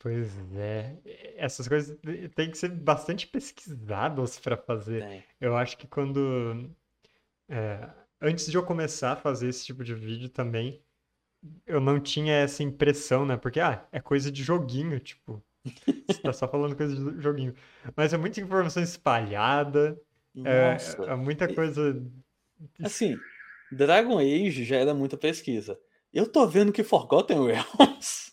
pois 0.01 0.31
é. 0.55 0.99
Essas 1.37 1.69
coisas 1.69 1.99
têm 2.35 2.51
que 2.51 2.59
ser 2.59 2.71
bastante 2.71 3.27
pesquisadas 3.27 4.39
para 4.39 4.57
fazer. 4.57 5.07
Tem. 5.07 5.25
Eu 5.41 5.57
acho 5.57 5.77
que 5.77 5.87
quando 5.87 6.71
é, 7.49 7.89
antes 8.21 8.47
de 8.47 8.57
eu 8.57 8.63
começar 8.63 9.13
a 9.13 9.17
fazer 9.17 9.49
esse 9.49 9.65
tipo 9.65 9.85
de 9.85 9.95
vídeo 9.95 10.29
também, 10.29 10.83
eu 11.67 11.81
não 11.81 12.01
tinha 12.01 12.35
essa 12.35 12.63
impressão, 12.63 13.27
né? 13.27 13.37
Porque, 13.37 13.61
ah, 13.61 13.87
é 13.91 14.01
coisa 14.01 14.31
de 14.31 14.43
joguinho, 14.43 14.99
tipo, 15.01 15.43
você 16.09 16.21
tá 16.23 16.33
só 16.33 16.49
falando 16.49 16.77
coisa 16.77 16.95
de 16.95 17.21
joguinho. 17.21 17.55
Mas 17.97 18.13
é 18.13 18.17
muita 18.17 18.41
informação 18.41 18.83
espalhada, 18.83 19.91
é, 19.91 20.01
Nossa. 20.35 21.03
é 21.05 21.17
muita 21.17 21.53
coisa. 21.53 22.03
Assim, 22.83 23.17
Dragon 23.71 24.19
Age 24.19 24.65
já 24.65 24.77
era 24.77 24.95
muita 24.95 25.17
pesquisa. 25.17 25.79
Eu 26.13 26.31
tô 26.31 26.47
vendo 26.47 26.73
que 26.73 26.83
Forgotten 26.83 27.45
Realms, 27.47 28.33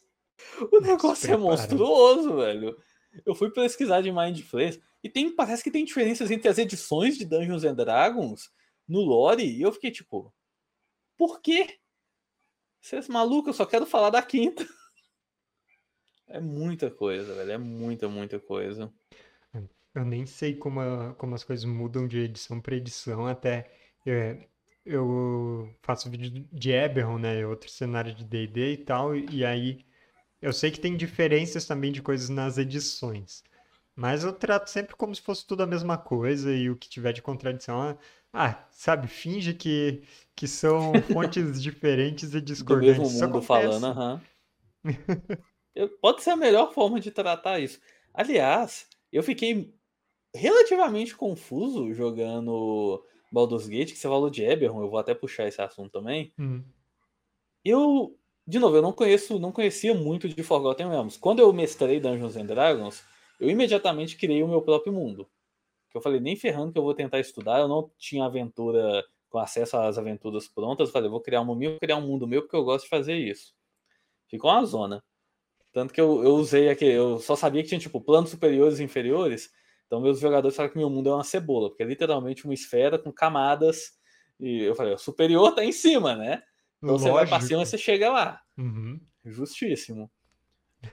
o 0.72 0.80
negócio 0.82 1.34
é 1.34 1.38
monstruoso, 1.38 2.36
velho. 2.36 2.78
Eu 3.26 3.34
fui 3.34 3.50
pesquisar 3.50 4.02
de 4.02 4.12
Mind 4.12 4.42
Flayers 4.42 4.80
e 5.04 5.10
tem, 5.10 5.34
parece 5.34 5.64
que 5.64 5.72
tem 5.72 5.86
diferenças 5.86 6.30
entre 6.30 6.48
as 6.50 6.58
edições 6.58 7.18
de 7.18 7.26
Dungeons 7.26 7.64
and 7.64 7.76
Dragons 7.76 8.52
no 8.88 9.00
lore 9.00 9.44
e 9.44 9.62
eu 9.62 9.72
fiquei 9.72 9.92
tipo, 9.92 10.34
por 11.18 11.42
quê? 11.42 11.80
Vocês 12.82 13.08
malucos, 13.08 13.48
eu 13.48 13.54
só 13.54 13.66
quero 13.66 13.86
falar 13.86 14.10
da 14.10 14.22
quinta. 14.22 14.66
É 16.32 16.40
muita 16.40 16.92
coisa, 16.92 17.34
velho. 17.34 17.52
É 17.54 17.58
muita, 17.58 18.08
muita 18.08 18.40
coisa. 18.40 18.94
Eu 19.94 20.06
nem 20.06 20.26
sei 20.26 20.56
como, 20.56 20.80
a- 20.82 21.14
como 21.16 21.36
as 21.36 21.44
coisas 21.44 21.66
mudam 21.66 22.08
de 22.08 22.20
edição 22.20 22.62
para 22.62 22.76
edição, 22.76 23.26
até 23.28 23.70
é, 24.06 24.48
eu 24.86 25.74
faço 25.82 26.10
vídeo 26.10 26.48
de 26.52 26.72
Eberron, 26.72 27.18
né? 27.20 27.46
Outro 27.46 27.70
cenário 27.70 28.14
de 28.14 28.24
D&D 28.24 28.74
e 28.74 28.78
tal, 28.78 29.16
e 29.16 29.44
aí 29.46 29.86
eu 30.42 30.54
sei 30.54 30.72
que 30.72 30.80
tem 30.82 30.98
diferenças 30.98 31.66
também 31.68 31.92
de 31.92 32.02
coisas 32.04 32.30
nas 32.30 32.58
edições, 32.58 33.44
mas 33.96 34.24
eu 34.24 34.34
trato 34.34 34.70
sempre 34.70 34.96
como 34.96 35.16
se 35.16 35.22
fosse 35.22 35.46
tudo 35.48 35.64
a 35.64 35.68
mesma 35.68 35.98
coisa 35.98 36.54
e 36.56 36.70
o 36.70 36.78
que 36.78 36.90
tiver 36.90 37.14
de 37.14 37.22
contradição, 37.22 37.82
ah, 37.82 37.98
ah, 38.34 38.68
sabe, 38.72 39.08
finge 39.08 39.54
que, 39.54 40.04
que 40.36 40.48
são 40.48 41.02
fontes 41.04 41.62
diferentes 41.64 42.34
e 42.36 42.42
Do 42.60 42.78
mesmo 42.78 43.10
discordantes. 43.10 43.10
Mundo 43.10 43.42
falando, 43.42 43.86
aham. 43.88 44.28
Eu- 45.76 45.90
Pode 46.00 46.22
ser 46.24 46.32
a 46.32 46.36
melhor 46.36 46.74
forma 46.74 47.00
de 47.00 47.12
tratar 47.12 47.60
isso. 47.60 47.80
Aliás, 48.14 48.88
eu 49.12 49.24
fiquei 49.24 49.74
relativamente 50.40 51.16
confuso 51.16 51.94
jogando 51.94 53.04
Baldur's 53.32 53.68
Gate, 53.68 53.92
que 53.92 53.98
você 53.98 54.08
falou 54.08 54.30
de 54.30 54.44
Eberron, 54.44 54.82
eu 54.82 54.90
vou 54.90 55.00
até 55.00 55.14
puxar 55.14 55.48
esse 55.48 55.62
assunto 55.62 55.92
também. 55.92 56.34
Hum, 56.40 56.64
Eu, 57.64 58.18
de 58.48 58.58
novo, 58.60 58.76
eu 58.76 58.82
não 58.82 58.92
conheço, 58.94 59.38
não 59.40 59.52
conhecia 59.52 59.94
muito 59.94 60.28
de 60.28 60.44
Forgotten 60.44 60.88
Realms. 60.90 61.20
Quando 61.20 61.40
eu 61.40 61.52
mestrei 61.54 62.00
Dungeons 62.00 62.36
and 62.36 62.46
Dragons, 62.46 63.04
eu 63.40 63.50
imediatamente 63.50 64.18
criei 64.18 64.42
o 64.42 64.48
meu 64.48 64.62
próprio 64.62 64.94
mundo. 64.94 65.30
Que 65.92 65.98
eu 65.98 66.02
falei, 66.02 66.20
nem 66.20 66.36
ferrando 66.36 66.72
que 66.72 66.78
eu 66.80 66.84
vou 66.84 66.94
tentar 66.94 67.20
estudar, 67.20 67.60
eu 67.60 67.68
não 67.68 67.90
tinha 67.98 68.26
aventura 68.26 69.04
com 69.30 69.38
acesso 69.40 69.78
às 69.78 69.98
aventuras 69.98 70.48
prontas, 70.48 70.90
eu 70.90 70.94
falei, 70.94 71.10
vou 71.10 71.22
criar 71.22 71.44
minha, 71.44 71.72
vou 71.72 71.80
criar 71.80 71.98
um 71.98 72.08
mundo 72.08 72.28
meu 72.28 72.42
porque 72.42 72.56
eu 72.56 72.64
gosto 72.64 72.86
de 72.86 72.90
fazer 72.90 73.16
isso. 73.16 73.54
Ficou 74.28 74.50
uma 74.52 74.66
zona. 74.66 75.04
Tanto 75.72 75.94
que 75.94 76.02
eu, 76.02 76.24
eu 76.24 76.36
usei 76.36 76.70
aqui, 76.70 76.86
eu 76.86 77.20
só 77.20 77.36
sabia 77.36 77.62
que 77.62 77.70
tinha 77.70 77.80
tipo 77.80 78.02
planos 78.02 78.32
superiores 78.32 78.80
e 78.80 78.84
inferiores. 78.84 79.52
Então 79.90 80.00
meus 80.00 80.20
jogadores 80.20 80.56
falaram 80.56 80.72
que 80.72 80.78
meu 80.78 80.88
mundo 80.90 81.10
é 81.10 81.14
uma 81.16 81.24
cebola, 81.24 81.70
porque 81.70 81.82
é 81.82 81.86
literalmente 81.88 82.46
uma 82.46 82.54
esfera 82.54 83.00
com 83.00 83.12
camadas. 83.12 83.98
E 84.40 84.60
eu 84.62 84.76
falei, 84.76 84.94
o 84.94 84.98
superior 85.00 85.56
tá 85.56 85.66
em 85.66 85.72
cima, 85.72 86.16
né? 86.16 86.44
Então 86.78 87.00
você 87.00 87.10
vai 87.10 87.26
cima 87.26 87.38
e 87.38 87.42
lógico. 87.56 87.66
você 87.66 87.78
chega 87.80 88.12
lá. 88.12 88.40
Uhum. 88.56 89.00
Justíssimo. 89.26 90.12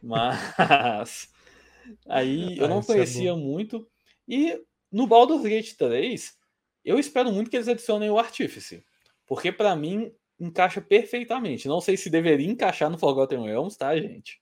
Mas 0.02 1.28
aí 2.08 2.58
eu 2.58 2.64
Ah, 2.64 2.68
não 2.68 2.80
isso 2.80 2.90
é 2.92 2.94
conhecia 2.94 3.34
bom. 3.34 3.40
muito. 3.40 3.86
E 4.26 4.60
no 4.90 5.06
Baldur's 5.06 5.42
Gate 5.42 5.74
3, 5.74 6.34
eu 6.84 6.98
espero 6.98 7.30
muito 7.30 7.50
que 7.50 7.56
eles 7.56 7.68
adicionem 7.68 8.10
o 8.10 8.18
Artífice. 8.18 8.82
Porque 9.26 9.52
pra 9.52 9.76
mim 9.76 10.10
encaixa 10.40 10.80
perfeitamente. 10.80 11.68
Não 11.68 11.80
sei 11.80 11.96
se 11.96 12.08
deveria 12.10 12.50
encaixar 12.50 12.90
no 12.90 12.98
Forgotten 12.98 13.44
Realms, 13.44 13.76
tá, 13.76 13.94
gente? 14.00 14.40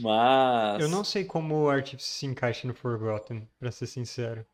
Mas 0.00 0.80
Eu 0.80 0.88
não 0.88 1.02
sei 1.04 1.24
como 1.24 1.62
o 1.62 1.70
Artífice 1.70 2.08
se 2.08 2.26
encaixa 2.26 2.66
no 2.66 2.74
Forgotten, 2.74 3.48
pra 3.58 3.70
ser 3.70 3.86
sincero. 3.86 4.46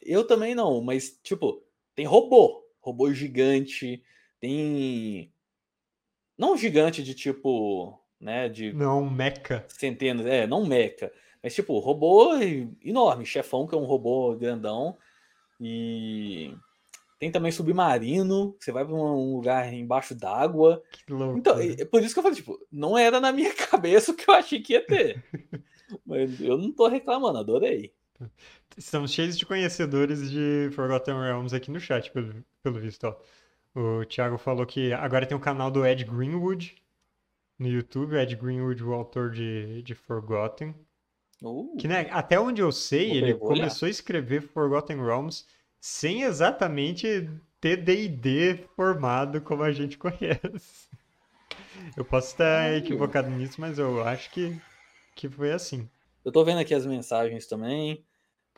Eu 0.00 0.26
também 0.26 0.54
não, 0.54 0.80
mas, 0.80 1.18
tipo, 1.22 1.62
tem 1.94 2.06
robô. 2.06 2.64
Robô 2.80 3.12
gigante. 3.12 4.02
Tem. 4.40 5.32
Não 6.36 6.56
gigante 6.56 7.02
de 7.02 7.14
tipo. 7.14 7.98
Né, 8.20 8.48
de 8.48 8.72
Não, 8.72 9.08
Mecha. 9.08 9.64
centenas. 9.68 10.26
É, 10.26 10.46
não 10.46 10.66
meca. 10.66 11.12
Mas, 11.42 11.54
tipo, 11.54 11.78
robô 11.78 12.34
enorme. 12.82 13.24
Chefão, 13.24 13.66
que 13.66 13.74
é 13.74 13.78
um 13.78 13.84
robô 13.84 14.34
grandão. 14.36 14.96
E. 15.60 16.54
Tem 17.18 17.30
também 17.32 17.50
submarino. 17.50 18.56
Você 18.60 18.70
vai 18.70 18.84
pra 18.84 18.94
um 18.94 19.34
lugar 19.34 19.72
embaixo 19.72 20.14
d'água. 20.14 20.82
Que 20.92 21.12
Então, 21.36 21.58
é 21.58 21.84
por 21.84 22.02
isso 22.02 22.14
que 22.14 22.20
eu 22.20 22.22
falei, 22.22 22.36
tipo, 22.36 22.58
não 22.70 22.96
era 22.96 23.20
na 23.20 23.32
minha 23.32 23.52
cabeça 23.54 24.12
o 24.12 24.14
que 24.14 24.28
eu 24.28 24.34
achei 24.34 24.60
que 24.60 24.74
ia 24.74 24.86
ter. 24.86 25.24
Mas 26.06 26.40
eu 26.40 26.56
não 26.56 26.70
tô 26.72 26.86
reclamando, 26.86 27.38
adorei. 27.38 27.92
Estamos 28.76 29.12
cheios 29.12 29.36
de 29.36 29.46
conhecedores 29.46 30.30
de 30.30 30.70
Forgotten 30.72 31.14
Realms 31.14 31.54
aqui 31.54 31.70
no 31.70 31.80
chat, 31.80 32.10
pelo, 32.12 32.44
pelo 32.62 32.78
visto, 32.78 33.04
ó. 33.04 33.16
O 33.74 34.04
Thiago 34.04 34.38
falou 34.38 34.66
que 34.66 34.92
agora 34.92 35.26
tem 35.26 35.36
o 35.36 35.40
canal 35.40 35.70
do 35.70 35.86
Ed 35.86 36.04
Greenwood 36.04 36.76
no 37.58 37.68
YouTube, 37.68 38.16
Ed 38.16 38.34
Greenwood, 38.36 38.82
o 38.82 38.92
autor 38.92 39.30
de, 39.30 39.82
de 39.82 39.94
Forgotten. 39.94 40.74
Uh, 41.42 41.76
Que, 41.76 41.86
né, 41.86 42.08
até 42.10 42.38
onde 42.38 42.60
eu 42.60 42.72
sei, 42.72 43.10
ele 43.10 43.34
olhar. 43.34 43.38
começou 43.38 43.86
a 43.86 43.90
escrever 43.90 44.42
Forgotten 44.42 44.96
Realms 44.96 45.46
sem 45.80 46.22
exatamente 46.22 47.28
ter 47.60 47.76
D&D 47.76 48.68
formado 48.76 49.40
como 49.40 49.62
a 49.62 49.72
gente 49.72 49.98
conhece. 49.98 50.88
Eu 51.96 52.04
posso 52.04 52.28
estar 52.28 52.44
Caralho. 52.44 52.76
equivocado 52.76 53.30
nisso, 53.30 53.60
mas 53.60 53.78
eu 53.78 54.02
acho 54.02 54.30
que, 54.30 54.60
que 55.14 55.28
foi 55.28 55.52
assim. 55.52 55.88
Eu 56.24 56.30
tô 56.30 56.44
vendo 56.44 56.60
aqui 56.60 56.74
as 56.74 56.86
mensagens 56.86 57.46
também. 57.46 58.04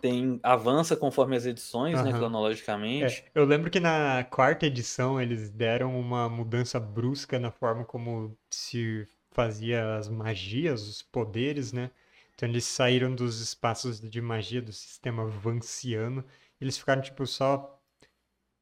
Tem 0.00 0.40
avança 0.42 0.96
conforme 0.96 1.36
as 1.36 1.44
edições, 1.44 2.02
né, 2.02 2.10
Aham. 2.10 2.20
cronologicamente. 2.20 3.22
É, 3.22 3.30
eu 3.38 3.44
lembro 3.44 3.70
que 3.70 3.80
na 3.80 4.24
quarta 4.24 4.66
edição 4.66 5.20
eles 5.20 5.50
deram 5.50 5.98
uma 5.98 6.28
mudança 6.28 6.80
brusca 6.80 7.38
na 7.38 7.50
forma 7.50 7.84
como 7.84 8.36
se 8.48 9.06
fazia 9.30 9.96
as 9.96 10.08
magias, 10.08 10.88
os 10.88 11.02
poderes, 11.02 11.72
né? 11.72 11.90
Então 12.34 12.48
eles 12.48 12.64
saíram 12.64 13.14
dos 13.14 13.40
espaços 13.40 14.00
de 14.00 14.20
magia 14.20 14.62
do 14.62 14.72
sistema 14.72 15.26
vanciano. 15.26 16.24
Eles 16.60 16.78
ficaram, 16.78 17.02
tipo, 17.02 17.26
só 17.26 17.80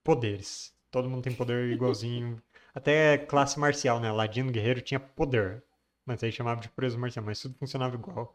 poderes. 0.05 0.75
Todo 0.91 1.09
mundo 1.09 1.23
tem 1.23 1.35
poder 1.35 1.69
igualzinho. 1.73 2.41
Até 2.75 3.19
classe 3.19 3.59
marcial, 3.59 4.01
né? 4.01 4.11
Ladino 4.13 4.53
Guerreiro 4.53 4.81
tinha 4.81 5.01
poder. 5.01 5.63
Mas 6.07 6.23
aí 6.23 6.33
chamava 6.33 6.61
de 6.61 6.69
preso 6.71 6.99
marcial, 6.99 7.25
mas 7.25 7.41
tudo 7.41 7.55
funcionava 7.59 7.95
igual. 7.95 8.35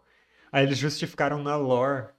Aí 0.51 0.63
eles 0.65 0.77
justificaram 0.77 1.41
na 1.41 1.55
lore 1.55 2.09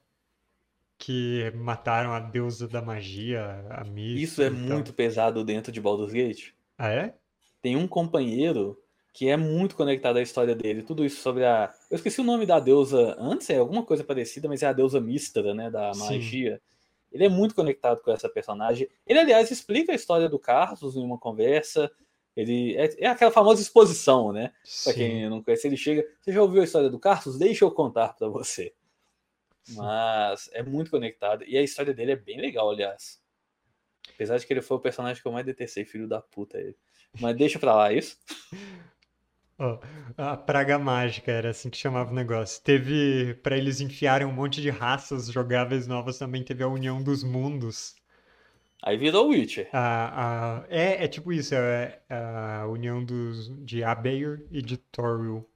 que 0.98 1.52
mataram 1.54 2.12
a 2.12 2.20
deusa 2.20 2.66
da 2.66 2.80
magia, 2.80 3.64
a 3.70 3.84
Mist. 3.84 4.22
Isso 4.22 4.42
é 4.42 4.50
muito 4.50 4.92
pesado 4.92 5.44
dentro 5.44 5.70
de 5.70 5.80
Baldur's 5.80 6.12
Gate. 6.12 6.52
Ah, 6.78 6.90
é? 6.90 7.14
Tem 7.62 7.76
um 7.76 7.86
companheiro 7.86 8.78
que 9.12 9.28
é 9.28 9.36
muito 9.36 9.76
conectado 9.76 10.16
à 10.16 10.22
história 10.22 10.54
dele. 10.54 10.82
Tudo 10.82 11.04
isso 11.04 11.20
sobre 11.20 11.44
a. 11.44 11.72
Eu 11.90 11.96
esqueci 11.96 12.20
o 12.20 12.24
nome 12.24 12.44
da 12.46 12.58
deusa 12.58 13.16
antes, 13.18 13.48
é 13.48 13.56
alguma 13.56 13.84
coisa 13.84 14.02
parecida, 14.02 14.48
mas 14.48 14.62
é 14.62 14.66
a 14.66 14.72
deusa 14.72 15.00
Mistra, 15.00 15.54
né? 15.54 15.70
Da 15.70 15.92
magia. 15.94 16.60
Ele 17.14 17.26
é 17.26 17.28
muito 17.28 17.54
conectado 17.54 18.02
com 18.02 18.10
essa 18.10 18.28
personagem. 18.28 18.88
Ele, 19.06 19.20
aliás, 19.20 19.48
explica 19.48 19.92
a 19.92 19.94
história 19.94 20.28
do 20.28 20.36
Carlos 20.36 20.96
em 20.96 21.02
uma 21.02 21.16
conversa. 21.16 21.88
Ele 22.36 22.76
é, 22.76 23.04
é 23.04 23.06
aquela 23.06 23.30
famosa 23.30 23.62
exposição, 23.62 24.32
né? 24.32 24.52
Para 24.82 24.94
quem 24.94 25.30
não 25.30 25.40
conhece, 25.40 25.68
ele 25.68 25.76
chega. 25.76 26.04
Você 26.20 26.32
já 26.32 26.42
ouviu 26.42 26.60
a 26.60 26.64
história 26.64 26.90
do 26.90 26.98
Carlos? 26.98 27.38
Deixa 27.38 27.64
eu 27.64 27.70
contar 27.70 28.14
para 28.14 28.26
você. 28.26 28.74
Sim. 29.62 29.76
Mas 29.76 30.50
é 30.52 30.64
muito 30.64 30.90
conectado. 30.90 31.44
E 31.44 31.56
a 31.56 31.62
história 31.62 31.94
dele 31.94 32.10
é 32.10 32.16
bem 32.16 32.40
legal, 32.40 32.68
aliás. 32.68 33.22
Apesar 34.12 34.36
de 34.36 34.44
que 34.44 34.52
ele 34.52 34.60
foi 34.60 34.76
o 34.76 34.80
personagem 34.80 35.22
que 35.22 35.28
eu 35.28 35.32
mais 35.32 35.46
detestei, 35.46 35.84
filho 35.84 36.08
da 36.08 36.20
puta. 36.20 36.58
Ele. 36.58 36.76
Mas 37.20 37.36
deixa 37.36 37.60
pra 37.60 37.76
lá 37.76 37.92
isso. 37.92 38.18
A 40.16 40.36
praga 40.36 40.78
mágica 40.78 41.30
era 41.30 41.50
assim 41.50 41.70
que 41.70 41.76
chamava 41.76 42.10
o 42.10 42.14
negócio. 42.14 42.62
Teve, 42.62 43.34
para 43.42 43.56
eles 43.56 43.80
enfiarem 43.80 44.26
um 44.26 44.32
monte 44.32 44.60
de 44.60 44.70
raças 44.70 45.28
jogáveis 45.28 45.86
novas, 45.86 46.18
também 46.18 46.42
teve 46.42 46.62
a 46.62 46.68
União 46.68 47.02
dos 47.02 47.22
Mundos. 47.22 47.94
Aí 48.82 48.98
virou 48.98 49.28
Witcher. 49.28 49.68
A, 49.72 50.58
a, 50.58 50.64
é, 50.68 51.04
é 51.04 51.08
tipo 51.08 51.32
isso, 51.32 51.54
é, 51.54 52.00
é 52.08 52.14
a 52.14 52.66
união 52.68 53.02
dos, 53.02 53.50
de 53.64 53.82
Abeir 53.82 54.46
e 54.50 54.60
de 54.60 54.76
Toril. 54.76 55.48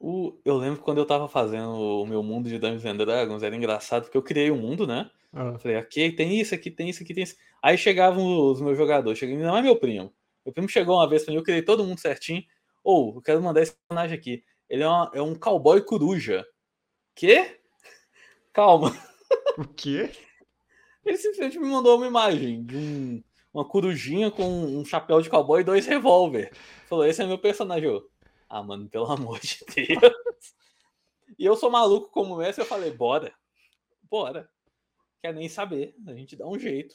O, 0.00 0.38
eu 0.44 0.56
lembro 0.56 0.80
quando 0.80 0.98
eu 0.98 1.06
tava 1.06 1.28
fazendo 1.28 1.72
o 1.72 2.06
meu 2.06 2.22
mundo 2.22 2.48
de 2.48 2.58
Dungeons 2.58 2.84
and 2.84 2.96
Dragons, 2.96 3.42
era 3.42 3.54
engraçado, 3.54 4.04
porque 4.04 4.16
eu 4.16 4.22
criei 4.22 4.50
um 4.50 4.56
mundo, 4.56 4.86
né? 4.86 5.10
Ah. 5.32 5.58
Falei, 5.58 5.76
aqui 5.76 6.10
tem 6.12 6.40
isso, 6.40 6.54
aqui 6.54 6.70
tem 6.70 6.88
isso, 6.88 7.02
aqui 7.02 7.12
tem 7.12 7.24
isso. 7.24 7.36
Aí 7.62 7.76
chegavam 7.76 8.50
os 8.50 8.60
meus 8.60 8.78
jogadores, 8.78 9.18
cheguei, 9.18 9.36
não 9.36 9.56
é 9.56 9.60
meu 9.60 9.76
primo. 9.76 10.12
Meu 10.44 10.52
primo 10.52 10.68
chegou 10.68 10.96
uma 10.96 11.08
vez 11.08 11.24
pra 11.24 11.32
mim, 11.32 11.38
eu 11.38 11.44
criei 11.44 11.62
todo 11.62 11.84
mundo 11.84 12.00
certinho. 12.00 12.42
Ou, 12.82 13.14
oh, 13.14 13.18
eu 13.18 13.22
quero 13.22 13.42
mandar 13.42 13.62
esse 13.62 13.74
personagem 13.74 14.18
aqui. 14.18 14.44
Ele 14.68 14.82
é, 14.82 14.88
uma, 14.88 15.10
é 15.14 15.22
um 15.22 15.34
cowboy 15.34 15.80
coruja. 15.82 16.44
Quê? 17.14 17.60
Calma. 18.52 18.94
O 19.56 19.64
quê? 19.66 20.10
Ele 21.04 21.16
simplesmente 21.16 21.58
me 21.58 21.66
mandou 21.66 21.96
uma 21.96 22.06
imagem 22.06 22.64
de 22.64 22.76
um, 22.76 23.24
uma 23.52 23.64
corujinha 23.64 24.30
com 24.30 24.44
um 24.44 24.84
chapéu 24.84 25.20
de 25.20 25.30
cowboy 25.30 25.60
e 25.60 25.64
dois 25.64 25.86
revólver. 25.86 26.52
Falou, 26.88 27.06
esse 27.06 27.22
é 27.22 27.26
meu 27.26 27.38
personagem. 27.38 27.88
Eu, 27.88 28.08
ah, 28.48 28.62
mano, 28.62 28.88
pelo 28.88 29.10
amor 29.10 29.38
de 29.40 29.58
Deus. 29.74 30.54
e 31.38 31.44
eu 31.44 31.56
sou 31.56 31.70
maluco 31.70 32.10
como 32.10 32.42
esse, 32.42 32.60
eu 32.60 32.66
falei, 32.66 32.90
bora. 32.90 33.32
Bora. 34.02 34.48
Quer 35.22 35.34
nem 35.34 35.48
saber, 35.48 35.94
a 36.06 36.12
gente 36.14 36.36
dá 36.36 36.46
um 36.46 36.58
jeito. 36.58 36.94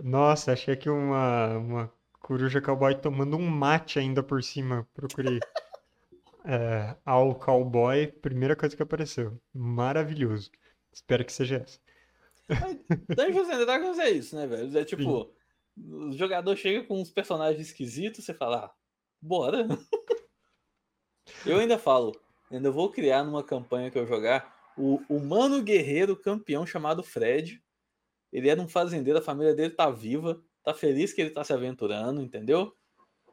Nossa, 0.00 0.52
achei 0.52 0.76
que 0.76 0.88
uma, 0.88 1.58
uma 1.58 1.93
Coruja 2.24 2.58
Cowboy 2.58 2.94
tomando 2.94 3.36
um 3.36 3.46
mate 3.46 3.98
ainda 3.98 4.22
por 4.22 4.42
cima. 4.42 4.88
Procurei. 4.94 5.40
é, 6.42 6.96
ao 7.04 7.34
Cowboy, 7.34 8.06
primeira 8.06 8.56
coisa 8.56 8.74
que 8.74 8.82
apareceu. 8.82 9.38
Maravilhoso. 9.52 10.50
Espero 10.90 11.22
que 11.22 11.32
seja 11.32 11.56
essa. 11.56 11.78
Dungeons 13.14 13.50
and 13.50 13.66
Dragons 13.66 13.98
é 13.98 14.10
isso, 14.10 14.34
né, 14.36 14.46
velho? 14.46 14.78
É 14.78 14.84
tipo, 14.86 15.02
Sim. 15.02 15.30
o 15.76 16.12
jogador 16.12 16.56
chega 16.56 16.82
com 16.84 16.98
uns 16.98 17.10
personagens 17.10 17.60
esquisitos, 17.60 18.24
você 18.24 18.32
fala, 18.32 18.64
ah, 18.64 18.74
bora. 19.20 19.66
eu 21.44 21.58
ainda 21.58 21.78
falo, 21.78 22.18
ainda 22.50 22.70
vou 22.70 22.90
criar 22.90 23.22
numa 23.22 23.44
campanha 23.44 23.90
que 23.90 23.98
eu 23.98 24.06
jogar 24.06 24.72
o 24.78 24.98
humano 25.10 25.62
guerreiro 25.62 26.16
campeão 26.16 26.64
chamado 26.64 27.02
Fred. 27.02 27.62
Ele 28.32 28.48
era 28.48 28.62
um 28.62 28.68
fazendeiro, 28.68 29.18
a 29.18 29.22
família 29.22 29.54
dele 29.54 29.74
tá 29.74 29.90
viva 29.90 30.42
tá 30.64 30.74
feliz 30.74 31.12
que 31.12 31.20
ele 31.20 31.30
tá 31.30 31.44
se 31.44 31.52
aventurando, 31.52 32.22
entendeu? 32.22 32.74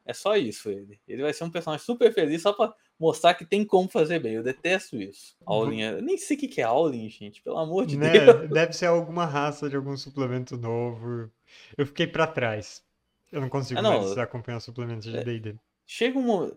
É 0.05 0.13
só 0.13 0.35
isso 0.35 0.69
ele. 0.69 0.99
Ele 1.07 1.21
vai 1.21 1.33
ser 1.33 1.43
um 1.43 1.49
personagem 1.49 1.85
super 1.85 2.13
feliz 2.13 2.41
só 2.41 2.51
pra 2.51 2.73
mostrar 2.99 3.33
que 3.33 3.45
tem 3.45 3.63
como 3.63 3.87
fazer 3.87 4.19
bem. 4.19 4.33
Eu 4.33 4.43
detesto 4.43 4.97
isso. 4.97 5.35
Aulin, 5.45 5.81
eu 5.81 6.01
nem 6.01 6.17
sei 6.17 6.35
o 6.35 6.39
que 6.39 6.59
é 6.59 6.63
Aulin, 6.63 7.09
gente, 7.09 7.41
pelo 7.41 7.57
amor 7.57 7.85
de 7.85 7.97
né? 7.97 8.11
Deus. 8.11 8.49
Deve 8.51 8.73
ser 8.73 8.87
alguma 8.87 9.25
raça 9.25 9.69
de 9.69 9.75
algum 9.75 9.95
suplemento 9.95 10.57
novo. 10.57 11.31
Eu 11.77 11.85
fiquei 11.85 12.07
para 12.07 12.27
trás. 12.27 12.83
Eu 13.31 13.39
não 13.39 13.47
consigo 13.47 13.79
ah, 13.79 13.83
não, 13.83 14.01
mais 14.01 14.17
acompanhar 14.17 14.59
suplementos 14.59 15.05
de 15.05 15.23
D&D. 15.23 15.51
É, 15.51 15.53
chega 15.85 16.19
um, 16.19 16.51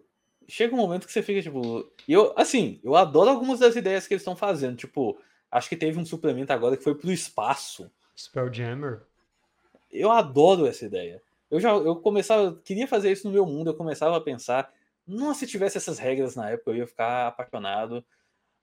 chega 0.49 0.75
um 0.75 0.79
momento 0.79 1.07
que 1.07 1.13
você 1.13 1.23
fica 1.23 1.41
tipo, 1.41 1.89
eu 2.09 2.33
assim, 2.37 2.81
eu 2.83 2.97
adoro 2.97 3.31
algumas 3.31 3.61
das 3.61 3.77
ideias 3.77 4.09
que 4.09 4.15
eles 4.15 4.23
estão 4.23 4.35
fazendo, 4.35 4.77
tipo, 4.77 5.17
acho 5.51 5.69
que 5.69 5.77
teve 5.77 5.99
um 5.99 6.05
suplemento 6.05 6.53
agora 6.53 6.77
que 6.77 6.83
foi 6.83 6.95
pro 6.97 7.13
espaço. 7.13 7.89
Spelljammer? 8.17 9.03
Eu 10.01 10.11
adoro 10.11 10.67
essa 10.67 10.85
ideia. 10.85 11.23
Eu 11.51 11.61
já 11.61 11.71
eu 11.71 11.97
começava, 11.97 12.61
queria 12.65 12.89
fazer 12.89 13.13
isso 13.13 13.27
no 13.27 13.33
meu 13.33 13.47
mundo, 13.47 13.71
eu 13.71 13.75
começava 13.75 14.17
a 14.17 14.21
pensar, 14.21 14.73
nossa, 15.07 15.41
se 15.41 15.47
tivesse 15.47 15.77
essas 15.77 15.99
regras 15.99 16.35
na 16.35 16.51
época, 16.51 16.71
eu 16.71 16.77
ia 16.77 16.87
ficar 16.87 17.29
apaixonado. 17.29 18.05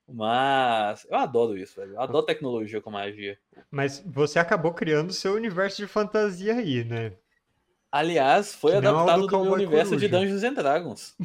Mas 0.08 1.08
eu 1.10 1.16
adoro 1.16 1.58
isso, 1.58 1.80
velho. 1.80 1.94
Eu 1.94 2.02
adoro 2.02 2.26
tecnologia 2.26 2.82
com 2.82 2.92
magia. 2.92 3.38
Mas 3.70 4.04
você 4.06 4.40
acabou 4.40 4.74
criando 4.74 5.14
seu 5.14 5.34
universo 5.34 5.78
de 5.78 5.88
fantasia 5.88 6.56
aí, 6.56 6.84
né? 6.84 7.14
Aliás, 7.90 8.54
foi 8.54 8.72
que 8.72 8.78
adaptado 8.78 9.22
do, 9.22 9.28
do 9.28 9.44
meu 9.44 9.54
universo 9.54 9.92
Coruja. 9.92 10.08
de 10.08 10.12
Dungeons 10.12 10.44
and 10.44 10.54
Dragons. 10.54 11.16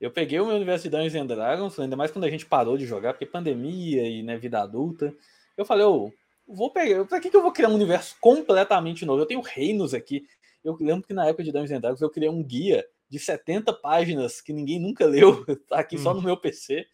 eu 0.00 0.10
peguei 0.10 0.38
o 0.40 0.46
meu 0.46 0.56
universo 0.56 0.84
de 0.84 0.90
Dungeons 0.90 1.14
and 1.14 1.26
Dragons, 1.26 1.78
ainda 1.78 1.96
mais 1.96 2.10
quando 2.10 2.24
a 2.24 2.30
gente 2.30 2.44
parou 2.44 2.76
de 2.76 2.86
jogar, 2.86 3.12
porque 3.14 3.26
pandemia 3.26 4.06
e 4.06 4.22
né, 4.22 4.36
vida 4.36 4.60
adulta. 4.60 5.14
Eu 5.56 5.64
falei, 5.64 5.84
ô, 5.84 6.06
oh, 6.06 6.12
vou 6.48 6.72
pegar. 6.72 7.04
Pra 7.04 7.20
que, 7.20 7.30
que 7.30 7.36
eu 7.36 7.42
vou 7.42 7.52
criar 7.52 7.68
um 7.68 7.74
universo 7.74 8.16
completamente 8.20 9.04
novo? 9.04 9.22
Eu 9.22 9.26
tenho 9.26 9.40
reinos 9.40 9.92
aqui. 9.92 10.26
Eu 10.64 10.76
lembro 10.80 11.06
que 11.06 11.14
na 11.14 11.26
época 11.26 11.44
de 11.44 11.52
Dungeons 11.52 11.80
Dragons 11.80 12.00
eu 12.00 12.10
criei 12.10 12.30
um 12.30 12.42
guia 12.42 12.84
de 13.08 13.18
70 13.18 13.72
páginas 13.74 14.40
que 14.40 14.52
ninguém 14.52 14.80
nunca 14.80 15.06
leu, 15.06 15.44
tá 15.68 15.78
aqui 15.80 15.96
hum. 15.96 16.02
só 16.02 16.14
no 16.14 16.22
meu 16.22 16.36
PC. 16.36 16.86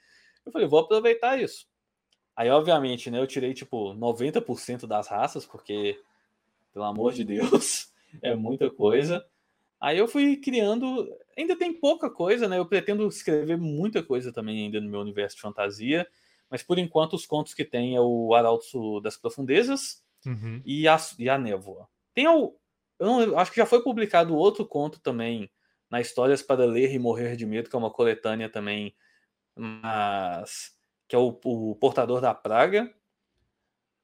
Eu 0.44 0.52
falei, 0.52 0.68
vou 0.68 0.80
aproveitar 0.80 1.40
isso. 1.40 1.66
Aí, 2.36 2.50
obviamente, 2.50 3.10
né, 3.10 3.18
eu 3.18 3.26
tirei 3.26 3.54
tipo 3.54 3.94
90% 3.94 4.86
das 4.86 5.08
raças, 5.08 5.46
porque, 5.46 5.98
pelo 6.72 6.84
amor 6.84 7.12
de 7.12 7.24
Deus, 7.24 7.92
é 8.22 8.34
muita 8.34 8.70
coisa. 8.70 9.24
Aí 9.80 9.98
eu 9.98 10.08
fui 10.08 10.36
criando. 10.36 11.08
Ainda 11.36 11.56
tem 11.56 11.72
pouca 11.72 12.10
coisa, 12.10 12.48
né? 12.48 12.58
Eu 12.58 12.66
pretendo 12.66 13.06
escrever 13.06 13.56
muita 13.56 14.02
coisa 14.02 14.32
também 14.32 14.64
ainda 14.64 14.80
no 14.80 14.88
meu 14.88 15.00
universo 15.00 15.36
de 15.36 15.42
fantasia. 15.42 16.06
Mas 16.50 16.62
por 16.62 16.78
enquanto 16.78 17.14
os 17.14 17.26
contos 17.26 17.54
que 17.54 17.64
tem 17.64 17.96
é 17.96 18.00
o 18.00 18.34
Arauto 18.34 19.00
das 19.00 19.16
Profundezas 19.16 20.02
uhum. 20.26 20.62
e, 20.64 20.86
a, 20.86 20.96
e 21.18 21.28
a 21.28 21.38
Névoa. 21.38 21.88
Tem 22.14 22.28
o. 22.28 22.56
Eu 22.98 23.06
não, 23.06 23.38
acho 23.38 23.50
que 23.50 23.56
já 23.56 23.66
foi 23.66 23.82
publicado 23.82 24.36
outro 24.36 24.64
conto 24.66 25.00
também 25.00 25.50
na 25.90 26.00
Histórias 26.00 26.42
para 26.42 26.64
Ler 26.64 26.92
e 26.92 26.98
Morrer 26.98 27.36
de 27.36 27.44
Medo, 27.44 27.68
que 27.68 27.74
é 27.74 27.78
uma 27.78 27.90
coletânea 27.90 28.48
também, 28.48 28.94
mas 29.56 30.72
que 31.08 31.16
é 31.16 31.18
o, 31.18 31.38
o 31.44 31.76
Portador 31.76 32.20
da 32.20 32.32
Praga. 32.32 32.92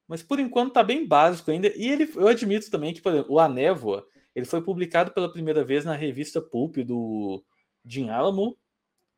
Mas 0.07 0.21
por 0.21 0.39
enquanto 0.39 0.73
tá 0.73 0.83
bem 0.83 1.07
básico 1.07 1.51
ainda. 1.51 1.71
E 1.75 1.89
ele, 1.89 2.11
eu 2.15 2.27
admito 2.27 2.69
também 2.69 2.93
que, 2.93 3.01
por 3.01 3.13
exemplo, 3.13 3.33
o 3.33 3.39
A 3.39 3.47
Névoa 3.47 4.05
ele 4.35 4.45
foi 4.45 4.61
publicado 4.61 5.11
pela 5.11 5.31
primeira 5.31 5.63
vez 5.63 5.85
na 5.85 5.95
revista 5.95 6.41
Pulp 6.41 6.77
do 6.77 7.43
Jim 7.85 8.09
Alamo, 8.09 8.57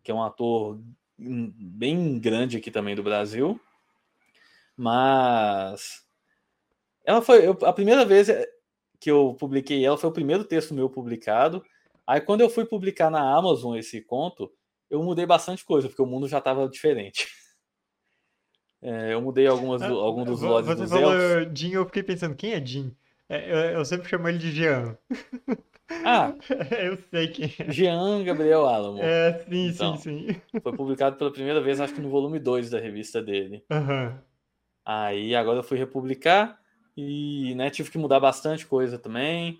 que 0.03 0.11
é 0.11 0.13
um 0.13 0.23
ator 0.23 0.81
bem 1.17 2.19
grande 2.19 2.57
aqui 2.57 2.71
também 2.71 2.95
do 2.95 3.03
Brasil. 3.03 3.59
Mas 4.75 6.03
ela 7.05 7.21
foi 7.21 7.47
eu, 7.47 7.57
a 7.63 7.73
primeira 7.73 8.05
vez 8.05 8.27
que 8.99 9.11
eu 9.11 9.35
publiquei 9.39 9.85
ela 9.85 9.97
foi 9.97 10.09
o 10.09 10.13
primeiro 10.13 10.43
texto 10.43 10.73
meu 10.73 10.89
publicado. 10.89 11.63
Aí 12.05 12.21
quando 12.21 12.41
eu 12.41 12.49
fui 12.49 12.65
publicar 12.65 13.09
na 13.09 13.35
Amazon 13.35 13.77
esse 13.77 14.01
conto, 14.01 14.51
eu 14.89 15.01
mudei 15.03 15.25
bastante 15.25 15.63
coisa, 15.65 15.87
porque 15.87 16.01
o 16.01 16.05
mundo 16.05 16.27
já 16.27 16.39
estava 16.39 16.67
diferente. 16.67 17.27
É, 18.85 19.13
eu 19.13 19.21
mudei 19.21 19.47
algumas 19.47 19.81
do, 19.81 19.97
ah, 19.97 20.03
alguns 20.03 20.25
dos 20.25 20.41
lotes 20.41 20.75
dos 20.75 20.89
falou 20.89 21.13
eu 21.13 21.85
fiquei 21.85 22.03
pensando, 22.03 22.35
quem 22.35 22.51
é 22.51 22.65
Jim? 22.65 22.93
É, 23.29 23.49
eu, 23.49 23.57
eu, 23.77 23.85
sempre 23.85 24.09
chamo 24.09 24.27
ele 24.27 24.37
de 24.37 24.51
Jean. 24.51 24.97
Ah, 25.89 26.33
eu 26.79 26.97
sei 27.09 27.27
que 27.27 27.43
é. 27.61 27.71
Jean 27.71 28.23
Gabriel 28.23 28.65
Alamo. 28.65 28.99
É, 29.01 29.39
sim, 29.39 29.67
então, 29.67 29.97
sim, 29.97 30.27
sim. 30.27 30.59
Foi 30.61 30.75
publicado 30.75 31.17
pela 31.17 31.31
primeira 31.31 31.61
vez, 31.61 31.79
acho 31.79 31.93
que 31.93 32.01
no 32.01 32.09
volume 32.09 32.39
2 32.39 32.69
da 32.69 32.79
revista 32.79 33.21
dele. 33.21 33.63
Uhum. 33.71 34.17
Aí 34.85 35.35
agora 35.35 35.59
eu 35.59 35.63
fui 35.63 35.77
republicar 35.77 36.59
e 36.95 37.53
né, 37.55 37.69
tive 37.69 37.89
que 37.91 37.97
mudar 37.97 38.19
bastante 38.19 38.65
coisa 38.65 38.97
também. 38.97 39.59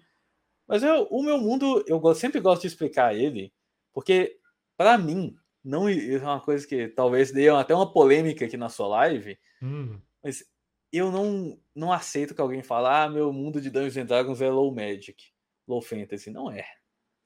Mas 0.68 0.84
eu, 0.84 1.08
o 1.10 1.22
meu 1.22 1.38
mundo, 1.38 1.84
eu 1.88 2.02
sempre 2.16 2.40
gosto 2.40 2.62
de 2.62 2.68
explicar 2.68 3.16
ele, 3.16 3.54
porque 3.94 4.38
para 4.78 4.98
mim, 4.98 5.36
não 5.64 5.88
é 5.88 6.18
uma 6.18 6.40
coisa 6.40 6.68
que 6.68 6.88
talvez 6.90 7.32
dê 7.32 7.50
até 7.50 7.74
uma 7.76 7.92
polêmica 7.92 8.46
aqui 8.46 8.58
na 8.58 8.70
sua 8.70 8.88
live, 8.88 9.38
Hum, 9.62 9.98
mas 10.22 10.44
eu 10.92 11.10
não, 11.10 11.58
não 11.74 11.92
aceito 11.92 12.36
que 12.36 12.42
alguém 12.42 12.62
fale, 12.62 12.88
ah, 12.88 13.10
meu 13.10 13.32
mundo 13.32 13.62
de 13.62 13.70
Dungeons 13.70 13.98
and 13.98 14.06
Dragons 14.06 14.42
é 14.42 14.50
low 14.50 14.74
magic, 14.76 15.33
low 15.68 15.82
fantasy. 15.82 16.30
Não 16.30 16.50
é. 16.52 16.66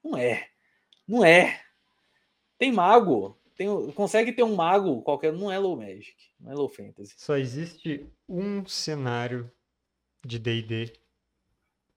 Não 0.04 0.18
é. 0.18 0.48
Não 1.08 1.24
é. 1.26 1.62
Tem 2.58 2.72
mago. 2.72 3.38
Tem, 3.56 3.68
consegue 3.94 4.32
ter 4.32 4.44
um 4.44 4.56
mago 4.56 5.02
qualquer. 5.02 5.34
Não 5.34 5.52
é 5.52 5.58
low 5.58 5.76
magic. 5.76 6.16
Não 6.40 6.52
é 6.52 6.56
low 6.56 6.70
fantasy. 6.70 7.16
só 7.18 7.36
existe 7.38 8.08
um 8.30 8.66
cenário 8.66 9.52
de 10.26 10.38
D&D 10.40 10.94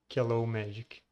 que 0.08 0.18
é 0.18 0.22
low 0.22 0.46
magic. 0.46 1.02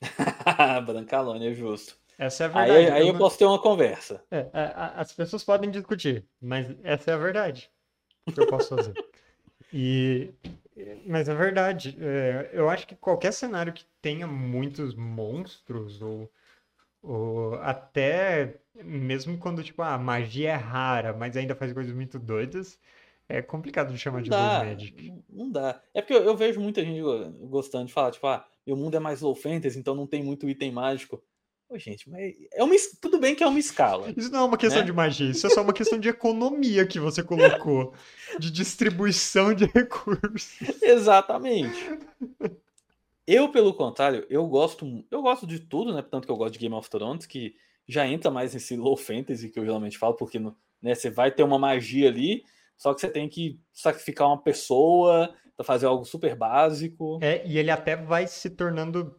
Brancalone, 0.86 1.48
é 1.48 1.54
justo. 1.54 1.98
Essa 2.18 2.44
é 2.44 2.46
a 2.48 2.58
Aí, 2.60 2.70
verdade. 2.72 2.96
aí 2.96 3.06
eu 3.06 3.12
não- 3.12 3.18
posso 3.20 3.38
ter 3.38 3.44
uma 3.44 3.60
conversa. 3.60 4.24
É, 4.30 4.48
a- 4.52 4.84
a- 4.86 5.00
as 5.00 5.12
pessoas 5.12 5.44
podem 5.44 5.70
discutir, 5.70 6.26
mas 6.40 6.66
essa 6.82 7.10
é 7.10 7.14
a 7.14 7.18
verdade. 7.18 7.70
O 8.26 8.32
que 8.32 8.40
eu 8.40 8.46
posso 8.48 8.68
fazer? 8.74 8.92
E, 9.72 10.32
mas 11.06 11.28
é 11.28 11.34
verdade. 11.34 11.96
é, 12.00 12.50
eu 12.52 12.68
acho 12.70 12.86
que 12.86 12.96
qualquer 12.96 13.32
cenário 13.32 13.72
que 13.72 13.84
tenha 14.02 14.26
muitos 14.26 14.94
monstros, 14.94 16.00
ou, 16.02 16.30
ou 17.02 17.54
até 17.56 18.56
mesmo 18.76 19.38
quando 19.38 19.62
tipo, 19.64 19.82
a 19.82 19.98
magia 19.98 20.50
é 20.52 20.54
rara, 20.56 21.12
mas 21.14 21.36
ainda 21.36 21.54
faz 21.56 21.72
coisas 21.72 21.94
muito 21.94 22.18
doidas, 22.18 22.80
é 23.28 23.42
complicado 23.42 23.92
de 23.92 23.98
chamar 23.98 24.22
Não 24.22 24.22
de 24.22 24.30
dá. 24.30 24.62
magic. 24.62 25.12
Não 25.28 25.50
dá. 25.50 25.82
É 25.94 26.00
porque 26.00 26.14
eu, 26.14 26.24
eu 26.24 26.36
vejo 26.36 26.60
muita 26.60 26.82
gente 26.84 27.00
go- 27.02 27.30
gostando 27.48 27.86
de 27.86 27.92
falar, 27.92 28.10
tipo, 28.12 28.26
ah, 28.26 28.46
meu 28.66 28.76
mundo 28.76 28.96
é 28.96 29.00
mais 29.00 29.20
low 29.20 29.34
fantasy, 29.34 29.78
então 29.78 29.94
não 29.94 30.06
tem 30.06 30.22
muito 30.22 30.48
item 30.48 30.72
mágico. 30.72 31.22
Ô, 31.70 31.76
gente, 31.78 32.08
mas 32.08 32.34
é 32.52 32.64
uma, 32.64 32.74
tudo 33.00 33.18
bem 33.18 33.34
que 33.34 33.42
é 33.44 33.46
uma 33.46 33.58
escala. 33.58 34.12
Isso 34.16 34.30
não 34.32 34.40
é 34.40 34.44
uma 34.44 34.56
questão 34.56 34.80
Né? 34.80 34.86
de 34.86 34.92
magia, 34.92 35.30
isso 35.30 35.46
é 35.46 35.50
só 35.50 35.60
uma 35.62 35.72
questão 35.72 35.98
de 35.98 36.08
economia 36.08 36.86
que 36.86 36.98
você 36.98 37.22
colocou, 37.22 37.92
de 38.38 38.50
distribuição 38.50 39.52
de 39.52 39.66
recursos. 39.66 40.58
Exatamente. 40.82 41.78
Eu, 43.26 43.50
pelo 43.50 43.74
contrário, 43.74 44.26
eu 44.30 44.46
gosto, 44.46 45.04
eu 45.10 45.20
gosto 45.20 45.46
de 45.46 45.58
tudo, 45.60 45.92
né? 45.92 46.00
Tanto 46.02 46.26
que 46.26 46.32
eu 46.32 46.36
gosto 46.36 46.54
de 46.54 46.58
Game 46.58 46.74
of 46.74 46.88
Thrones, 46.88 47.26
que 47.26 47.54
já 47.86 48.06
entra 48.06 48.30
mais 48.30 48.54
nesse 48.54 48.74
low 48.76 48.96
fantasy 48.96 49.50
que 49.50 49.58
eu 49.58 49.64
geralmente 49.64 49.98
falo, 49.98 50.14
porque 50.14 50.38
né, 50.38 50.94
você 50.94 51.10
vai 51.10 51.30
ter 51.30 51.42
uma 51.42 51.58
magia 51.58 52.08
ali, 52.08 52.44
só 52.78 52.94
que 52.94 53.00
você 53.00 53.08
tem 53.08 53.28
que 53.28 53.60
sacrificar 53.72 54.28
uma 54.28 54.40
pessoa 54.40 55.34
pra 55.56 55.64
fazer 55.64 55.84
algo 55.86 56.04
super 56.06 56.34
básico. 56.34 57.18
É, 57.20 57.46
e 57.46 57.58
ele 57.58 57.70
até 57.70 57.96
vai 57.96 58.26
se 58.26 58.48
tornando, 58.48 59.14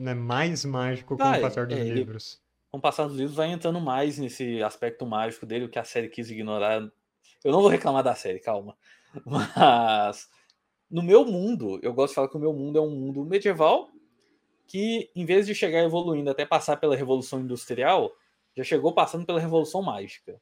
né, 0.00 0.14
mais 0.14 0.64
mágico 0.64 1.16
com 1.16 1.22
o 1.22 1.26
Vai, 1.26 1.40
passar 1.40 1.66
dos 1.66 1.78
é, 1.78 1.84
livros. 1.84 2.40
Com 2.70 2.78
o 2.78 2.80
passar 2.80 3.06
dos 3.06 3.16
livros, 3.16 3.36
vai 3.36 3.52
entrando 3.52 3.80
mais 3.80 4.18
nesse 4.18 4.62
aspecto 4.62 5.04
mágico 5.04 5.44
dele, 5.44 5.66
o 5.66 5.68
que 5.68 5.78
a 5.78 5.84
série 5.84 6.08
quis 6.08 6.30
ignorar. 6.30 6.80
Eu 7.44 7.52
não 7.52 7.60
vou 7.60 7.68
reclamar 7.68 8.02
da 8.02 8.14
série, 8.14 8.40
calma. 8.40 8.76
Mas 9.26 10.28
no 10.90 11.02
meu 11.02 11.24
mundo, 11.24 11.78
eu 11.82 11.92
gosto 11.92 12.12
de 12.12 12.14
falar 12.14 12.28
que 12.28 12.36
o 12.36 12.40
meu 12.40 12.52
mundo 12.52 12.78
é 12.78 12.82
um 12.82 12.90
mundo 12.90 13.24
medieval 13.24 13.90
que, 14.66 15.10
em 15.14 15.24
vez 15.26 15.46
de 15.46 15.54
chegar 15.54 15.84
evoluindo 15.84 16.30
até 16.30 16.46
passar 16.46 16.76
pela 16.76 16.96
Revolução 16.96 17.40
Industrial, 17.40 18.10
já 18.56 18.64
chegou 18.64 18.94
passando 18.94 19.26
pela 19.26 19.40
Revolução 19.40 19.82
Mágica. 19.82 20.40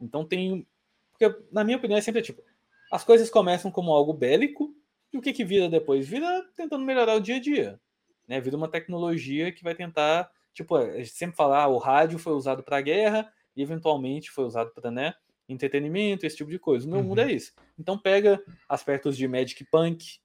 Então 0.00 0.24
tem. 0.24 0.66
Porque, 1.10 1.42
na 1.52 1.62
minha 1.62 1.76
opinião, 1.76 1.98
é 1.98 2.00
sempre 2.00 2.22
tipo: 2.22 2.42
as 2.90 3.04
coisas 3.04 3.28
começam 3.28 3.70
como 3.70 3.92
algo 3.92 4.12
bélico, 4.12 4.74
e 5.12 5.18
o 5.18 5.20
que, 5.20 5.32
que 5.32 5.44
vira 5.44 5.68
depois? 5.68 6.08
Vira 6.08 6.48
tentando 6.56 6.84
melhorar 6.84 7.16
o 7.16 7.20
dia 7.20 7.36
a 7.36 7.40
dia. 7.40 7.80
Né? 8.28 8.40
Vira 8.40 8.56
uma 8.56 8.68
tecnologia 8.68 9.50
que 9.50 9.64
vai 9.64 9.74
tentar. 9.74 10.30
Tipo, 10.52 10.76
a 10.76 10.98
gente 10.98 11.08
sempre 11.10 11.36
fala, 11.36 11.62
ah, 11.62 11.66
o 11.68 11.78
rádio 11.78 12.18
foi 12.18 12.34
usado 12.34 12.62
para 12.62 12.80
guerra 12.80 13.32
e 13.56 13.62
eventualmente 13.62 14.30
foi 14.30 14.44
usado 14.44 14.70
para 14.72 14.90
né, 14.90 15.14
entretenimento, 15.48 16.26
esse 16.26 16.36
tipo 16.36 16.50
de 16.50 16.58
coisa. 16.58 16.86
O 16.86 16.90
meu 16.90 17.02
mundo 17.02 17.20
Uhum. 17.20 17.28
é 17.28 17.32
isso. 17.32 17.52
Então 17.78 17.96
pega 17.98 18.40
aspectos 18.68 19.16
de 19.16 19.26
Magic 19.26 19.64
Punk 19.64 20.18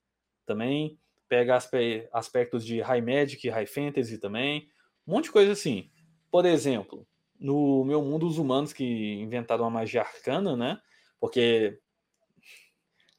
também, 0.45 0.99
pega 1.29 1.55
aspe- 1.55 2.07
aspectos 2.11 2.65
de 2.65 2.81
High 2.81 3.01
Magic, 3.01 3.47
High 3.49 3.65
Fantasy 3.67 4.17
também, 4.17 4.67
um 5.07 5.13
monte 5.13 5.25
de 5.25 5.31
coisa 5.31 5.51
assim. 5.53 5.89
Por 6.29 6.45
exemplo, 6.45 7.07
no 7.39 7.83
meu 7.85 8.01
mundo, 8.01 8.27
os 8.27 8.37
humanos 8.37 8.73
que 8.73 9.13
inventaram 9.21 9.65
a 9.65 9.69
magia 9.69 10.01
arcana, 10.01 10.55
né? 10.57 10.79
Porque 11.19 11.79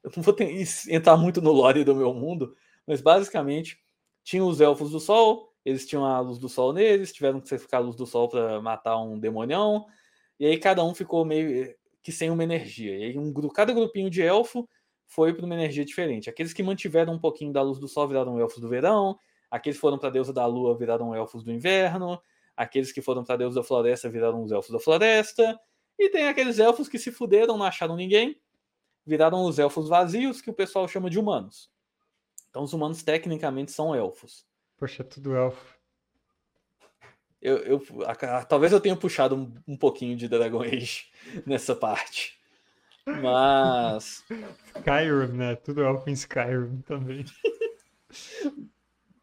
eu 0.03 0.11
não 0.17 0.23
vou 0.23 0.35
ter- 0.35 0.51
entrar 0.91 1.17
muito 1.17 1.41
no 1.41 1.53
lore 1.53 1.85
do 1.85 1.95
meu 1.95 2.13
mundo, 2.13 2.55
mas 2.87 3.01
basicamente 3.01 3.83
tinha 4.25 4.43
os 4.43 4.61
elfos 4.61 4.91
do 4.91 4.99
sol, 4.99 5.53
eles 5.65 5.87
tinham 5.87 6.05
a 6.05 6.19
luz 6.19 6.39
do 6.39 6.49
sol 6.49 6.73
neles, 6.73 7.13
tiveram 7.13 7.41
que 7.41 7.49
sacrificar 7.49 7.81
a 7.81 7.85
luz 7.85 7.95
do 7.95 8.07
sol 8.07 8.29
para 8.29 8.61
matar 8.61 8.99
um 8.99 9.19
demonião, 9.19 9.87
e 10.41 10.47
aí 10.47 10.59
cada 10.59 10.83
um 10.83 10.95
ficou 10.95 11.25
meio 11.25 11.75
que 12.03 12.11
sem 12.11 12.31
uma 12.31 12.43
energia. 12.43 12.97
E 12.97 13.05
aí 13.05 13.19
um, 13.19 13.33
cada 13.49 13.73
grupinho 13.73 14.11
de 14.11 14.23
elfo 14.23 14.69
foi 15.07 15.33
para 15.33 15.45
uma 15.45 15.55
energia 15.55 15.85
diferente. 15.85 16.29
Aqueles 16.29 16.53
que 16.53 16.63
mantiveram 16.63 17.13
um 17.13 17.19
pouquinho 17.19 17.53
da 17.53 17.63
luz 17.63 17.79
do 17.79 17.87
sol 17.87 18.09
viraram 18.09 18.41
elfos 18.41 18.61
do 18.61 18.69
verão, 18.69 19.19
aqueles 19.51 19.77
que 19.77 19.81
foram 19.81 19.99
para 19.99 20.09
a 20.09 20.13
deusa 20.13 20.33
da 20.33 20.45
lua 20.47 20.77
viraram 20.77 21.15
elfos 21.15 21.45
do 21.45 21.53
inverno, 21.53 22.21
aqueles 22.57 22.91
que 22.91 23.01
foram 23.01 23.23
para 23.23 23.35
a 23.35 23.39
deusa 23.39 23.61
da 23.61 23.65
floresta 23.65 24.09
viraram 24.09 24.43
os 24.43 24.51
elfos 24.51 24.73
da 24.73 24.81
floresta, 24.81 25.59
e 25.99 26.09
tem 26.09 26.29
aqueles 26.29 26.59
elfos 26.59 26.89
que 26.89 26.99
se 26.99 27.13
fuderam, 27.13 27.57
não 27.57 27.65
acharam 27.65 27.95
ninguém, 27.95 28.41
viraram 29.07 29.45
os 29.45 29.59
elfos 29.59 29.89
vazios, 29.89 30.41
que 30.41 30.51
o 30.51 30.55
pessoal 30.55 30.89
chama 30.89 31.09
de 31.09 31.19
humanos. 31.19 31.71
Então 32.55 32.63
os 32.63 32.73
humanos 32.73 33.03
tecnicamente 33.03 33.73
são 33.73 33.93
elfos. 33.97 34.47
Poxa, 34.79 35.03
é 35.03 35.05
tudo 35.05 35.35
elfo. 35.35 35.77
Eu, 37.43 37.57
eu- 37.59 37.83
a- 38.07 38.13
a- 38.39 38.45
talvez 38.45 38.73
eu 38.73 38.79
tenha 38.81 38.95
puxado 38.95 39.35
um, 39.35 39.53
um 39.67 39.77
pouquinho 39.77 40.17
de 40.17 40.29
Dragon 40.29 40.63
Age 40.63 41.07
nessa 41.45 41.75
parte. 41.75 42.39
Mas 43.21 44.25
Skyrim, 44.77 45.33
né? 45.37 45.57
Tudo 45.57 45.83
elfo 45.83 46.09
em 46.09 46.13
Skyrim 46.13 46.81
também. 46.83 47.25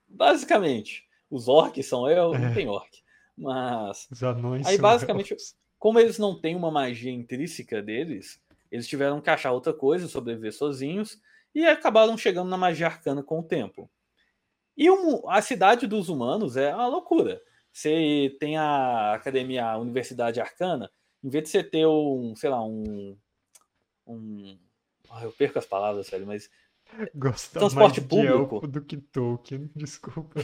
basicamente, 0.10 1.08
os 1.30 1.48
orcs 1.48 1.86
são 1.86 2.10
elfos, 2.10 2.38
não 2.41 2.50
É. 2.50 2.54
tem 2.54 2.67
orc. 2.67 2.89
Mas 3.38 4.10
Os 4.12 4.22
anões 4.22 4.67
Aí, 4.67 4.78
basicamente, 4.78 5.32
elfos. 5.32 5.56
como 5.80 5.98
eles 6.02 6.17
não 6.20 6.38
têm 6.38 6.54
uma 6.54 6.70
magia 6.70 7.13
intrínseca 7.13 7.82
deles, 7.82 8.41
eles 8.70 8.89
tiveram 8.89 9.22
que 9.22 9.30
achar 9.30 9.54
outra 9.54 9.74
coisa, 9.74 10.10
sobreviver 10.10 10.52
sozinhos, 10.54 11.17
e 11.54 11.66
acabaram 11.66 12.18
chegando 12.18 12.50
na 12.50 12.58
magia 12.58 12.88
arcana 12.88 13.22
com 13.24 13.40
o 13.40 13.44
tempo. 13.44 13.90
E 14.78 14.90
mu- 14.90 15.30
a 15.30 15.42
cidade 15.42 15.86
dos 15.88 16.10
humanos 16.10 16.56
é 16.58 16.74
uma 16.74 16.88
loucura. 16.88 17.42
Você 17.72 18.36
tem 18.40 18.58
a 18.58 19.14
academia, 19.14 19.66
a 19.66 19.78
Universidade 19.78 20.42
Arcana, 20.42 20.92
em 21.24 21.30
vez 21.30 21.44
de 21.46 21.50
você 21.52 21.64
ter 21.64 21.86
um, 21.86 22.36
sei 22.36 22.50
lá, 22.50 22.64
um. 22.64 23.18
um 24.08 24.58
eu 25.22 25.32
perco 25.32 25.60
as 25.60 25.66
palavras, 25.66 26.08
sério, 26.08 26.26
mas 26.26 26.50
Gosta 27.16 27.60
transporte 27.60 28.00
mais 28.02 28.10
público. 28.10 28.68
do 28.68 28.82
que 28.82 28.98
Tolkien, 28.98 29.70
desculpa. 29.76 30.42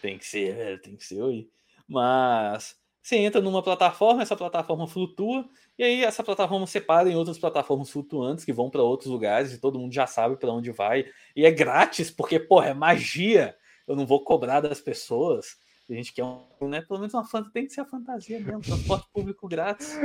Tem 0.00 0.16
que 0.18 0.24
ser, 0.26 0.54
velho, 0.54 0.80
tem 0.80 0.96
que 0.96 1.04
ser 1.04 1.22
aí. 1.22 1.50
Mas 1.86 2.78
você 3.08 3.16
entra 3.16 3.40
numa 3.40 3.62
plataforma, 3.62 4.20
essa 4.20 4.36
plataforma 4.36 4.86
flutua, 4.86 5.48
e 5.78 5.82
aí 5.82 6.04
essa 6.04 6.22
plataforma 6.22 6.66
separa 6.66 7.10
em 7.10 7.16
outras 7.16 7.38
plataformas 7.38 7.88
flutuantes 7.90 8.44
que 8.44 8.52
vão 8.52 8.68
para 8.68 8.82
outros 8.82 9.10
lugares 9.10 9.52
e 9.52 9.58
todo 9.58 9.78
mundo 9.78 9.94
já 9.94 10.06
sabe 10.06 10.36
para 10.36 10.52
onde 10.52 10.70
vai. 10.70 11.06
E 11.34 11.46
é 11.46 11.50
grátis, 11.50 12.10
porque, 12.10 12.38
porra, 12.38 12.66
é 12.68 12.74
magia. 12.74 13.56
Eu 13.86 13.96
não 13.96 14.06
vou 14.06 14.22
cobrar 14.22 14.60
das 14.60 14.80
pessoas. 14.80 15.56
A 15.88 15.94
gente 15.94 16.12
quer 16.12 16.22
um, 16.22 16.68
né? 16.68 16.82
Pelo 16.82 17.00
menos 17.00 17.14
uma 17.14 17.24
fantasia, 17.24 17.52
tem 17.54 17.66
que 17.66 17.72
ser 17.72 17.80
a 17.80 17.86
fantasia 17.86 18.38
mesmo, 18.40 18.60
transporte 18.60 19.06
público 19.10 19.48
grátis. 19.48 19.96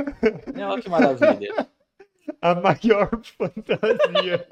É, 0.54 0.64
olha 0.64 0.80
que 0.80 0.88
maravilha. 0.88 1.68
A 2.40 2.54
maior 2.54 3.10
fantasia. 3.36 4.48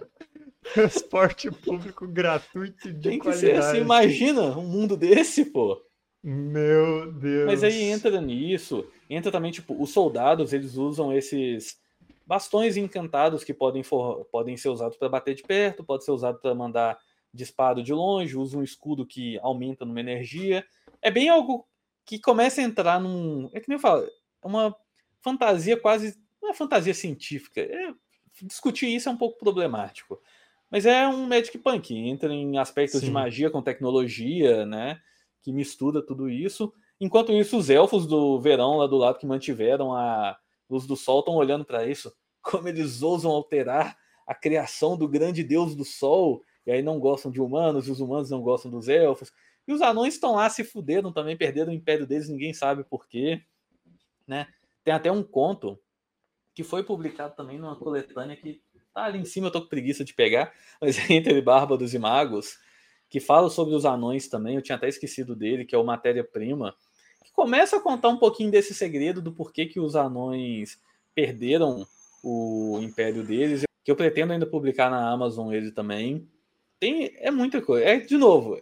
Transporte 0.75 1.51
público 1.51 2.07
gratuito 2.07 2.93
de 2.93 3.09
Tem 3.09 3.19
que 3.19 3.33
ser 3.33 3.53
assim, 3.53 3.61
qualidade. 3.61 3.79
imagina 3.79 4.43
um 4.59 4.67
mundo 4.67 4.95
desse, 4.95 5.47
pô. 5.47 5.81
Meu 6.23 7.13
Deus. 7.13 7.47
Mas 7.47 7.65
aí 7.65 7.83
entra 7.83 8.21
nisso, 8.21 8.87
entra 9.11 9.33
também, 9.33 9.51
tipo, 9.51 9.81
os 9.81 9.91
soldados, 9.91 10.53
eles 10.53 10.77
usam 10.77 11.12
esses 11.12 11.81
bastões 12.25 12.77
encantados 12.77 13.43
que 13.43 13.53
podem, 13.53 13.83
for- 13.83 14.25
podem 14.27 14.57
ser 14.57 14.68
usados 14.68 14.97
para 14.97 15.09
bater 15.09 15.35
de 15.35 15.43
perto, 15.43 15.83
pode 15.83 16.05
ser 16.05 16.12
usado 16.12 16.39
para 16.39 16.55
mandar 16.55 16.99
disparo 17.35 17.83
de 17.83 17.93
longe, 17.93 18.37
usa 18.37 18.57
um 18.57 18.62
escudo 18.62 19.05
que 19.05 19.39
aumenta 19.41 19.85
numa 19.85 19.99
energia. 20.01 20.64
É 21.01 21.11
bem 21.11 21.29
algo 21.29 21.66
que 22.05 22.18
começa 22.20 22.61
a 22.61 22.64
entrar 22.64 23.01
num. 23.01 23.51
É 23.53 23.59
que 23.61 23.68
nem 23.68 23.77
eu 23.77 23.81
falo, 23.81 24.05
é 24.05 24.47
uma 24.47 24.77
fantasia 25.20 25.77
quase. 25.77 26.16
Não 26.41 26.51
é 26.51 26.55
fantasia 26.55 26.95
científica. 26.95 27.61
é- 27.61 27.93
discutir 28.41 28.87
isso 28.87 29.09
é 29.09 29.12
um 29.12 29.16
pouco 29.16 29.39
problemático. 29.39 30.20
Mas 30.70 30.87
é 30.87 31.07
um 31.07 31.27
Magic 31.27 31.57
Punk, 31.59 31.95
entra 31.95 32.33
em 32.33 32.57
aspectos 32.59 33.01
de 33.01 33.09
Sim. 33.09 33.12
magia 33.12 33.51
com 33.51 33.61
tecnologia, 33.61 34.64
né? 34.64 35.01
Que 35.43 35.53
mistura 35.53 36.05
tudo 36.05 36.28
isso. 36.30 36.72
Enquanto 37.01 37.32
isso, 37.32 37.57
os 37.57 37.68
elfos 37.68 38.07
do 38.07 38.40
verão 38.40 38.76
lá 38.76 38.86
do 38.86 38.97
lado 38.97 39.18
que 39.18 39.26
mantiveram 39.26 39.95
a 39.95 40.36
luz 40.70 40.86
do 40.86 40.97
sol 40.97 41.20
estão 41.20 41.34
olhando 41.34 41.64
para 41.64 41.86
isso. 41.86 42.12
Como 42.43 42.68
eles 42.68 43.03
ousam 43.03 43.30
alterar 43.30 43.97
a 44.26 44.34
criação 44.34 44.97
do 44.97 45.09
grande 45.09 45.43
deus 45.43 45.74
do 45.74 45.84
sol. 45.84 46.43
E 46.64 46.70
aí 46.70 46.82
não 46.82 47.01
gostam 47.01 47.30
de 47.30 47.40
humanos, 47.40 47.88
e 47.88 47.90
os 47.90 48.01
humanos 48.01 48.30
não 48.30 48.40
gostam 48.40 48.70
dos 48.70 48.88
elfos. 48.88 49.32
E 49.66 49.72
os 49.72 49.80
anões 49.80 50.14
estão 50.14 50.34
lá 50.34 50.49
se 50.49 50.64
fuderam 50.64 51.12
também, 51.12 51.36
perderam 51.36 51.72
o 51.72 51.74
império 51.74 52.07
deles, 52.07 52.28
ninguém 52.28 52.53
sabe 52.53 52.84
por 52.84 53.07
quê. 53.07 53.43
Né? 54.26 54.47
Tem 54.84 54.95
até 54.95 55.11
um 55.11 55.22
conto 55.22 55.78
que 56.55 56.62
foi 56.62 56.82
publicado 56.82 57.34
também 57.34 57.59
numa 57.59 57.76
coletânea 57.76 58.36
que 58.36 58.61
tá 58.93 59.05
ali 59.05 59.18
em 59.18 59.24
cima, 59.24 59.47
eu 59.47 59.51
tô 59.51 59.62
com 59.62 59.68
preguiça 59.68 60.05
de 60.05 60.12
pegar, 60.12 60.53
mas 60.80 60.99
é 60.99 61.12
entre 61.14 61.40
Bárbaros 61.40 61.95
e 61.95 61.99
Magos, 61.99 62.59
que 63.13 63.21
fala 63.21 63.51
sobre 63.51 63.75
os 63.75 63.85
anões 63.85 64.27
também, 64.27 64.55
eu 64.55 64.63
tinha 64.63 64.75
até 64.75 64.89
esquecido 64.89 65.37
dele, 65.37 65.67
que 65.67 65.75
é 65.75 65.79
o 65.79 65.85
Matéria-Prima, 65.85 66.75
que 67.23 67.31
começa 67.31 67.77
a 67.77 67.81
contar 67.81 68.09
um 68.09 68.17
pouquinho 68.17 68.51
desse 68.51 68.73
segredo 68.73 69.21
do 69.21 69.31
porquê 69.31 69.67
que 69.67 69.79
os 69.79 69.95
anões 69.95 70.81
perderam 71.15 71.87
o 72.25 72.79
império 72.81 73.23
deles, 73.23 73.65
que 73.85 73.91
eu 73.91 73.97
pretendo 73.97 74.33
ainda 74.33 74.47
publicar 74.47 74.91
na 74.91 75.11
Amazon 75.11 75.53
ele 75.53 75.71
também. 75.71 76.27
Tem, 76.81 77.15
é 77.19 77.31
muita 77.31 77.61
coisa. 77.61 77.85
É, 77.85 77.99
de 77.99 78.17
novo, 78.17 78.59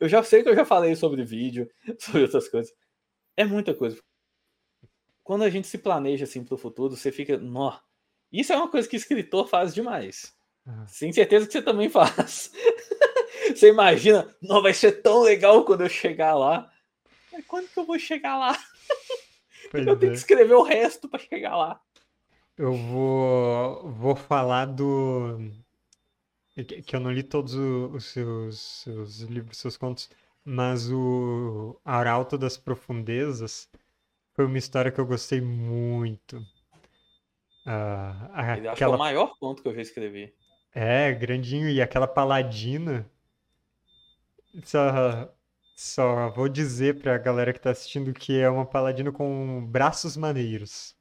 eu 0.00 0.08
já 0.08 0.22
sei 0.22 0.42
que 0.42 0.48
eu 0.48 0.56
já 0.56 0.64
falei 0.64 0.96
sobre 0.96 1.22
vídeo, 1.22 1.68
sobre 2.00 2.22
outras 2.22 2.48
coisas. 2.48 2.72
É 3.36 3.44
muita 3.44 3.74
coisa. 3.74 4.00
Quando 5.22 5.42
a 5.42 5.50
gente 5.50 5.68
se 5.68 5.76
planeja 5.76 6.24
assim 6.24 6.42
para 6.42 6.54
o 6.54 6.58
futuro, 6.58 6.96
você 6.96 7.12
fica, 7.12 7.36
nó. 7.36 7.78
Isso 8.32 8.54
é 8.54 8.56
uma 8.56 8.70
coisa 8.70 8.88
que 8.88 8.96
escritor 8.96 9.48
faz 9.48 9.74
demais. 9.74 10.34
Uhum. 10.66 10.88
Sem 10.88 11.12
certeza 11.12 11.46
que 11.46 11.52
você 11.52 11.60
também 11.60 11.90
faz. 11.92 12.50
Você 13.58 13.68
imagina, 13.68 14.34
não 14.40 14.62
vai 14.62 14.74
ser 14.74 15.02
tão 15.02 15.22
legal 15.22 15.64
quando 15.64 15.82
eu 15.82 15.88
chegar 15.88 16.34
lá. 16.34 16.70
Mas 17.32 17.44
quando 17.46 17.68
que 17.68 17.78
eu 17.78 17.86
vou 17.86 17.98
chegar 17.98 18.36
lá? 18.36 18.58
Pois 19.70 19.86
eu 19.86 19.96
tenho 19.96 20.10
é. 20.10 20.12
que 20.12 20.18
escrever 20.18 20.54
o 20.54 20.62
resto 20.62 21.08
para 21.08 21.20
chegar 21.20 21.56
lá. 21.56 21.80
Eu 22.58 22.74
vou, 22.74 23.90
vou 23.90 24.14
falar 24.14 24.66
do. 24.66 25.38
Que 26.86 26.94
eu 26.94 27.00
não 27.00 27.10
li 27.10 27.22
todos 27.22 27.54
os 27.54 28.04
seus, 28.06 28.60
seus 28.60 29.20
livros, 29.20 29.56
seus 29.56 29.78
contos, 29.78 30.10
mas 30.44 30.90
o 30.90 31.80
Arauto 31.82 32.36
das 32.36 32.58
Profundezas 32.58 33.70
foi 34.34 34.44
uma 34.44 34.58
história 34.58 34.92
que 34.92 35.00
eu 35.00 35.06
gostei 35.06 35.40
muito. 35.40 36.36
Uh, 37.66 38.28
aquela... 38.32 38.72
Acho 38.72 38.76
que 38.76 38.84
é 38.84 38.88
o 38.88 38.98
maior 38.98 39.38
conto 39.38 39.62
que 39.62 39.68
eu 39.68 39.74
já 39.74 39.80
escrevi. 39.80 40.34
É, 40.74 41.12
grandinho, 41.12 41.68
e 41.68 41.80
aquela 41.80 42.06
paladina. 42.06 43.08
Só, 44.64 45.34
só 45.76 46.30
vou 46.30 46.48
dizer 46.48 47.00
pra 47.00 47.18
galera 47.18 47.52
que 47.52 47.60
tá 47.60 47.70
assistindo 47.70 48.12
que 48.12 48.38
é 48.38 48.48
uma 48.48 48.66
paladina 48.66 49.10
com 49.10 49.64
braços 49.66 50.16
maneiros. 50.16 50.94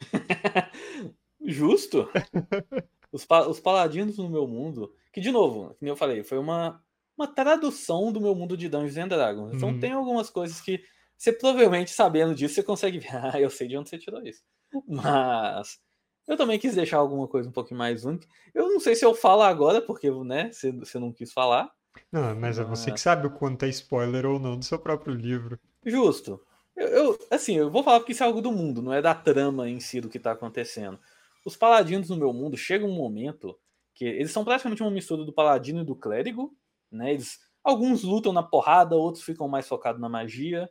Justo. 1.44 2.08
Os, 3.12 3.26
pa 3.26 3.46
os 3.46 3.60
paladinos 3.60 4.16
no 4.16 4.30
meu 4.30 4.48
mundo, 4.48 4.90
que 5.12 5.20
de 5.20 5.30
novo, 5.30 5.76
como 5.78 5.90
eu 5.90 5.94
falei, 5.94 6.24
foi 6.24 6.38
uma, 6.38 6.82
uma 7.14 7.26
tradução 7.26 8.10
do 8.10 8.22
meu 8.22 8.34
mundo 8.34 8.56
de 8.56 8.70
Dungeons 8.70 8.96
and 8.96 9.08
Dragons. 9.08 9.52
Então 9.52 9.68
uhum. 9.68 9.78
tem 9.78 9.92
algumas 9.92 10.30
coisas 10.30 10.62
que 10.62 10.82
você 11.14 11.30
provavelmente 11.30 11.90
sabendo 11.90 12.34
disso, 12.34 12.54
você 12.54 12.62
consegue 12.62 12.98
ver, 12.98 13.14
ah, 13.14 13.38
eu 13.38 13.50
sei 13.50 13.68
de 13.68 13.76
onde 13.76 13.90
você 13.90 13.98
tirou 13.98 14.22
isso. 14.26 14.42
Mas 14.88 15.78
eu 16.26 16.38
também 16.38 16.58
quis 16.58 16.74
deixar 16.74 16.96
alguma 16.96 17.28
coisa 17.28 17.48
um 17.48 17.52
pouquinho 17.52 17.78
mais 17.78 18.04
única. 18.04 18.26
Eu 18.54 18.70
não 18.70 18.80
sei 18.80 18.94
se 18.94 19.04
eu 19.04 19.14
falo 19.14 19.42
agora, 19.42 19.82
porque 19.82 20.10
né, 20.10 20.50
você, 20.50 20.72
você 20.72 20.98
não 20.98 21.12
quis 21.12 21.32
falar. 21.32 21.70
Não, 22.10 22.34
mas 22.34 22.58
é 22.58 22.64
você 22.64 22.90
que 22.92 23.00
sabe 23.00 23.26
o 23.26 23.30
quanto 23.30 23.64
é 23.64 23.68
spoiler 23.68 24.26
ou 24.26 24.38
não 24.38 24.58
do 24.58 24.64
seu 24.64 24.78
próprio 24.78 25.14
livro. 25.14 25.58
Justo. 25.84 26.40
Eu, 26.76 26.88
eu, 26.88 27.18
assim, 27.30 27.56
eu 27.56 27.70
vou 27.70 27.82
falar 27.82 28.00
porque 28.00 28.12
isso 28.12 28.22
é 28.22 28.26
algo 28.26 28.40
do 28.40 28.52
mundo, 28.52 28.82
não 28.82 28.92
é 28.92 29.02
da 29.02 29.14
trama 29.14 29.68
em 29.68 29.80
si 29.80 30.00
do 30.00 30.08
que 30.08 30.18
tá 30.18 30.32
acontecendo. 30.32 30.98
Os 31.44 31.56
paladinos 31.56 32.08
no 32.08 32.16
meu 32.16 32.32
mundo 32.32 32.56
chega 32.56 32.84
um 32.84 32.94
momento 32.94 33.58
que 33.94 34.04
eles 34.04 34.30
são 34.30 34.44
praticamente 34.44 34.82
uma 34.82 34.90
mistura 34.90 35.24
do 35.24 35.32
paladino 35.32 35.82
e 35.82 35.84
do 35.84 35.94
clérigo, 35.94 36.56
né? 36.90 37.12
Eles, 37.12 37.40
alguns 37.62 38.02
lutam 38.02 38.32
na 38.32 38.42
porrada, 38.42 38.96
outros 38.96 39.24
ficam 39.24 39.48
mais 39.48 39.68
focados 39.68 40.00
na 40.00 40.08
magia, 40.08 40.70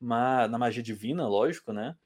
ma, 0.00 0.48
na 0.48 0.58
magia 0.58 0.82
divina, 0.82 1.28
lógico, 1.28 1.72
né? 1.72 1.96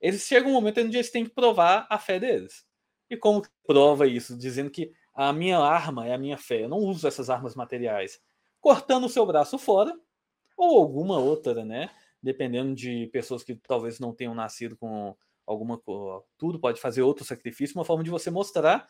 Eles 0.00 0.22
chegam 0.22 0.50
um 0.50 0.54
momento 0.54 0.80
onde 0.80 0.96
eles 0.96 1.10
têm 1.10 1.24
que 1.24 1.30
provar 1.30 1.86
a 1.88 1.98
fé 1.98 2.18
deles. 2.18 2.64
E 3.08 3.16
como 3.16 3.42
prova 3.66 4.06
isso? 4.06 4.36
Dizendo 4.36 4.70
que 4.70 4.92
a 5.14 5.32
minha 5.32 5.58
arma 5.58 6.06
é 6.06 6.14
a 6.14 6.18
minha 6.18 6.38
fé, 6.38 6.64
eu 6.64 6.68
não 6.68 6.78
uso 6.78 7.06
essas 7.06 7.30
armas 7.30 7.54
materiais. 7.54 8.20
Cortando 8.60 9.04
o 9.04 9.08
seu 9.08 9.24
braço 9.26 9.58
fora, 9.58 9.98
ou 10.56 10.78
alguma 10.78 11.18
outra, 11.18 11.64
né? 11.64 11.90
dependendo 12.22 12.74
de 12.74 13.06
pessoas 13.08 13.42
que 13.42 13.54
talvez 13.54 13.98
não 13.98 14.12
tenham 14.12 14.34
nascido 14.34 14.76
com 14.76 15.16
alguma 15.46 15.78
coisa, 15.78 16.22
tudo 16.36 16.60
pode 16.60 16.80
fazer 16.80 17.02
outro 17.02 17.24
sacrifício, 17.24 17.76
uma 17.76 17.84
forma 17.84 18.04
de 18.04 18.10
você 18.10 18.30
mostrar. 18.30 18.86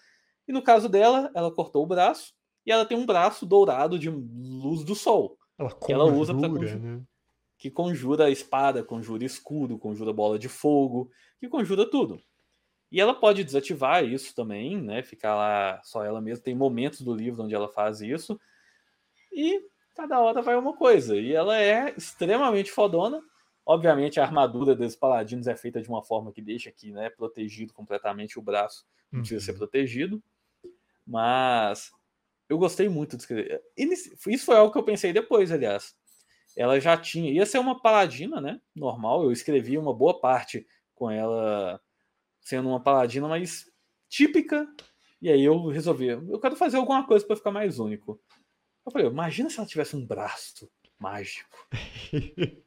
E 0.46 0.52
no 0.52 0.62
caso 0.62 0.88
dela, 0.88 1.30
ela 1.34 1.54
cortou 1.54 1.84
o 1.84 1.86
braço 1.86 2.34
e 2.66 2.72
ela 2.72 2.84
tem 2.84 2.98
um 2.98 3.06
braço 3.06 3.46
dourado 3.46 3.98
de 3.98 4.10
luz 4.10 4.84
do 4.84 4.94
sol. 4.94 5.38
Ela 5.58 5.70
que 5.72 5.92
ela 5.92 6.04
usa 6.04 6.34
para 6.34 6.48
né? 6.48 7.02
que 7.56 7.70
conjura 7.70 8.26
a 8.26 8.30
espada, 8.30 8.82
conjura 8.82 9.24
escudo, 9.24 9.78
conjura 9.78 10.12
bola 10.12 10.38
de 10.38 10.48
fogo, 10.48 11.10
que 11.38 11.48
conjura 11.48 11.88
tudo. 11.88 12.18
E 12.90 13.00
ela 13.00 13.14
pode 13.14 13.44
desativar 13.44 14.04
isso 14.04 14.34
também, 14.34 14.80
né? 14.80 15.02
Ficar 15.02 15.36
lá 15.36 15.80
só 15.84 16.04
ela 16.04 16.20
mesma. 16.20 16.42
Tem 16.42 16.54
momentos 16.54 17.02
do 17.02 17.14
livro 17.14 17.44
onde 17.44 17.54
ela 17.54 17.68
faz 17.68 18.00
isso. 18.00 18.38
E 19.32 19.62
cada 19.94 20.18
hora 20.18 20.42
vai 20.42 20.56
uma 20.56 20.76
coisa. 20.76 21.16
E 21.16 21.32
ela 21.32 21.56
é 21.56 21.94
extremamente 21.96 22.72
fodona. 22.72 23.22
Obviamente, 23.64 24.18
a 24.18 24.24
armadura 24.24 24.74
dos 24.74 24.96
paladinos 24.96 25.46
é 25.46 25.54
feita 25.54 25.80
de 25.80 25.88
uma 25.88 26.02
forma 26.02 26.32
que 26.32 26.42
deixa 26.42 26.68
aqui, 26.70 26.90
né, 26.90 27.08
protegido 27.10 27.72
completamente 27.72 28.38
o 28.38 28.42
braço, 28.42 28.84
não 29.12 29.20
precisa 29.20 29.44
ser 29.44 29.52
uhum. 29.52 29.58
protegido. 29.58 30.22
Mas 31.06 31.92
eu 32.48 32.58
gostei 32.58 32.88
muito 32.88 33.16
de 33.16 33.22
escrever. 33.22 33.62
Isso 33.76 34.44
foi 34.44 34.56
algo 34.56 34.72
que 34.72 34.78
eu 34.78 34.82
pensei 34.82 35.12
depois, 35.12 35.52
aliás. 35.52 35.94
Ela 36.56 36.80
já 36.80 36.96
tinha, 36.96 37.30
ia 37.30 37.46
ser 37.46 37.58
uma 37.58 37.80
paladina, 37.80 38.40
né? 38.40 38.60
Normal. 38.74 39.22
Eu 39.22 39.30
escrevi 39.30 39.78
uma 39.78 39.94
boa 39.94 40.18
parte 40.18 40.66
com 40.94 41.08
ela 41.08 41.80
sendo 42.40 42.68
uma 42.68 42.80
paladina, 42.80 43.28
mas 43.28 43.70
típica. 44.08 44.66
E 45.20 45.30
aí 45.30 45.44
eu 45.44 45.66
resolvi, 45.68 46.08
eu 46.08 46.40
quero 46.40 46.56
fazer 46.56 46.78
alguma 46.78 47.06
coisa 47.06 47.26
para 47.26 47.36
ficar 47.36 47.50
mais 47.50 47.78
único. 47.78 48.20
Eu 48.84 48.92
falei, 48.92 49.06
imagina 49.06 49.50
se 49.50 49.58
ela 49.58 49.68
tivesse 49.68 49.94
um 49.94 50.04
braço 50.04 50.70
mágico. 50.98 51.48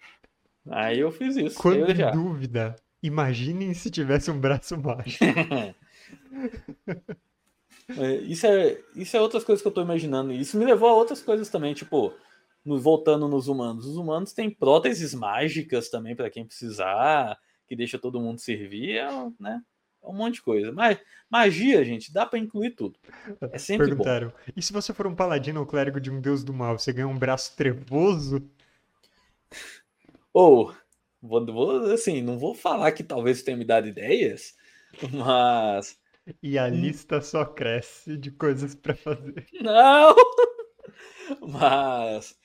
Aí 0.70 1.00
eu 1.00 1.12
fiz 1.12 1.36
isso. 1.36 1.60
Quando 1.60 1.92
em 1.92 2.12
dúvida, 2.12 2.76
imaginem 3.02 3.74
se 3.74 3.92
tivesse 3.92 4.32
um 4.32 4.40
braço 4.40 4.78
mágico. 4.78 5.26
É, 7.98 8.16
isso, 8.16 8.48
é, 8.48 8.80
isso 8.96 9.18
é 9.18 9.22
outras 9.22 9.44
coisas 9.44 9.62
que 9.62 9.68
eu 9.68 9.72
tô 9.72 9.82
imaginando. 9.82 10.32
Isso 10.32 10.58
me 10.58 10.64
levou 10.64 10.88
a 10.88 10.96
outras 10.96 11.22
coisas 11.22 11.50
também, 11.50 11.74
tipo, 11.74 12.14
no, 12.64 12.80
voltando 12.80 13.28
nos 13.28 13.50
humanos. 13.50 13.86
Os 13.86 13.98
humanos 13.98 14.32
têm 14.32 14.50
próteses 14.50 15.14
mágicas 15.14 15.90
também 15.90 16.16
para 16.16 16.30
quem 16.30 16.46
precisar, 16.46 17.38
que 17.68 17.76
deixa 17.76 18.00
todo 18.00 18.20
mundo 18.20 18.40
servir, 18.40 18.98
é, 18.98 19.08
né? 19.40 19.62
É 20.02 20.08
um 20.08 20.14
monte 20.14 20.36
de 20.36 20.42
coisa. 20.42 20.72
Mas 20.72 21.00
magia, 21.30 21.84
gente, 21.84 22.14
dá 22.14 22.26
para 22.26 22.40
incluir 22.40 22.72
tudo. 22.72 23.00
É 23.52 23.58
sempre 23.58 23.88
Perguntaram, 23.88 24.30
bom. 24.30 24.36
e 24.56 24.62
se 24.62 24.74
você 24.74 24.94
for 24.94 25.08
um 25.08 25.16
paladino 25.16 25.62
ou 25.62 25.66
clérigo 25.66 26.00
de 26.00 26.12
um 26.12 26.20
deus 26.20 26.44
do 26.44 26.54
mal, 26.54 26.78
você 26.78 26.92
ganha 26.92 27.08
um 27.08 27.18
braço 27.18 27.56
trevoso? 27.56 28.48
Ou, 30.34 30.74
vou, 31.22 31.46
vou, 31.46 31.94
assim, 31.94 32.22
não 32.22 32.38
vou 32.38 32.54
falar 32.54 32.92
que 32.92 33.04
talvez 33.04 33.44
tenha 33.44 33.56
me 33.56 33.66
dado 33.66 33.88
ideias, 33.88 34.56
mas... 35.14 36.02
E 36.42 36.58
a 36.58 36.70
lista 36.70 37.22
só 37.22 37.44
cresce 37.44 38.18
de 38.18 38.32
coisas 38.32 38.74
para 38.76 38.96
fazer. 38.96 39.46
Não! 39.62 40.16
Mas... 41.42 42.38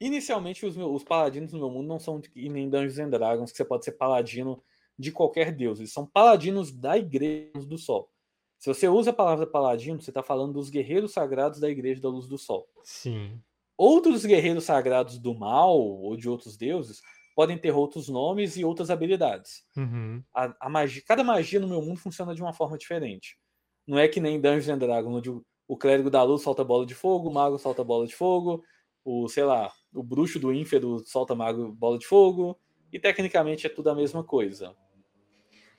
Inicialmente, 0.00 0.66
os, 0.66 0.76
meus, 0.76 0.96
os 0.96 1.04
paladinos 1.04 1.52
no 1.52 1.58
meu 1.58 1.70
mundo 1.70 1.86
não 1.86 1.98
são 1.98 2.20
nem 2.34 2.68
Dungeons 2.68 2.98
and 2.98 3.10
Dragons, 3.10 3.50
que 3.50 3.56
você 3.56 3.64
pode 3.64 3.84
ser 3.84 3.92
paladino 3.92 4.62
de 4.98 5.10
qualquer 5.10 5.52
deus. 5.52 5.78
Eles 5.78 5.92
são 5.92 6.06
paladinos 6.06 6.70
da 6.70 6.96
Igreja 6.96 7.66
do 7.66 7.78
Sol. 7.78 8.10
Se 8.58 8.68
você 8.72 8.88
usa 8.88 9.10
a 9.10 9.14
palavra 9.14 9.46
paladino, 9.46 10.00
você 10.00 10.10
está 10.10 10.22
falando 10.22 10.54
dos 10.54 10.70
guerreiros 10.70 11.12
sagrados 11.12 11.60
da 11.60 11.68
Igreja 11.68 12.00
da 12.00 12.08
Luz 12.08 12.26
do 12.26 12.38
Sol. 12.38 12.68
Sim. 12.82 13.40
Outros 13.76 14.24
guerreiros 14.24 14.64
sagrados 14.64 15.18
do 15.18 15.34
mal 15.34 15.78
ou 15.78 16.16
de 16.16 16.28
outros 16.28 16.56
deuses 16.56 17.00
podem 17.34 17.58
ter 17.58 17.70
outros 17.70 18.08
nomes 18.08 18.56
e 18.56 18.64
outras 18.64 18.88
habilidades. 18.90 19.62
Uhum. 19.76 20.22
A, 20.34 20.56
a, 20.58 20.68
magia, 20.70 21.02
cada 21.06 21.22
magia 21.22 21.60
no 21.60 21.68
meu 21.68 21.82
mundo 21.82 21.98
funciona 21.98 22.34
de 22.34 22.40
uma 22.40 22.54
forma 22.54 22.78
diferente. 22.78 23.38
Não 23.86 23.98
é 23.98 24.08
que 24.08 24.20
nem 24.20 24.40
Dungeons 24.40 24.70
and 24.70 24.78
Dragons, 24.78 25.14
onde 25.14 25.30
o, 25.30 25.44
o 25.68 25.76
clérigo 25.76 26.10
da 26.10 26.22
luz 26.22 26.42
solta 26.42 26.64
bola 26.64 26.86
de 26.86 26.94
fogo, 26.94 27.28
o 27.28 27.32
mago 27.32 27.58
solta 27.58 27.84
bola 27.84 28.06
de 28.06 28.16
fogo, 28.16 28.64
o, 29.04 29.28
sei 29.28 29.44
lá, 29.44 29.70
o 29.96 30.02
bruxo 30.02 30.38
do 30.38 30.52
ínfero 30.52 31.02
solta 31.06 31.34
mago 31.34 31.72
bola 31.72 31.98
de 31.98 32.06
fogo, 32.06 32.58
e 32.92 32.98
tecnicamente 32.98 33.66
é 33.66 33.70
tudo 33.70 33.90
a 33.90 33.94
mesma 33.94 34.22
coisa. 34.22 34.74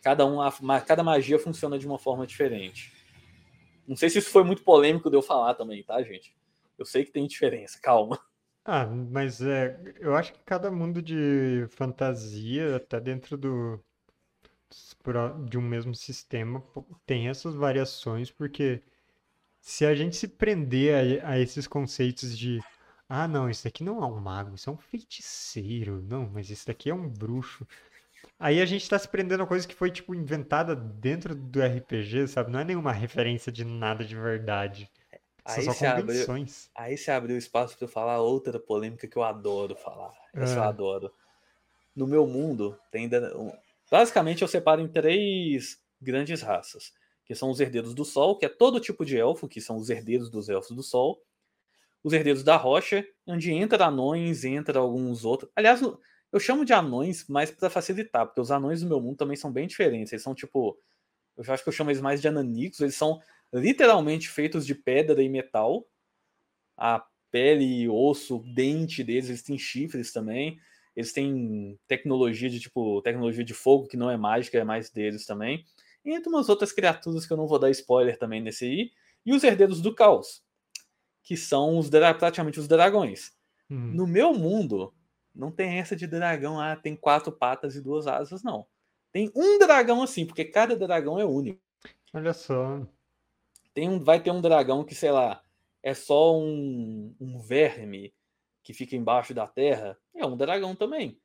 Cada, 0.01 0.25
um, 0.25 0.37
cada 0.85 1.03
magia 1.03 1.39
funciona 1.39 1.77
de 1.79 1.87
uma 1.87 1.97
forma 1.97 2.25
diferente. 2.25 2.93
Não 3.87 3.95
sei 3.95 4.09
se 4.09 4.19
isso 4.19 4.29
foi 4.29 4.43
muito 4.43 4.63
polêmico 4.63 5.09
de 5.09 5.15
eu 5.15 5.21
falar 5.21 5.53
também, 5.53 5.83
tá, 5.83 6.01
gente? 6.03 6.35
Eu 6.77 6.85
sei 6.85 7.05
que 7.05 7.11
tem 7.11 7.25
diferença, 7.25 7.79
calma. 7.81 8.19
Ah, 8.63 8.85
mas 8.85 9.41
é, 9.41 9.79
eu 9.99 10.13
acho 10.13 10.33
que 10.33 10.39
cada 10.43 10.69
mundo 10.69 11.01
de 11.01 11.65
fantasia, 11.69 12.75
até 12.75 12.99
dentro 12.99 13.37
do 13.37 13.81
de 15.47 15.57
um 15.57 15.61
mesmo 15.61 15.95
sistema, 15.95 16.61
tem 17.05 17.29
essas 17.29 17.55
variações, 17.55 18.29
porque 18.29 18.83
se 19.61 19.85
a 19.85 19.95
gente 19.95 20.17
se 20.17 20.27
prender 20.27 21.23
a, 21.23 21.31
a 21.31 21.39
esses 21.39 21.65
conceitos 21.65 22.37
de 22.37 22.59
Ah, 23.09 23.27
não, 23.27 23.49
isso 23.49 23.67
aqui 23.67 23.83
não 23.83 24.03
é 24.03 24.05
um 24.05 24.19
mago, 24.19 24.55
isso 24.55 24.69
é 24.69 24.73
um 24.73 24.77
feiticeiro. 24.77 26.01
Não, 26.01 26.29
mas 26.29 26.49
isso 26.49 26.67
daqui 26.67 26.89
é 26.89 26.93
um 26.93 27.07
bruxo. 27.07 27.65
Aí 28.39 28.61
a 28.61 28.65
gente 28.65 28.87
tá 28.89 28.99
se 28.99 29.07
prendendo 29.07 29.43
a 29.43 29.47
coisa 29.47 29.67
que 29.67 29.73
foi, 29.75 29.89
tipo, 29.89 30.13
inventada 30.13 30.75
dentro 30.75 31.33
do 31.33 31.61
RPG, 31.61 32.27
sabe? 32.27 32.51
Não 32.51 32.59
é 32.59 32.63
nenhuma 32.65 32.91
referência 32.91 33.51
de 33.51 33.63
nada 33.63 34.03
de 34.03 34.15
verdade. 34.15 34.89
São 35.45 35.55
Aí 35.55 35.63
só 35.63 35.71
se 35.71 35.85
abriu, 35.85 36.05
convenções. 36.05 36.69
aí 36.75 36.97
se 36.97 37.09
abriu 37.09 37.37
espaço 37.37 37.77
para 37.77 37.85
eu 37.85 37.89
falar 37.89 38.19
outra 38.19 38.59
polêmica 38.59 39.07
que 39.07 39.17
eu 39.17 39.23
adoro 39.23 39.75
falar. 39.75 40.13
Essa 40.33 40.59
eu 40.59 40.63
Ah. 40.63 40.67
adoro. 40.67 41.11
No 41.95 42.05
meu 42.05 42.27
mundo, 42.27 42.77
tem. 42.91 43.09
Basicamente, 43.89 44.41
eu 44.41 44.47
separo 44.47 44.81
em 44.81 44.87
três 44.87 45.81
grandes 46.01 46.41
raças. 46.41 46.93
Que 47.25 47.33
são 47.35 47.49
os 47.49 47.59
herdeiros 47.59 47.93
do 47.93 48.05
sol, 48.05 48.37
que 48.37 48.45
é 48.45 48.49
todo 48.49 48.79
tipo 48.79 49.03
de 49.05 49.17
elfo, 49.17 49.47
que 49.47 49.59
são 49.61 49.77
os 49.77 49.89
herdeiros 49.89 50.29
dos 50.29 50.47
elfos 50.49 50.75
do 50.75 50.83
sol. 50.83 51.21
Os 52.07 52.13
herdeiros 52.13 52.41
da 52.41 52.55
rocha, 52.55 53.05
onde 53.25 53.51
entra 53.51 53.87
anões, 53.87 54.45
entra 54.45 54.79
alguns 54.79 55.25
outros. 55.25 55.51
Aliás, 55.53 55.81
eu 56.31 56.39
chamo 56.39 56.63
de 56.63 56.71
anões 56.71 57.27
mais 57.27 57.51
para 57.51 57.69
facilitar, 57.69 58.25
porque 58.25 58.39
os 58.39 58.49
anões 58.49 58.79
do 58.79 58.87
meu 58.87 59.01
mundo 59.01 59.17
também 59.17 59.35
são 59.35 59.51
bem 59.51 59.67
diferentes. 59.67 60.13
Eles 60.13 60.23
são 60.23 60.33
tipo. 60.33 60.79
Eu 61.35 61.53
acho 61.53 61.63
que 61.63 61.67
eu 61.67 61.73
chamo 61.73 61.89
eles 61.89 62.01
mais 62.01 62.21
de 62.21 62.29
ananicos. 62.29 62.79
Eles 62.79 62.95
são 62.95 63.19
literalmente 63.53 64.29
feitos 64.29 64.65
de 64.65 64.73
pedra 64.73 65.21
e 65.21 65.27
metal. 65.27 65.85
A 66.77 67.05
pele, 67.29 67.89
osso, 67.89 68.39
dente 68.55 69.03
deles, 69.03 69.27
eles 69.27 69.43
têm 69.43 69.57
chifres 69.57 70.13
também. 70.13 70.57
Eles 70.95 71.11
têm 71.11 71.77
tecnologia 71.89 72.49
de 72.49 72.61
tipo 72.61 73.01
tecnologia 73.01 73.43
de 73.43 73.53
fogo 73.53 73.85
que 73.85 73.97
não 73.97 74.09
é 74.09 74.15
mágica, 74.15 74.57
é 74.57 74.63
mais 74.63 74.89
deles 74.89 75.25
também. 75.25 75.65
E 76.05 76.13
entre 76.15 76.29
umas 76.29 76.47
outras 76.47 76.71
criaturas 76.71 77.25
que 77.25 77.33
eu 77.33 77.37
não 77.37 77.47
vou 77.47 77.59
dar 77.59 77.69
spoiler 77.69 78.17
também 78.17 78.41
nesse 78.41 78.63
aí. 78.63 78.91
E 79.25 79.33
os 79.33 79.43
herdeiros 79.43 79.81
do 79.81 79.93
caos, 79.93 80.41
que 81.27 81.35
são 81.35 81.77
os 81.77 81.89
praticamente 81.89 82.57
os 82.57 82.69
dragões. 82.69 83.33
Hum. 83.69 83.91
No 83.93 84.07
meu 84.07 84.33
mundo, 84.33 84.93
não 85.35 85.51
tem 85.51 85.77
essa 85.77 85.93
de 85.93 86.07
dragão, 86.07 86.57
ah, 86.57 86.73
tem 86.77 86.95
quatro 86.95 87.33
patas 87.33 87.75
e 87.75 87.81
duas 87.81 88.07
asas, 88.07 88.41
não. 88.41 88.65
Tem 89.11 89.29
um 89.35 89.59
dragão 89.59 90.01
assim, 90.01 90.25
porque 90.25 90.45
cada 90.45 90.73
dragão 90.73 91.19
é 91.19 91.25
único. 91.25 91.61
Olha 92.13 92.31
só. 92.31 92.81
Tem 93.73 93.89
um, 93.89 94.01
vai 94.01 94.23
ter 94.23 94.31
um 94.31 94.39
dragão 94.39 94.85
que, 94.85 94.95
sei 94.95 95.11
lá, 95.11 95.43
é 95.83 95.93
só 95.93 96.39
um, 96.39 97.13
um 97.19 97.39
verme 97.39 98.13
que 98.63 98.73
fica 98.73 98.95
embaixo 98.95 99.33
da 99.33 99.45
terra. 99.45 99.97
É 100.15 100.25
um 100.25 100.37
dragão 100.37 100.77
também. 100.77 101.19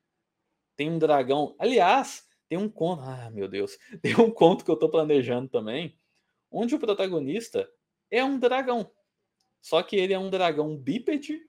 Tem 0.75 0.91
um 0.91 0.99
dragão. 0.99 1.55
Aliás, 1.57 2.27
tem 2.49 2.57
um 2.57 2.67
conto. 2.67 3.03
Ah, 3.03 3.29
meu 3.31 3.47
Deus. 3.47 3.77
Tem 4.03 4.19
um 4.19 4.29
conto 4.29 4.65
que 4.65 4.71
eu 4.71 4.75
tô 4.75 4.89
planejando 4.89 5.47
também, 5.47 5.97
onde 6.51 6.75
o 6.75 6.79
protagonista 6.79 7.69
é 8.11 8.21
um 8.21 8.37
dragão. 8.37 8.91
Só 9.63 9.81
que 9.81 9.95
ele 9.95 10.13
é 10.13 10.19
um 10.19 10.29
dragão 10.29 10.77
bípede 10.77 11.39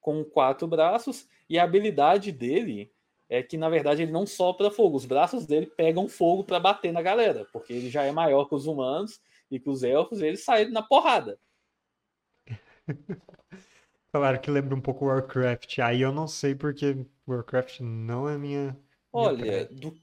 com 0.00 0.24
quatro 0.24 0.66
braços 0.68 1.26
e 1.50 1.58
a 1.58 1.64
habilidade 1.64 2.30
dele 2.30 2.92
é 3.28 3.42
que 3.42 3.56
na 3.56 3.68
verdade 3.68 4.02
ele 4.02 4.12
não 4.12 4.26
sopra 4.26 4.70
fogo, 4.70 4.96
os 4.96 5.04
braços 5.04 5.44
dele 5.44 5.66
pegam 5.66 6.08
fogo 6.08 6.44
para 6.44 6.60
bater 6.60 6.92
na 6.92 7.02
galera, 7.02 7.46
porque 7.52 7.72
ele 7.72 7.90
já 7.90 8.04
é 8.04 8.12
maior 8.12 8.44
que 8.48 8.54
os 8.54 8.66
humanos 8.66 9.20
e 9.50 9.58
que 9.58 9.68
os 9.68 9.82
elfos, 9.82 10.22
eles 10.22 10.44
saem 10.44 10.70
na 10.70 10.82
porrada. 10.82 11.38
Claro 14.12 14.40
que 14.40 14.48
lembra 14.48 14.76
um 14.76 14.80
pouco 14.80 15.06
Warcraft. 15.06 15.80
Aí 15.80 16.00
eu 16.00 16.12
não 16.12 16.28
sei 16.28 16.54
porque 16.54 17.04
Warcraft 17.26 17.80
não 17.80 18.28
é 18.28 18.38
minha. 18.38 18.78
Olha, 19.12 19.64
do- 19.64 19.98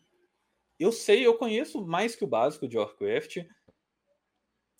eu 0.77 0.91
sei, 0.91 1.25
eu 1.25 1.37
conheço 1.37 1.85
mais 1.85 2.13
que 2.13 2.25
o 2.25 2.27
básico 2.27 2.67
de 2.67 2.77
Warcraft. 2.77 3.37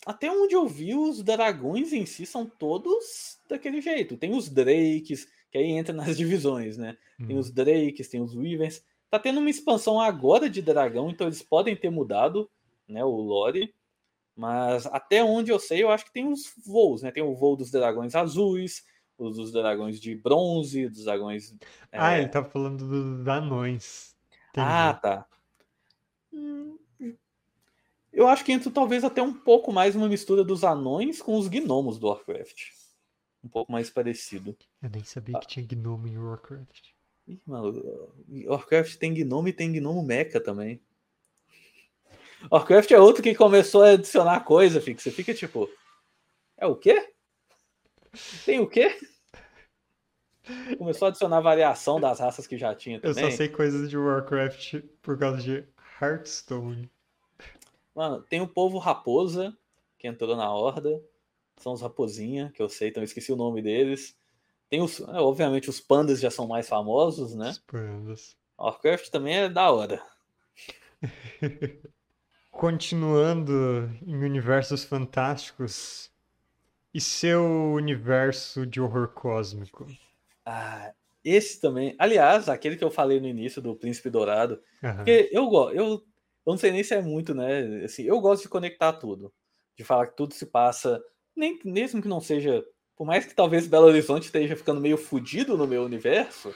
Até 0.06 0.32
onde 0.32 0.56
eu 0.56 0.68
vi, 0.68 0.96
os 0.96 1.22
dragões 1.22 1.94
em 1.94 2.06
si 2.06 2.26
são 2.26 2.46
todos 2.46 3.40
daquele 3.48 3.82
jeito. 3.82 4.18
Tem 4.18 4.34
os 4.34 4.50
Drakes, 4.50 5.28
que 5.52 5.58
aí 5.58 5.72
entra 5.72 5.94
nas 5.94 6.18
divisões, 6.18 6.78
né? 6.78 6.98
Tem 7.26 7.38
os 7.38 7.52
Drakes, 7.52 8.10
tem 8.10 8.22
os 8.22 8.36
Wyverns. 8.36 8.84
Tá 9.10 9.20
tendo 9.20 9.40
uma 9.40 9.50
expansão 9.50 10.00
agora 10.00 10.50
de 10.50 10.62
dragão, 10.62 11.10
então 11.10 11.28
eles 11.28 11.42
podem 11.42 11.76
ter 11.76 11.90
mudado, 11.90 12.50
né, 12.88 13.04
o 13.04 13.10
lore. 13.10 13.76
Mas 14.36 14.86
até 14.88 15.24
onde 15.24 15.52
eu 15.52 15.60
sei, 15.60 15.84
eu 15.84 15.92
acho 15.92 16.06
que 16.06 16.14
tem 16.14 16.28
os 16.28 16.54
voos, 16.66 17.02
né? 17.02 17.12
Tem 17.12 17.22
o 17.22 17.36
voo 17.36 17.56
dos 17.56 17.70
dragões 17.70 18.16
azuis, 18.16 18.84
os 19.18 19.36
dos 19.36 19.52
dragões 19.52 20.00
de 20.00 20.16
bronze, 20.16 20.88
dos 20.88 21.04
dragões. 21.04 21.54
Ah, 21.92 22.14
é, 22.14 22.22
ele 22.22 22.30
tá 22.30 22.44
falando 22.44 22.88
dos 22.88 23.28
anões. 23.28 24.16
Entendi. 24.50 24.68
Ah, 24.68 24.94
tá. 24.94 25.26
Hum, 26.34 26.78
Eu 28.14 28.28
acho 28.28 28.44
que 28.44 28.52
entra 28.52 28.70
talvez 28.70 29.04
até 29.04 29.22
um 29.22 29.34
pouco 29.34 29.72
mais 29.72 29.96
uma 29.96 30.10
mistura 30.10 30.44
dos 30.44 30.64
anões 30.64 31.22
com 31.22 31.38
os 31.38 31.48
gnomos 31.48 31.98
do 31.98 32.08
Warcraft. 32.08 32.70
Um 33.44 33.48
pouco 33.48 33.72
mais 33.72 33.90
parecido. 33.90 34.56
Eu 34.82 34.90
nem 34.90 35.04
sabia 35.04 35.40
que 35.40 35.48
tinha 35.48 35.66
gnomo 35.66 36.08
em 36.08 36.18
Warcraft. 36.18 36.90
Ih, 37.28 37.42
Warcraft 38.46 38.98
tem 38.98 39.14
gnomo 39.14 39.48
e 39.48 39.54
tem 39.54 39.72
gnomo 39.72 40.04
mecha 40.04 40.40
também. 40.40 40.82
Warcraft 42.52 42.92
é 42.92 43.00
outro 43.00 43.24
que 43.24 43.36
começou 43.36 43.84
a 43.84 43.92
adicionar 43.92 44.42
coisa, 44.42 44.82
fica. 44.82 45.02
Você 45.02 45.12
fica 45.12 45.34
tipo. 45.34 45.70
É 46.58 46.66
o 46.66 46.76
quê? 46.76 47.14
Tem 48.46 48.60
o 48.60 48.68
quê? 48.68 48.98
Começou 50.78 51.06
a 51.06 51.10
adicionar 51.10 51.40
variação 51.40 52.00
das 52.00 52.20
raças 52.20 52.46
que 52.46 52.58
já 52.58 52.76
tinha 52.76 52.98
Eu 52.98 53.14
também. 53.14 53.32
só 53.32 53.38
sei 53.38 53.48
coisas 53.48 53.90
de 53.90 53.98
Warcraft 53.98 54.82
por 55.02 55.18
causa 55.18 55.42
de 55.42 55.64
Hearthstone. 56.02 56.92
Mano, 57.96 58.22
tem 58.22 58.42
o 58.42 58.48
povo 58.48 58.78
raposa, 58.78 59.56
que 59.98 60.08
entrou 60.08 60.36
na 60.36 60.52
horda. 60.52 61.02
São 61.58 61.74
os 61.74 61.82
raposinha, 61.82 62.52
que 62.56 62.62
eu 62.62 62.70
sei, 62.70 62.90
então 62.90 63.04
eu 63.04 63.06
esqueci 63.06 63.32
o 63.32 63.36
nome 63.36 63.62
deles. 63.62 64.18
Tem 64.70 64.82
os. 64.82 65.00
é, 65.02 65.20
obviamente, 65.20 65.70
os 65.70 65.80
pandas 65.80 66.20
já 66.20 66.32
são 66.32 66.48
mais 66.48 66.68
famosos, 66.68 67.36
né? 67.36 67.50
Os 67.50 67.60
pandas. 67.60 68.38
Warcraft 68.58 69.10
também 69.10 69.36
é 69.36 69.50
da 69.50 69.72
hora. 69.72 70.02
Continuando 72.50 73.90
em 74.06 74.24
universos 74.24 74.84
fantásticos. 74.84 76.10
E 76.94 77.00
seu 77.00 77.74
universo 77.74 78.66
de 78.66 78.82
horror 78.82 79.08
cósmico? 79.10 79.88
Ah, 80.46 80.94
esse 81.24 81.62
também. 81.62 81.96
Aliás, 81.98 82.50
aquele 82.50 82.76
que 82.76 82.84
eu 82.84 82.92
falei 82.92 83.20
no 83.20 83.28
início 83.28 83.62
do 83.62 83.76
Príncipe 83.76 84.10
Dourado. 84.10 84.62
Aham. 84.84 84.98
Porque 84.98 85.30
eu. 85.32 85.52
Eu, 85.72 86.04
eu 86.46 86.52
não 86.52 86.58
sei 86.58 86.72
nem 86.72 86.84
se 86.84 86.94
é 86.94 87.02
muito, 87.02 87.34
né? 87.34 87.84
Assim, 87.84 88.04
eu 88.04 88.20
gosto 88.20 88.44
de 88.44 88.50
conectar 88.50 88.94
tudo. 88.94 89.34
De 89.78 89.84
falar 89.84 90.08
que 90.08 90.16
tudo 90.18 90.34
se 90.34 90.46
passa. 90.46 91.02
Nem, 91.36 91.60
mesmo 91.64 92.02
que 92.02 92.08
não 92.08 92.20
seja. 92.20 92.64
Por 92.96 93.06
mais 93.06 93.26
que 93.26 93.34
talvez 93.34 93.66
Belo 93.68 93.88
Horizonte 93.88 94.26
esteja 94.26 94.56
ficando 94.56 94.82
meio 94.82 94.98
fudido 94.98 95.58
no 95.58 95.66
meu 95.68 95.84
universo, 95.84 96.54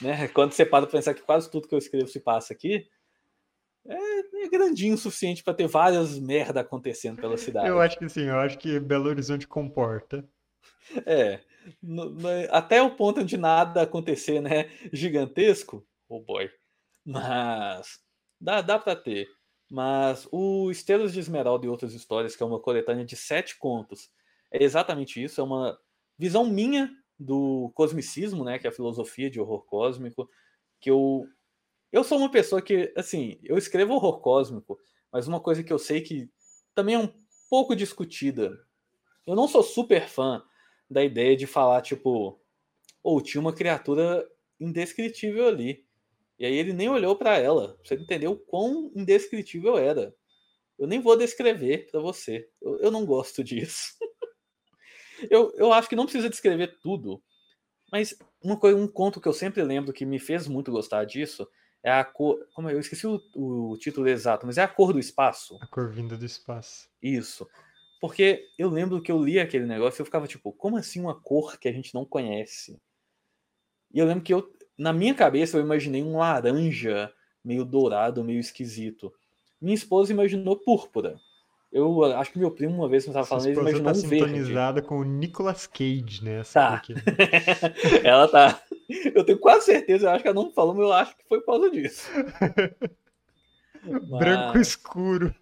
né? 0.00 0.28
Quando 0.28 0.52
você 0.52 0.64
para 0.64 0.86
pensar 0.86 1.14
que 1.14 1.22
quase 1.22 1.50
tudo 1.50 1.66
que 1.66 1.74
eu 1.74 1.78
escrevo 1.78 2.06
se 2.08 2.20
passa 2.20 2.52
aqui, 2.52 2.86
é, 3.86 4.44
é 4.44 4.48
grandinho 4.48 4.94
o 4.94 4.98
suficiente 4.98 5.42
para 5.42 5.54
ter 5.54 5.66
várias 5.66 6.18
merda 6.18 6.60
acontecendo 6.60 7.20
pela 7.20 7.36
cidade. 7.38 7.66
Eu 7.68 7.80
acho 7.80 7.98
que 7.98 8.08
sim, 8.08 8.26
eu 8.26 8.38
acho 8.38 8.58
que 8.58 8.78
Belo 8.78 9.08
Horizonte 9.08 9.48
comporta. 9.48 10.28
É. 11.06 11.40
no- 11.82 12.10
no- 12.10 12.28
até 12.50 12.82
o 12.82 12.94
ponto 12.94 13.24
de 13.24 13.36
nada 13.36 13.82
acontecer, 13.82 14.40
né? 14.40 14.70
Gigantesco. 14.92 15.84
Oh 16.08 16.20
boy. 16.20 16.50
Mas. 17.04 17.98
Dá, 18.40 18.60
dá 18.60 18.78
pra 18.78 18.96
ter. 18.96 19.28
Mas 19.70 20.26
o 20.32 20.70
Estrelas 20.70 21.12
de 21.12 21.20
Esmeralda 21.20 21.66
e 21.66 21.68
Outras 21.68 21.92
Histórias, 21.94 22.34
que 22.34 22.42
é 22.42 22.46
uma 22.46 22.58
coletânea 22.60 23.04
de 23.04 23.16
sete 23.16 23.56
contos, 23.58 24.10
é 24.50 24.62
exatamente 24.62 25.22
isso. 25.22 25.40
É 25.40 25.44
uma 25.44 25.78
visão 26.18 26.44
minha 26.46 26.90
do 27.18 27.70
cosmicismo, 27.74 28.44
né? 28.44 28.58
Que 28.58 28.66
é 28.66 28.70
a 28.70 28.72
filosofia 28.72 29.30
de 29.30 29.40
horror 29.40 29.64
cósmico. 29.64 30.28
Que 30.80 30.90
eu. 30.90 31.26
Eu 31.92 32.04
sou 32.04 32.18
uma 32.18 32.30
pessoa 32.30 32.62
que, 32.62 32.92
assim, 32.96 33.38
eu 33.44 33.58
escrevo 33.58 33.94
horror 33.94 34.20
cósmico, 34.20 34.78
mas 35.12 35.28
uma 35.28 35.40
coisa 35.40 35.62
que 35.64 35.72
eu 35.72 35.78
sei 35.78 36.00
que 36.00 36.30
também 36.74 36.94
é 36.94 36.98
um 36.98 37.12
pouco 37.50 37.76
discutida. 37.76 38.58
Eu 39.26 39.36
não 39.36 39.48
sou 39.48 39.62
super 39.62 40.08
fã 40.08 40.42
da 40.90 41.04
ideia 41.04 41.36
de 41.36 41.46
falar, 41.46 41.82
tipo, 41.82 42.40
ou 43.02 43.20
tinha 43.20 43.40
uma 43.40 43.52
criatura 43.52 44.28
indescritível 44.60 45.48
ali. 45.48 45.84
E 46.40 46.46
aí 46.46 46.54
ele 46.54 46.72
nem 46.72 46.88
olhou 46.88 47.14
para 47.14 47.36
ela. 47.36 47.78
Você 47.84 47.96
entendeu 47.96 48.32
o 48.32 48.38
quão 48.38 48.90
indescritível 48.96 49.76
era. 49.76 50.14
Eu 50.78 50.86
nem 50.86 50.98
vou 50.98 51.14
descrever 51.14 51.86
para 51.90 52.00
você. 52.00 52.48
Eu, 52.62 52.78
eu 52.78 52.90
não 52.90 53.04
gosto 53.04 53.44
disso. 53.44 53.92
eu, 55.30 55.52
eu 55.56 55.70
acho 55.70 55.86
que 55.86 55.94
não 55.94 56.04
precisa 56.04 56.30
descrever 56.30 56.78
tudo. 56.80 57.22
Mas 57.92 58.16
uma 58.42 58.58
coisa, 58.58 58.78
um 58.78 58.88
conto 58.88 59.20
que 59.20 59.28
eu 59.28 59.34
sempre 59.34 59.62
lembro 59.62 59.92
que 59.92 60.06
me 60.06 60.18
fez 60.18 60.48
muito 60.48 60.72
gostar 60.72 61.04
disso 61.04 61.46
é 61.84 61.92
a 61.92 62.02
cor. 62.02 62.38
Como 62.54 62.70
é? 62.70 62.72
eu 62.72 62.80
esqueci 62.80 63.06
o, 63.06 63.20
o 63.34 63.76
título 63.76 64.08
exato, 64.08 64.46
mas 64.46 64.56
é 64.56 64.62
a 64.62 64.68
cor 64.68 64.94
do 64.94 64.98
espaço. 64.98 65.58
A 65.60 65.66
cor 65.66 65.90
vinda 65.90 66.16
do 66.16 66.24
espaço. 66.24 66.88
Isso. 67.02 67.46
Porque 68.00 68.46
eu 68.58 68.70
lembro 68.70 69.02
que 69.02 69.12
eu 69.12 69.22
li 69.22 69.38
aquele 69.38 69.66
negócio 69.66 70.00
e 70.00 70.02
eu 70.02 70.06
ficava 70.06 70.26
tipo, 70.26 70.54
como 70.54 70.78
assim 70.78 71.00
uma 71.00 71.20
cor 71.20 71.58
que 71.58 71.68
a 71.68 71.72
gente 71.72 71.92
não 71.92 72.06
conhece? 72.06 72.80
E 73.92 73.98
eu 73.98 74.06
lembro 74.06 74.24
que 74.24 74.32
eu, 74.32 74.50
na 74.80 74.94
minha 74.94 75.14
cabeça, 75.14 75.58
eu 75.58 75.60
imaginei 75.60 76.02
um 76.02 76.16
laranja 76.16 77.12
meio 77.44 77.66
dourado, 77.66 78.24
meio 78.24 78.40
esquisito. 78.40 79.12
Minha 79.60 79.74
esposa 79.74 80.10
imaginou 80.10 80.56
púrpura. 80.56 81.20
Eu 81.70 82.02
acho 82.14 82.32
que 82.32 82.38
meu 82.38 82.50
primo 82.50 82.76
uma 82.76 82.88
vez 82.88 83.04
que 83.04 83.10
estava 83.10 83.26
falando, 83.26 83.46
ele 83.46 83.60
imaginou 83.60 83.92
tá 83.92 83.98
um 83.98 84.08
verde. 84.08 84.26
sintonizada 84.26 84.80
com 84.80 84.98
o 84.98 85.04
Nicolas 85.04 85.66
Cage, 85.66 86.24
né? 86.24 86.42
Tá. 86.50 86.80
ela 88.02 88.26
tá. 88.26 88.60
Eu 89.14 89.22
tenho 89.22 89.38
quase 89.38 89.66
certeza, 89.66 90.06
eu 90.06 90.10
acho 90.10 90.22
que 90.22 90.28
ela 90.28 90.42
não 90.42 90.50
falou, 90.50 90.74
mas 90.74 90.84
eu 90.84 90.92
acho 90.92 91.16
que 91.16 91.28
foi 91.28 91.40
por 91.40 91.46
causa 91.46 91.70
disso. 91.70 92.10
Branco 94.18 94.58
escuro. 94.58 95.34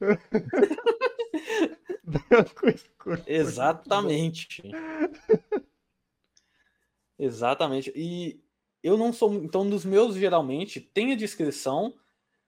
Branco 2.04 2.68
escuro. 2.68 3.22
Exatamente. 3.26 4.62
Exatamente. 7.18 7.92
E 7.94 8.43
eu 8.84 8.98
não 8.98 9.14
sou. 9.14 9.32
Então, 9.32 9.64
nos 9.64 9.82
meus, 9.82 10.14
geralmente, 10.14 10.78
tem 10.78 11.10
a 11.10 11.16
descrição, 11.16 11.94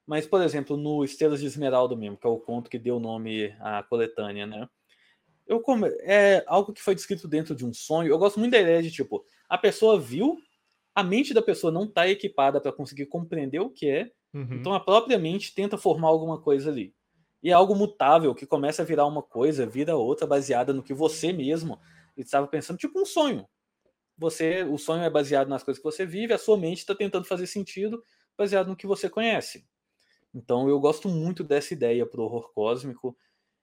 mas, 0.07 0.27
por 0.27 0.43
exemplo, 0.43 0.77
no 0.77 1.03
Estrelas 1.03 1.41
de 1.41 1.47
Esmeralda 1.47 1.97
mesmo, 1.97 2.19
que 2.19 2.27
é 2.27 2.31
o 2.31 2.39
conto 2.39 2.69
que 2.69 2.79
deu 2.79 3.01
nome 3.01 3.57
à 3.59 3.83
coletânea, 3.83 4.47
né? 4.47 4.69
Eu 5.47 5.61
come... 5.61 5.89
É 6.03 6.45
algo 6.47 6.75
que 6.75 6.83
foi 6.83 6.95
descrito 6.95 7.27
dentro 7.27 7.55
de 7.57 7.65
um 7.65 7.73
sonho. 7.73 8.11
Eu 8.11 8.19
gosto 8.19 8.39
muito 8.39 8.53
da 8.53 8.61
ideia 8.61 8.83
de, 8.83 8.91
tipo, 8.91 9.25
a 9.49 9.57
pessoa 9.57 9.99
viu, 9.99 10.37
a 10.95 11.03
mente 11.03 11.33
da 11.33 11.41
pessoa 11.41 11.73
não 11.73 11.85
está 11.85 12.07
equipada 12.07 12.61
para 12.61 12.73
conseguir 12.73 13.07
compreender 13.07 13.61
o 13.61 13.71
que 13.71 13.89
é, 13.89 14.13
uhum. 14.35 14.55
então 14.55 14.75
a 14.75 14.81
própria 14.81 15.19
mente 15.19 15.55
tenta 15.55 15.79
formar 15.79 16.09
alguma 16.09 16.39
coisa 16.39 16.71
ali. 16.71 16.95
E 17.43 17.49
é 17.49 17.53
algo 17.53 17.75
mutável, 17.75 18.35
que 18.35 18.45
começa 18.45 18.83
a 18.83 18.85
virar 18.85 19.07
uma 19.07 19.23
coisa, 19.23 19.67
vira 19.67 19.97
outra, 19.97 20.27
baseada 20.27 20.73
no 20.73 20.83
que 20.83 20.93
você 20.93 21.33
mesmo 21.33 21.79
estava 22.17 22.47
pensando, 22.47 22.77
tipo 22.77 23.01
um 23.01 23.07
sonho 23.07 23.47
você 24.17 24.63
o 24.65 24.79
sonho 24.79 25.03
é 25.03 25.11
baseado 25.11 25.49
nas 25.49 25.63
coisas 25.63 25.83
que 25.83 25.89
você 25.89 26.07
vive, 26.07 26.33
a 26.33 26.39
sua 26.39 26.57
mente 26.57 26.79
está 26.79 26.95
tentando 26.95 27.27
fazer 27.27 27.47
sentido 27.47 28.03
baseado 28.37 28.69
no 28.69 28.77
que 28.77 28.87
você 28.87 29.09
conhece. 29.09 29.67
Então 30.35 30.69
eu 30.69 30.79
gosto 30.79 31.09
muito 31.09 31.43
dessa 31.43 31.73
ideia 31.73 32.07
pro 32.07 32.23
horror 32.23 32.53
cósmico 32.53 33.17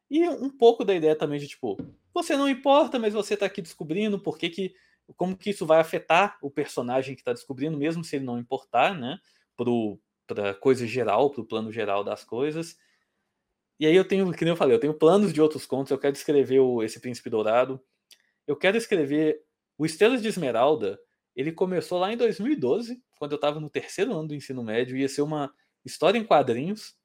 e 0.10 0.28
um 0.28 0.50
pouco 0.50 0.84
da 0.84 0.94
ideia 0.94 1.16
também 1.16 1.40
de 1.40 1.48
tipo, 1.48 1.78
você 2.14 2.38
não 2.38 2.48
importa, 2.48 3.00
mas 3.00 3.14
você 3.14 3.34
está 3.34 3.46
aqui 3.46 3.62
descobrindo 3.62 4.20
por 4.20 4.38
que, 4.38 4.50
que 4.50 4.76
como 5.18 5.38
que 5.38 5.50
isso 5.50 5.66
vai 5.66 5.80
afetar 5.80 6.38
o 6.42 6.50
personagem 6.50 7.16
que 7.16 7.22
está 7.22 7.34
descobrindo, 7.34 7.78
mesmo 7.78 8.04
se 8.04 8.16
ele 8.16 8.26
não 8.26 8.38
importar, 8.38 8.98
né? 8.98 9.20
Para 10.26 10.54
coisa 10.56 10.88
geral, 10.88 11.34
o 11.36 11.44
plano 11.44 11.72
geral 11.72 12.04
das 12.04 12.24
coisas. 12.24 12.78
E 13.80 13.86
aí 13.86 13.96
eu 13.96 14.08
tenho, 14.08 14.32
que 14.32 14.46
nem 14.46 14.52
eu 14.52 14.58
falei, 14.58 14.76
eu 14.76 14.80
tenho 14.80 14.94
planos 14.94 15.34
de 15.34 15.42
outros 15.42 15.66
contos, 15.66 15.92
eu 15.92 15.98
quero 15.98 16.16
escrever 16.16 16.60
o, 16.60 16.82
esse 16.84 17.00
Príncipe 17.00 17.30
Dourado. 17.30 17.82
Eu 18.48 18.56
quero 18.56 18.78
escrever 18.78 19.44
o 19.84 19.86
Estrelas 19.86 20.22
de 20.22 20.30
Esmeralda, 20.30 20.98
ele 21.36 21.52
começou 21.52 22.00
lá 22.00 22.14
em 22.14 22.16
2012, 22.16 23.04
quando 23.20 23.34
eu 23.34 23.36
estava 23.36 23.60
no 23.60 23.70
terceiro 23.70 24.14
ano 24.18 24.30
do 24.30 24.34
ensino 24.34 24.64
médio, 24.64 24.96
ia 24.96 25.10
ser 25.10 25.22
uma 25.22 25.54
história 25.84 26.18
em 26.18 26.24
quadrinhos, 26.24 26.96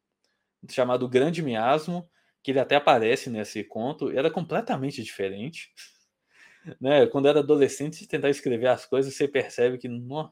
chamado 0.70 1.08
Grande 1.08 1.42
Miasmo, 1.42 2.08
que 2.40 2.52
ele 2.52 2.60
até 2.60 2.76
aparece 2.76 3.30
nesse 3.30 3.64
conto, 3.64 4.10
era 4.10 4.30
completamente 4.30 5.02
diferente. 5.02 5.72
Né? 6.78 7.06
Quando 7.06 7.28
era 7.28 7.38
adolescente, 7.38 8.06
tentar 8.06 8.28
escrever 8.28 8.66
as 8.66 8.84
coisas, 8.84 9.14
você 9.14 9.26
percebe 9.26 9.78
que 9.78 9.88
não, 9.88 10.30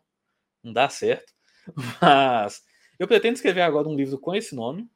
não 0.62 0.70
dá 0.70 0.86
certo. 0.86 1.32
Mas 2.02 2.62
eu 2.98 3.08
pretendo 3.08 3.36
escrever 3.36 3.62
agora 3.62 3.88
um 3.88 3.94
livro 3.94 4.18
com 4.18 4.34
esse 4.34 4.54
nome. 4.54 4.86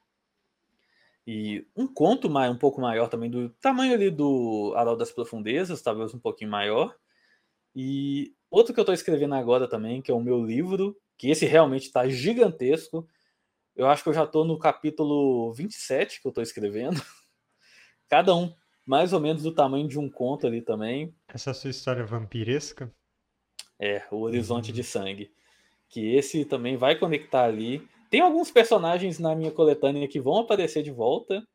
E 1.27 1.67
um 1.75 1.87
conto 1.87 2.29
mais, 2.29 2.53
um 2.53 2.59
pouco 2.59 2.79
maior 2.79 3.09
também, 3.09 3.31
do 3.31 3.49
tamanho 3.49 3.95
ali 3.95 4.11
do 4.11 4.75
Aral 4.77 4.97
das 4.97 5.13
Profundezas, 5.13 5.81
talvez 5.81 6.13
um 6.13 6.19
pouquinho 6.19 6.51
maior. 6.51 6.95
E 7.75 8.35
outro 8.51 8.75
que 8.75 8.81
eu 8.81 8.83
estou 8.83 8.95
escrevendo 8.95 9.35
agora 9.35 9.69
também, 9.69 10.03
que 10.03 10.11
é 10.11 10.15
o 10.15 10.21
meu 10.21 10.45
livro, 10.45 10.97
que 11.17 11.31
esse 11.31 11.47
realmente 11.47 11.87
está 11.87 12.09
gigantesco. 12.09 13.07
Eu 13.77 13.87
acho 13.87 14.03
que 14.03 14.09
eu 14.09 14.15
já 14.15 14.25
estou 14.25 14.45
no 14.45 14.59
capítulo 14.59 15.53
27 15.53 16.21
que 16.21 16.27
eu 16.27 16.31
estou 16.31 16.43
escrevendo. 16.43 17.01
Cada 18.09 18.35
um 18.35 18.53
mais 18.85 19.13
ou 19.13 19.21
menos 19.21 19.43
do 19.43 19.55
tamanho 19.55 19.87
de 19.87 19.99
um 19.99 20.11
conto 20.11 20.47
ali 20.47 20.61
também. 20.61 21.15
Essa 21.29 21.51
é 21.51 21.55
sua 21.55 21.71
história 21.71 22.05
vampiresca? 22.05 22.93
É, 23.79 24.05
o 24.11 24.17
Horizonte 24.23 24.71
uhum. 24.71 24.75
de 24.75 24.83
Sangue. 24.83 25.33
Que 25.89 26.15
esse 26.15 26.45
também 26.45 26.77
vai 26.77 26.99
conectar 26.99 27.45
ali. 27.45 27.87
Tem 28.11 28.21
alguns 28.21 28.51
personagens 28.51 29.19
na 29.19 29.35
minha 29.35 29.53
coletânea 29.53 30.09
que 30.09 30.21
vão 30.21 30.39
aparecer 30.39 30.83
de 30.83 30.91
volta, 30.91 31.47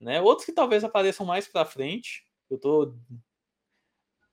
né? 0.00 0.20
Outros 0.20 0.44
que 0.44 0.52
talvez 0.52 0.82
apareçam 0.82 1.24
mais 1.24 1.46
para 1.46 1.64
frente. 1.64 2.24
Eu 2.50 2.56
estou 2.56 2.96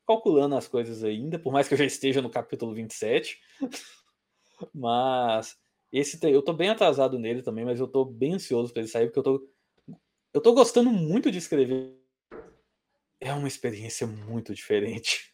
calculando 0.10 0.56
as 0.56 0.68
coisas 0.68 1.04
ainda, 1.04 1.38
por 1.38 1.54
mais 1.54 1.68
que 1.68 1.76
eu 1.76 1.78
já 1.78 1.86
esteja 1.86 2.20
no 2.20 2.32
capítulo 2.32 2.74
27. 2.74 3.40
mas 4.74 5.56
esse 5.92 6.20
eu 6.24 6.42
tô 6.42 6.52
bem 6.52 6.70
atrasado 6.70 7.20
nele 7.20 7.44
também, 7.44 7.64
mas 7.64 7.80
eu 7.80 7.88
tô 7.88 8.04
bem 8.04 8.34
ansioso 8.34 8.74
para 8.74 8.82
ele 8.82 8.90
sair, 8.90 9.06
porque 9.06 9.20
eu 9.20 9.24
tô 9.24 9.50
eu 10.34 10.42
tô 10.42 10.54
gostando 10.54 10.90
muito 10.90 11.32
de 11.32 11.38
escrever. 11.38 11.96
É 13.20 13.34
uma 13.34 13.48
experiência 13.48 14.08
muito 14.08 14.54
diferente. 14.54 15.32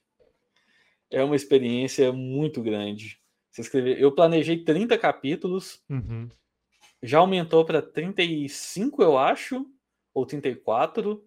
É 1.09 1.23
uma 1.23 1.35
experiência 1.35 2.11
muito 2.11 2.61
grande. 2.61 3.21
Você 3.51 3.61
escrever, 3.61 3.97
eu 3.97 4.13
planejei 4.13 4.61
30 4.63 4.97
capítulos. 4.97 5.81
Uhum. 5.89 6.29
Já 7.01 7.19
aumentou 7.19 7.63
para 7.63 7.81
35, 7.81 9.01
eu 9.01 9.17
acho, 9.17 9.65
ou 10.13 10.25
34. 10.25 11.25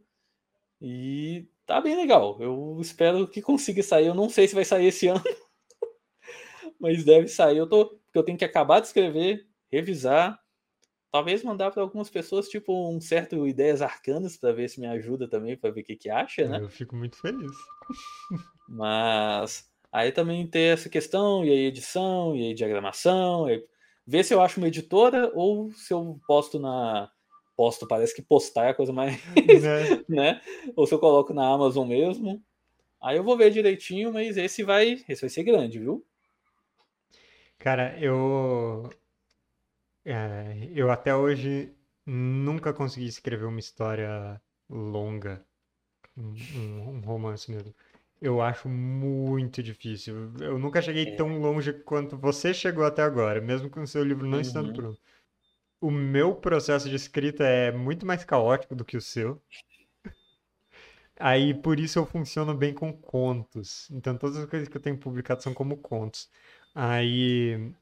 E 0.81 1.47
tá 1.69 1.81
bem 1.83 1.95
legal. 1.95 2.39
Eu 2.41 2.79
espero 2.81 3.29
que 3.29 3.43
consiga 3.43 3.83
sair. 3.83 4.07
Eu 4.07 4.15
não 4.15 4.29
sei 4.31 4.49
se 4.49 4.55
vai 4.55 4.65
sair 4.65 4.87
esse 4.87 5.07
ano, 5.07 5.23
mas 6.81 7.05
deve 7.05 7.29
sair. 7.29 7.59
Eu 7.59 7.69
tô, 7.69 7.87
porque 7.87 8.19
eu 8.19 8.23
tenho 8.25 8.39
que 8.39 8.45
acabar 8.45 8.81
de 8.81 8.87
escrever, 8.87 9.47
revisar, 9.71 10.41
talvez 11.13 11.45
mandar 11.45 11.71
para 11.71 11.83
algumas 11.83 12.09
pessoas 12.09 12.49
tipo 12.49 12.91
um 12.91 13.01
certo 13.01 13.47
ideias 13.47 13.83
arcanas 13.83 14.37
para 14.39 14.53
ver 14.53 14.69
se 14.71 14.81
me 14.81 14.87
ajuda 14.87 15.29
também 15.29 15.57
para 15.59 15.71
ver 15.71 15.83
o 15.83 15.85
que 15.85 15.95
que 15.95 16.09
acha, 16.09 16.49
né? 16.49 16.59
Eu 16.59 16.71
fico 16.71 16.97
muito 16.97 17.21
feliz. 17.21 17.53
Mas 18.67 19.71
aí 19.93 20.11
também 20.11 20.47
ter 20.47 20.73
essa 20.75 20.89
questão 20.89 21.45
e 21.45 21.51
aí 21.51 21.67
edição 21.67 22.35
e 22.35 22.47
aí 22.47 22.55
diagramação, 22.55 23.49
e 23.49 23.63
ver 24.07 24.25
se 24.25 24.33
eu 24.33 24.41
acho 24.41 24.59
uma 24.59 24.69
editora 24.69 25.31
ou 25.35 25.71
se 25.73 25.93
eu 25.93 26.19
posto 26.27 26.59
na 26.59 27.11
posto, 27.59 27.89
parece 27.89 28.15
que 28.15 28.23
postar 28.23 28.67
é 28.67 28.71
a 28.71 28.75
coisa 28.75 28.93
mais. 28.93 29.21
Né? 29.35 30.05
né? 30.09 30.41
Ou 30.77 30.87
se 30.87 30.95
eu 30.95 31.01
coloco 31.01 31.35
na 31.35 31.53
Amazon 31.53 31.89
mesmo. 31.89 32.41
Aí 33.03 33.17
eu 33.17 33.25
vou 33.25 33.37
ver 33.37 33.51
direitinho, 33.51 34.13
mas 34.13 34.37
esse 34.37 34.63
vai, 34.63 35.05
esse 35.09 35.21
vai 35.21 35.31
ser 35.31 35.43
grande, 35.43 35.81
viu? 35.81 36.05
Cara, 37.59 37.99
eu. 38.01 38.89
É, 40.05 40.69
eu 40.73 40.91
até 40.91 41.15
hoje 41.15 41.73
nunca 42.07 42.73
consegui 42.73 43.07
escrever 43.07 43.47
uma 43.47 43.59
história 43.59 44.41
longa. 44.71 45.45
Um, 46.17 46.35
um, 46.91 47.01
romance 47.01 47.51
mesmo. 47.51 47.75
Eu 48.21 48.41
acho 48.41 48.69
muito 48.69 49.63
difícil. 49.63 50.33
Eu 50.41 50.59
nunca 50.59 50.83
cheguei 50.83 51.09
é. 51.09 51.17
tão 51.17 51.39
longe 51.39 51.73
quanto 51.73 52.17
você 52.17 52.53
chegou 52.53 52.85
até 52.85 53.03
agora, 53.03 53.41
mesmo 53.41 53.71
com 53.71 53.83
o 53.83 53.87
seu 53.87 54.03
livro 54.03 54.27
não 54.27 54.35
uhum. 54.35 54.41
estando 54.41 54.73
pronto 54.73 55.01
o 55.81 55.91
meu 55.91 56.35
processo 56.35 56.89
de 56.89 56.97
escrita 56.97 57.45
é 57.45 57.71
muito 57.73 58.05
mais 58.05 58.25
caótico 58.25 58.75
do 58.75 58.85
que 58.85 58.97
o 58.97 59.01
seu. 59.01 59.41
Aí 61.19 61.53
por 61.55 61.81
isso 61.81 61.99
eu 61.99 62.07
funciono 62.07 62.55
bem 62.55 62.73
com 62.73 62.93
contos. 62.93 63.89
Então 63.91 64.17
todas 64.17 64.37
as 64.39 64.47
coisas 64.47 64.69
que 64.69 64.77
eu 64.77 64.81
tenho 64.81 64.99
publicado 64.99 65.43
são 65.43 65.53
como 65.53 65.77
contos. 65.77 66.29
Aí 66.75 67.73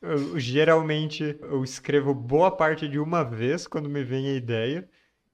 eu, 0.00 0.38
geralmente 0.38 1.38
eu 1.42 1.62
escrevo 1.64 2.14
boa 2.14 2.50
parte 2.50 2.88
de 2.88 2.98
uma 2.98 3.22
vez 3.22 3.66
quando 3.66 3.88
me 3.88 4.02
vem 4.02 4.28
a 4.28 4.34
ideia 4.34 4.88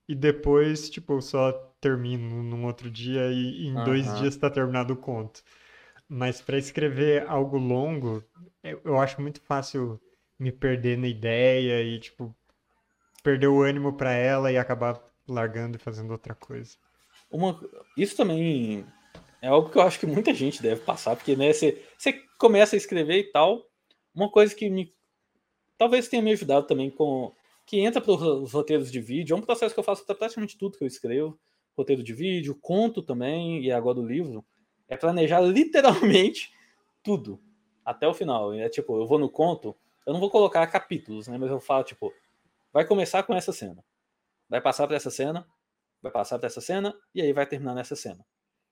e 0.09 0.15
depois 0.15 0.91
tipo 0.91 1.15
eu 1.15 1.23
só 1.23 1.53
termino 1.81 2.43
num 2.43 2.67
outro 2.67 2.91
dia 2.91 3.31
e 3.31 3.67
em 3.67 3.77
uhum. 3.77 3.85
dois 3.85 4.05
dias 4.19 4.35
está 4.35 4.51
terminado 4.51 4.95
o 4.95 4.97
conto. 4.97 5.43
Mas 6.09 6.41
para 6.41 6.59
escrever 6.59 7.27
algo 7.29 7.59
longo, 7.59 8.25
eu 8.63 8.99
acho 8.99 9.21
muito 9.21 9.41
fácil 9.43 10.01
me 10.39 10.53
perder 10.53 10.97
na 10.97 11.09
ideia 11.09 11.83
e, 11.83 11.99
tipo, 11.99 12.35
perder 13.23 13.49
o 13.49 13.63
ânimo 13.63 13.93
para 13.95 14.13
ela 14.13 14.53
e 14.53 14.57
acabar 14.57 15.03
largando 15.29 15.77
e 15.77 15.81
fazendo 15.81 16.11
outra 16.11 16.35
coisa. 16.35 16.77
Uma, 17.31 17.61
isso 17.97 18.17
também 18.17 18.87
é 19.43 19.49
algo 19.49 19.71
que 19.71 19.77
eu 19.77 19.83
acho 19.83 20.01
que 20.01 20.07
muita 20.07 20.33
gente 20.35 20.63
deve 20.63 20.81
passar, 20.81 21.17
porque, 21.17 21.37
né, 21.37 21.53
você, 21.53 21.83
começa 22.39 22.77
a 22.77 22.79
escrever 22.79 23.19
e 23.19 23.25
tal. 23.25 23.67
Uma 24.15 24.31
coisa 24.31 24.55
que 24.55 24.71
me. 24.71 24.95
Talvez 25.77 26.09
tenha 26.09 26.23
me 26.23 26.33
ajudado 26.33 26.67
também 26.67 26.91
com. 26.91 27.33
Que 27.67 27.81
entra 27.81 28.01
para 28.01 28.13
os 28.13 28.53
roteiros 28.53 28.91
de 28.91 29.01
vídeo. 29.01 29.35
É 29.35 29.37
um 29.37 29.43
processo 29.43 29.75
que 29.75 29.81
eu 29.81 29.85
faço 29.85 30.07
praticamente 30.07 30.57
tudo 30.57 30.79
que 30.79 30.85
eu 30.85 30.89
escrevo. 30.89 31.39
Roteiro 31.77 32.03
de 32.03 32.15
vídeo, 32.15 32.59
conto 32.61 33.03
também, 33.03 33.63
e 33.63 33.71
agora 33.71 33.99
o 33.99 34.07
livro. 34.07 34.45
É 34.89 34.97
planejar 34.97 35.41
literalmente 35.41 36.51
tudo. 37.03 37.39
Até 37.85 38.09
o 38.09 38.15
final. 38.15 38.55
É 38.55 38.69
tipo, 38.69 38.99
eu 38.99 39.07
vou 39.07 39.19
no 39.19 39.29
conto, 39.29 39.77
eu 40.09 40.15
não 40.15 40.21
vou 40.21 40.31
colocar 40.31 40.67
capítulos, 40.69 41.29
né? 41.29 41.37
Mas 41.37 41.51
eu 41.51 41.61
falo, 41.61 41.85
tipo, 41.85 42.11
vai 42.73 42.83
começar 42.87 43.23
com 43.25 43.35
essa 43.35 43.53
cena. 43.53 43.85
Vai 44.49 44.59
passar 44.59 44.87
para 44.87 44.97
essa 44.97 45.11
cena, 45.11 45.47
vai 46.01 46.11
passar 46.11 46.39
para 46.39 46.47
essa 46.47 46.63
cena, 46.63 46.99
e 47.15 47.21
aí 47.21 47.31
vai 47.31 47.45
terminar 47.45 47.75
nessa 47.75 47.95
cena. 47.95 48.25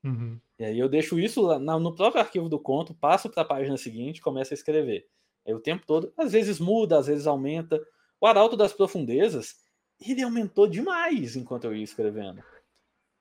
Uhum. 0.03 0.41
E 0.59 0.65
aí 0.65 0.79
eu 0.79 0.89
deixo 0.89 1.19
isso 1.19 1.43
lá 1.43 1.59
no 1.59 1.95
próprio 1.95 2.23
arquivo 2.23 2.49
do 2.49 2.59
conto, 2.59 2.95
passo 2.95 3.29
para 3.29 3.43
a 3.43 3.45
página 3.45 3.77
seguinte, 3.77 4.23
começo 4.23 4.55
a 4.55 4.57
escrever. 4.57 5.07
Aí 5.47 5.53
o 5.53 5.61
tempo 5.61 5.85
todo, 5.87 6.11
às 6.17 6.33
vezes 6.33 6.59
muda, 6.59 6.99
às 6.99 7.07
vezes 7.07 7.27
aumenta. 7.27 7.87
O 8.19 8.27
Arauto 8.27 8.57
das 8.57 8.73
Profundezas, 8.73 9.57
ele 10.01 10.23
aumentou 10.23 10.67
demais 10.67 11.37
enquanto 11.37 11.65
eu 11.65 11.77
ia 11.77 11.85
escrevendo. 11.85 12.43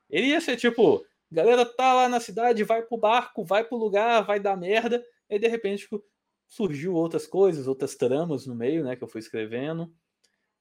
Ele 0.09 0.27
ia 0.27 0.39
ser 0.39 0.55
tipo, 0.55 1.05
galera 1.29 1.65
tá 1.65 1.93
lá 1.93 2.07
na 2.07 2.21
cidade, 2.21 2.63
vai 2.63 2.81
pro 2.81 2.97
barco, 2.97 3.43
vai 3.43 3.65
pro 3.65 3.75
lugar, 3.75 4.21
vai 4.21 4.39
dar 4.39 4.55
merda, 4.55 5.05
e 5.29 5.37
de 5.37 5.49
repente 5.49 5.81
tipo, 5.81 6.01
surgiu 6.47 6.93
outras 6.93 7.27
coisas, 7.27 7.67
outras 7.67 7.95
tramas 7.95 8.45
no 8.45 8.55
meio, 8.55 8.83
né, 8.83 8.95
que 8.95 9.03
eu 9.03 9.07
fui 9.07 9.19
escrevendo. 9.19 9.93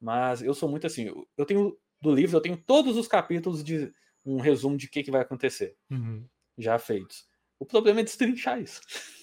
Mas 0.01 0.43
eu 0.43 0.55
sou 0.55 0.69
muito 0.69 0.87
assim, 0.87 1.11
eu 1.37 1.47
tenho 1.47 1.79
do 2.01 2.15
livro, 2.15 2.37
eu 2.37 2.41
tenho 2.41 2.57
todos 2.57 2.97
os 2.97 3.09
capítulos 3.09 3.65
de 3.65 3.93
um 4.25 4.39
resumo 4.39 4.77
de 4.77 4.87
o 4.87 4.91
que, 4.91 5.03
que 5.03 5.11
vai 5.11 5.23
acontecer. 5.23 5.77
Uhum. 5.91 6.27
Já 6.59 6.79
feitos. 6.79 7.27
O 7.59 7.65
problema 7.65 8.01
é 8.01 8.05
destrinchar 8.05 8.61
isso. 8.61 8.81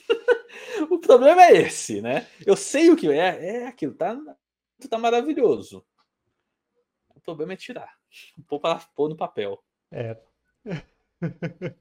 o 0.90 1.00
problema 1.00 1.44
é 1.44 1.62
esse, 1.62 2.02
né? 2.02 2.28
Eu 2.46 2.56
sei 2.56 2.90
o 2.90 2.96
que 2.96 3.08
é, 3.08 3.64
é 3.64 3.68
aquilo, 3.68 3.94
tá, 3.94 4.18
tá 4.90 4.98
maravilhoso. 4.98 5.86
O 7.10 7.20
problema 7.20 7.54
é 7.54 7.58
tirar. 7.58 7.96
Pôr, 8.48 8.60
pra, 8.60 8.80
pôr 8.96 9.10
no 9.10 9.16
papel. 9.16 9.64
É. 9.92 10.18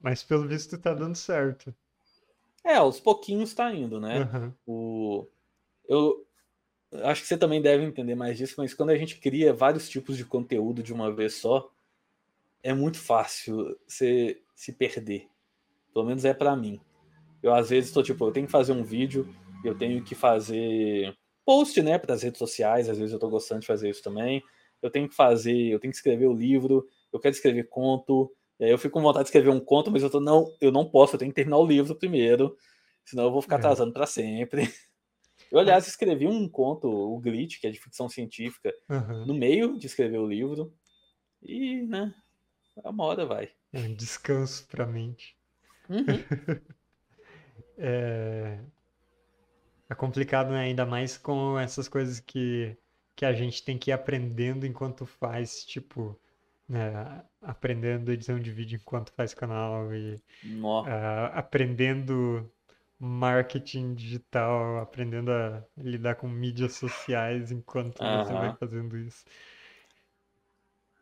Mas 0.00 0.22
pelo 0.22 0.48
visto 0.48 0.78
tá 0.78 0.94
dando 0.94 1.16
certo. 1.16 1.74
É, 2.64 2.76
aos 2.76 3.00
pouquinhos 3.00 3.54
tá 3.54 3.72
indo, 3.74 4.00
né? 4.00 4.28
Uhum. 4.32 4.52
O... 4.66 5.26
Eu 5.88 6.26
acho 7.04 7.22
que 7.22 7.28
você 7.28 7.36
também 7.36 7.62
deve 7.62 7.84
entender 7.84 8.14
mais 8.14 8.36
disso, 8.36 8.54
mas 8.58 8.74
quando 8.74 8.90
a 8.90 8.96
gente 8.96 9.18
cria 9.18 9.52
vários 9.52 9.88
tipos 9.88 10.16
de 10.16 10.24
conteúdo 10.24 10.82
de 10.82 10.92
uma 10.92 11.12
vez 11.12 11.34
só, 11.34 11.70
é 12.62 12.72
muito 12.72 12.98
fácil 12.98 13.76
você 13.86 14.40
se 14.54 14.72
perder. 14.72 15.28
Pelo 15.92 16.06
menos 16.06 16.24
é 16.24 16.34
para 16.34 16.54
mim. 16.54 16.80
Eu 17.42 17.54
às 17.54 17.70
vezes 17.70 17.88
estou 17.88 18.02
tipo, 18.02 18.26
eu 18.26 18.32
tenho 18.32 18.46
que 18.46 18.52
fazer 18.52 18.72
um 18.72 18.84
vídeo, 18.84 19.34
eu 19.64 19.76
tenho 19.76 20.02
que 20.04 20.14
fazer 20.14 21.16
post, 21.44 21.80
né, 21.82 21.98
para 21.98 22.14
as 22.14 22.22
redes 22.22 22.38
sociais, 22.38 22.88
às 22.88 22.98
vezes 22.98 23.12
eu 23.12 23.16
estou 23.16 23.30
gostando 23.30 23.62
de 23.62 23.66
fazer 23.66 23.88
isso 23.88 24.02
também. 24.02 24.42
Eu 24.82 24.90
tenho 24.90 25.08
que 25.08 25.14
fazer, 25.14 25.68
eu 25.68 25.80
tenho 25.80 25.90
que 25.90 25.96
escrever 25.96 26.26
o 26.26 26.32
livro, 26.32 26.86
eu 27.12 27.18
quero 27.18 27.34
escrever 27.34 27.68
conto, 27.68 28.32
e 28.60 28.64
aí 28.64 28.70
eu 28.70 28.78
fico 28.78 28.92
com 28.92 29.02
vontade 29.02 29.24
de 29.24 29.28
escrever 29.28 29.48
um 29.48 29.58
conto, 29.58 29.90
mas 29.90 30.02
eu 30.02 30.10
tô 30.10 30.20
não, 30.20 30.54
eu 30.60 30.70
não 30.70 30.84
posso, 30.84 31.14
eu 31.14 31.18
tenho 31.18 31.30
que 31.30 31.34
terminar 31.34 31.56
o 31.56 31.66
livro 31.66 31.94
primeiro, 31.96 32.54
senão 33.02 33.24
eu 33.24 33.32
vou 33.32 33.40
ficar 33.40 33.56
é. 33.56 33.58
atrasando 33.58 33.92
para 33.92 34.06
sempre. 34.06 34.62
Eu, 35.50 35.58
aliás, 35.58 35.88
escrevi 35.88 36.28
um 36.28 36.48
conto, 36.48 36.86
o 36.86 37.18
Glitch, 37.18 37.58
que 37.58 37.66
é 37.66 37.70
de 37.70 37.80
ficção 37.80 38.08
científica, 38.08 38.72
uhum. 38.88 39.26
no 39.26 39.34
meio 39.34 39.76
de 39.76 39.86
escrever 39.86 40.18
o 40.18 40.28
livro. 40.28 40.72
E, 41.42 41.82
né, 41.82 42.14
uma 42.76 43.04
hora 43.04 43.26
vai. 43.26 43.50
É 43.72 43.80
um 43.80 43.92
descanso 43.92 44.68
pra 44.68 44.86
mente. 44.86 45.36
Uhum. 45.88 46.04
é... 47.78 48.60
é 49.88 49.94
complicado, 49.96 50.50
né? 50.50 50.60
Ainda 50.60 50.86
mais 50.86 51.18
com 51.18 51.58
essas 51.58 51.88
coisas 51.88 52.20
que, 52.20 52.76
que 53.16 53.24
a 53.24 53.32
gente 53.32 53.64
tem 53.64 53.76
que 53.76 53.90
ir 53.90 53.92
aprendendo 53.92 54.66
enquanto 54.66 55.04
faz, 55.04 55.64
tipo, 55.64 56.16
né? 56.70 57.24
aprendendo 57.42 58.12
edição 58.12 58.38
de 58.38 58.52
vídeo 58.52 58.78
enquanto 58.80 59.12
faz 59.12 59.34
canal 59.34 59.92
e 59.92 60.14
uh, 60.44 61.32
aprendendo 61.32 62.48
marketing 62.96 63.94
digital, 63.94 64.78
aprendendo 64.78 65.32
a 65.32 65.64
lidar 65.76 66.14
com 66.14 66.28
mídias 66.28 66.74
sociais 66.74 67.50
enquanto 67.50 68.00
uhum. 68.00 68.24
você 68.24 68.32
vai 68.32 68.56
fazendo 68.56 68.96
isso. 68.96 69.24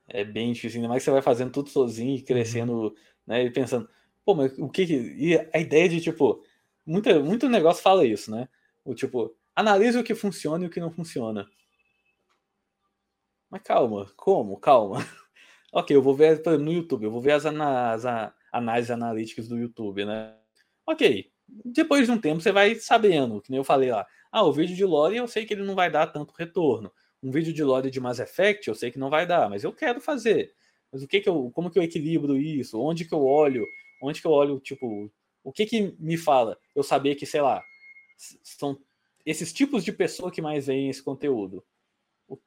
É 0.09 0.25
bem 0.25 0.55
difícil, 0.55 0.79
ainda 0.79 0.89
mais 0.89 1.03
que 1.03 1.05
você 1.05 1.11
vai 1.11 1.21
fazendo 1.21 1.53
tudo 1.53 1.69
sozinho 1.69 2.17
e 2.17 2.23
crescendo, 2.23 2.73
uhum. 2.73 2.95
né? 3.27 3.45
E 3.45 3.51
pensando, 3.51 3.87
pô, 4.25 4.35
mas 4.35 4.59
o 4.59 4.71
que. 4.71 4.85
E 4.85 5.37
a 5.53 5.59
ideia 5.59 5.87
de, 5.87 6.01
tipo, 6.01 6.43
muita, 6.87 7.21
muito 7.21 7.47
negócio 7.47 7.83
fala 7.83 8.07
isso, 8.07 8.31
né? 8.31 8.49
O 8.85 8.95
tipo, 8.95 9.37
analise 9.55 9.99
o 9.99 10.05
que 10.05 10.15
funciona 10.15 10.65
e 10.65 10.69
o 10.69 10.71
que 10.71 10.81
não 10.81 10.91
funciona. 10.91 11.47
Mas 13.51 13.61
calma, 13.63 14.11
como? 14.17 14.57
Calma. 14.57 14.99
ok, 15.73 15.97
eu 15.97 16.03
vou 16.03 16.15
ver 16.15 16.43
no 16.59 16.73
YouTube, 16.73 17.05
eu 17.05 17.11
vou 17.11 17.21
ver 17.21 17.33
as, 17.33 17.47
as, 17.47 18.05
as 18.05 18.33
análises 18.53 18.91
analíticas 18.91 19.49
do 19.49 19.59
YouTube, 19.59 20.05
né? 20.05 20.35
Ok, 20.87 21.31
depois 21.65 22.07
de 22.07 22.13
um 22.13 22.21
tempo 22.21 22.41
você 22.41 22.53
vai 22.53 22.75
sabendo, 22.77 23.41
que 23.41 23.51
nem 23.51 23.59
eu 23.59 23.65
falei 23.65 23.91
lá. 23.91 24.07
Ah, 24.31 24.45
o 24.45 24.53
vídeo 24.53 24.77
de 24.77 24.85
lore 24.85 25.17
eu 25.17 25.29
sei 25.29 25.47
que 25.47 25.55
ele 25.55 25.65
não 25.65 25.75
vai 25.75 25.91
dar 25.91 26.07
tanto 26.07 26.35
retorno. 26.35 26.93
Um 27.23 27.31
vídeo 27.31 27.53
de 27.53 27.65
lore 27.65 27.91
de 27.91 28.01
Mass 28.01 28.19
Effect 28.19 28.69
eu 28.69 28.75
sei 28.75 28.91
que 28.91 28.99
não 28.99 29.11
vai 29.11 29.27
dar, 29.27 29.49
mas 29.49 29.65
eu 29.65 29.73
quero 29.73 30.01
fazer. 30.01 30.53
Mas 30.93 31.03
o 31.03 31.09
que 31.09 31.21
que 31.21 31.29
eu, 31.29 31.51
como 31.53 31.71
que 31.71 31.79
eu 31.79 31.83
equilibro 31.83 32.37
isso? 32.37 32.81
Onde 32.81 33.05
que 33.05 33.15
eu 33.15 33.25
olho? 33.25 33.67
Onde 34.03 34.21
que 34.21 34.27
eu 34.27 34.31
olho, 34.31 34.61
tipo, 34.61 35.11
o 35.43 35.53
que 35.53 35.67
que 35.67 35.95
me 35.99 36.17
fala? 36.17 36.59
Eu 36.75 36.83
saber 36.83 37.15
que, 37.15 37.27
sei 37.27 37.41
lá, 37.41 37.63
são 38.43 38.79
esses 39.25 39.53
tipos 39.53 39.85
de 39.85 39.93
pessoa 39.93 40.31
que 40.31 40.41
mais 40.41 40.67
veem 40.67 40.89
esse 40.89 41.03
conteúdo. 41.03 41.65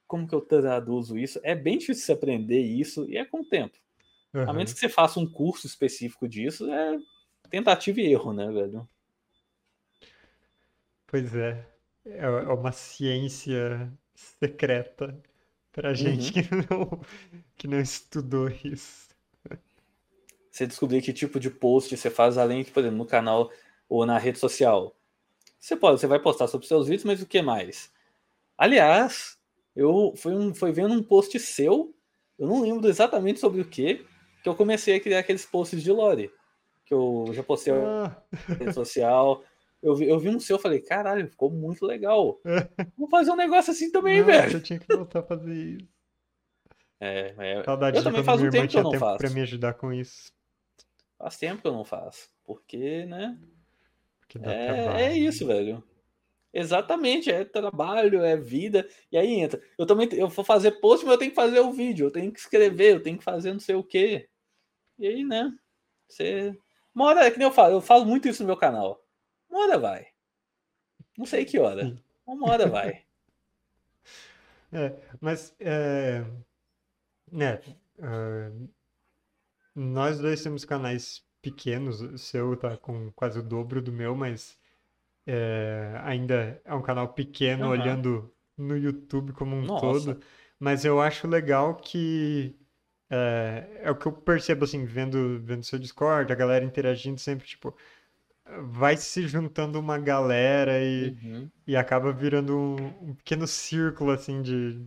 Como 0.08 0.28
que 0.28 0.36
eu 0.36 0.42
traduzo 0.42 1.18
isso? 1.18 1.40
É 1.44 1.56
bem 1.56 1.78
difícil 1.78 2.06
se 2.06 2.12
aprender 2.12 2.60
isso 2.60 3.10
e 3.10 3.18
é 3.18 3.26
com 3.26 3.42
o 3.42 3.46
tempo. 3.46 3.78
Uhum. 4.34 4.50
A 4.50 4.54
menos 4.54 4.74
que 4.74 4.80
você 4.80 4.90
faça 4.90 5.20
um 5.20 5.30
curso 5.30 5.68
específico 5.68 6.28
disso, 6.28 6.72
é 6.72 6.98
tentativa 7.50 8.00
e 8.00 8.12
erro, 8.12 8.34
né, 8.34 8.48
velho? 8.48 8.88
Pois 11.08 11.36
é. 11.36 11.68
É, 12.06 12.26
é 12.26 12.54
uma 12.54 12.72
ciência 12.72 13.92
secreta 14.16 15.22
pra 15.72 15.94
gente 15.94 16.38
uhum. 16.38 16.44
que, 16.44 16.56
não, 16.56 17.02
que 17.58 17.68
não 17.68 17.80
estudou 17.80 18.50
isso. 18.50 19.10
Você 20.52 20.68
descobrir 20.68 21.02
que 21.02 21.14
tipo 21.14 21.40
de 21.40 21.50
post 21.50 21.96
você 21.96 22.10
faz 22.10 22.38
além 22.38 22.64
de, 22.64 22.72
por 22.72 22.82
exemplo, 22.82 22.98
no 22.98 23.06
canal 23.06 23.50
ou 23.88 24.06
na 24.06 24.18
rede 24.18 24.38
social. 24.38 24.96
Você 25.60 25.76
pode, 25.76 26.00
você 26.00 26.08
vai 26.08 26.20
postar 26.20 26.48
sobre 26.48 26.68
seus 26.68 26.88
vídeos, 26.88 27.06
mas 27.06 27.22
o 27.22 27.26
que 27.26 27.42
mais? 27.42 27.92
Aliás, 28.58 29.40
eu 29.76 30.14
fui, 30.16 30.34
um, 30.34 30.54
fui 30.54 30.72
vendo 30.72 30.94
um 30.94 31.04
post 31.04 31.38
seu, 31.40 31.94
eu 32.38 32.48
não 32.48 32.62
lembro 32.62 32.88
exatamente 32.88 33.40
sobre 33.40 33.62
o 33.62 33.66
que, 33.66 34.06
que 34.44 34.50
eu 34.50 34.56
comecei 34.56 34.96
a 34.96 35.00
criar 35.00 35.20
aqueles 35.20 35.46
posts 35.46 35.82
de 35.82 35.92
lore 35.92 36.32
que 36.92 36.94
eu 36.94 37.26
já 37.32 37.42
postei 37.42 37.74
ah. 37.74 38.22
na 38.50 38.56
rede 38.56 38.74
social. 38.74 39.42
Eu 39.82 39.96
vi, 39.96 40.10
eu 40.10 40.20
vi 40.20 40.28
um 40.28 40.42
seu, 40.42 40.60
falei, 40.60 40.82
caralho, 40.82 41.26
ficou 41.30 41.50
muito 41.50 41.86
legal. 41.86 42.38
Vou 42.98 43.08
fazer 43.08 43.32
um 43.32 43.38
negócio 43.38 43.72
assim 43.72 43.90
também, 43.90 44.20
Nossa, 44.20 44.32
velho. 44.32 44.54
Eu 44.58 44.62
tinha 44.62 44.78
que 44.78 44.94
voltar 44.94 45.20
a 45.20 45.24
fazer 45.24 45.54
isso. 45.54 45.88
É, 47.00 47.34
é 47.38 47.64
Saudade 47.64 47.98
eu 47.98 48.04
também 48.04 48.24
faço 48.26 48.46
um 48.46 48.50
tempo 48.50 48.68
que 48.68 48.78
eu 48.78 48.84
não 48.84 48.94
faço. 49.00 49.18
Pra 49.20 49.30
me 49.30 49.42
ajudar 49.42 49.74
com 49.76 49.94
isso. 49.94 50.34
Faz 51.18 51.38
tempo 51.38 51.62
que 51.62 51.68
eu 51.68 51.72
não 51.72 51.86
faço. 51.86 52.28
Porque, 52.44 53.06
né? 53.06 53.40
Porque 54.20 54.38
é, 54.44 55.04
é 55.04 55.18
isso, 55.18 55.48
velho. 55.48 55.82
Exatamente, 56.54 57.32
é 57.32 57.46
trabalho, 57.46 58.24
é 58.24 58.36
vida. 58.36 58.88
E 59.12 59.18
aí 59.18 59.40
entra. 59.40 59.62
Eu 59.78 59.86
também 59.86 60.10
eu 60.14 60.28
vou 60.28 60.44
fazer 60.46 60.72
post, 60.80 61.06
mas 61.06 61.14
eu 61.14 61.20
tenho 61.20 61.32
que 61.32 61.36
fazer 61.36 61.60
o 61.60 61.72
vídeo, 61.72 62.08
eu 62.08 62.12
tenho 62.12 62.32
que 62.32 62.40
escrever, 62.40 62.96
eu 62.96 63.04
tenho 63.04 63.18
que 63.18 63.24
fazer 63.24 63.54
não 63.54 63.60
sei 63.60 63.76
o 63.76 63.84
quê. 63.84 64.30
E 65.00 65.08
aí, 65.08 65.24
né? 65.24 65.54
Você 66.08 66.56
uma 66.94 67.06
hora, 67.06 67.26
é 67.26 67.32
que 67.32 67.38
nem 67.38 67.48
eu 67.48 67.54
falo, 67.54 67.76
eu 67.76 67.82
falo 67.82 68.06
muito 68.06 68.28
isso 68.28 68.44
no 68.44 68.48
meu 68.48 68.58
canal. 68.58 69.02
Uma 69.50 69.62
hora 69.62 69.80
vai. 69.80 70.08
Não 71.18 71.26
sei 71.26 71.46
que 71.46 71.58
hora. 71.58 71.98
Uma 72.26 72.52
hora 72.52 72.68
vai. 72.68 73.04
É, 74.74 74.96
mas 75.20 75.54
é, 75.60 76.24
né, 77.30 77.62
uh, 78.00 78.70
nós 79.76 80.18
dois 80.18 80.42
temos 80.42 80.64
canais 80.64 81.28
pequenos. 81.42 82.00
O 82.00 82.18
seu 82.18 82.56
tá 82.56 82.78
com 82.78 83.12
quase 83.12 83.38
o 83.38 83.44
dobro 83.44 83.82
do 83.82 83.92
meu, 83.92 84.16
mas 84.16 84.58
é, 85.26 86.00
ainda 86.04 86.62
é 86.64 86.74
um 86.74 86.82
canal 86.82 87.10
pequeno 87.10 87.66
uhum. 87.66 87.72
olhando 87.72 88.34
no 88.58 88.78
YouTube 88.78 89.34
como 89.34 89.56
um 89.56 89.64
Nossa. 89.64 89.82
todo. 89.82 90.20
Mas 90.60 90.86
eu 90.86 91.02
acho 91.02 91.28
legal 91.28 91.76
que 91.76 92.56
é, 93.10 93.82
é 93.84 93.92
o 93.92 93.96
que 93.96 94.06
eu 94.06 94.12
percebo, 94.12 94.64
assim, 94.64 94.86
vendo, 94.86 95.40
vendo 95.44 95.64
seu 95.64 95.78
Discord, 95.78 96.32
a 96.32 96.36
galera 96.36 96.64
interagindo 96.64 97.20
sempre, 97.20 97.46
tipo, 97.46 97.76
vai 98.64 98.96
se 98.96 99.28
juntando 99.28 99.80
uma 99.80 99.98
galera 99.98 100.82
e, 100.82 101.18
uhum. 101.24 101.50
e 101.68 101.76
acaba 101.76 102.12
virando 102.14 102.58
um, 102.58 103.10
um, 103.10 103.16
pequeno 103.16 103.46
círculo, 103.48 104.12
assim, 104.12 104.42
de 104.42 104.82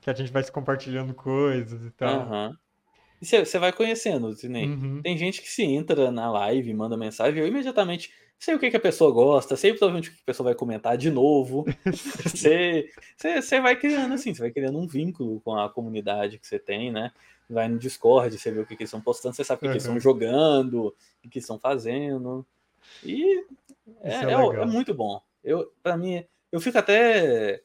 que 0.00 0.10
a 0.10 0.14
gente 0.14 0.32
vai 0.32 0.42
se 0.42 0.50
compartilhando 0.50 1.14
coisas 1.14 1.84
e 1.84 1.90
tal. 1.90 2.28
Uhum. 2.28 2.56
E 3.22 3.26
você 3.26 3.58
vai 3.58 3.72
conhecendo, 3.72 4.32
Sidney. 4.32 4.66
Uhum. 4.66 5.02
Tem 5.02 5.16
gente 5.16 5.42
que 5.42 5.48
se 5.48 5.62
entra 5.62 6.10
na 6.10 6.30
live, 6.30 6.72
manda 6.72 6.96
mensagem, 6.96 7.38
eu 7.38 7.46
imediatamente 7.46 8.10
sei 8.40 8.54
o 8.54 8.58
que, 8.58 8.70
que 8.70 8.76
a 8.76 8.80
pessoa 8.80 9.12
gosta, 9.12 9.56
sei 9.56 9.72
provavelmente 9.72 10.08
o 10.08 10.12
que 10.12 10.20
a 10.22 10.26
pessoa 10.26 10.46
vai 10.46 10.54
comentar 10.54 10.96
de 10.96 11.10
novo. 11.10 11.64
Você 12.24 13.60
vai 13.60 13.76
criando 13.76 14.14
assim, 14.14 14.34
você 14.34 14.40
vai 14.40 14.50
criando 14.50 14.78
um 14.78 14.86
vínculo 14.86 15.40
com 15.40 15.56
a 15.56 15.68
comunidade 15.68 16.38
que 16.38 16.46
você 16.46 16.58
tem, 16.58 16.90
né? 16.90 17.12
vai 17.52 17.68
no 17.68 17.78
Discord, 17.78 18.38
você 18.38 18.50
vê 18.50 18.60
o 18.60 18.66
que, 18.66 18.76
que 18.76 18.82
eles 18.82 18.88
estão 18.88 19.00
postando, 19.00 19.34
você 19.34 19.44
sabe 19.44 19.58
o 19.58 19.60
que, 19.60 19.66
uhum. 19.66 19.72
que 19.72 19.76
eles 19.76 19.84
estão 19.84 20.00
jogando, 20.00 20.86
o 20.86 20.94
que, 21.22 21.28
que 21.28 21.38
estão 21.40 21.58
fazendo. 21.58 22.46
E 23.04 23.44
é, 24.02 24.14
é, 24.14 24.24
é, 24.24 24.32
é, 24.32 24.64
muito 24.64 24.94
bom. 24.94 25.20
Eu, 25.42 25.72
para 25.82 25.96
mim, 25.96 26.24
eu 26.52 26.60
fico 26.60 26.78
até 26.78 27.60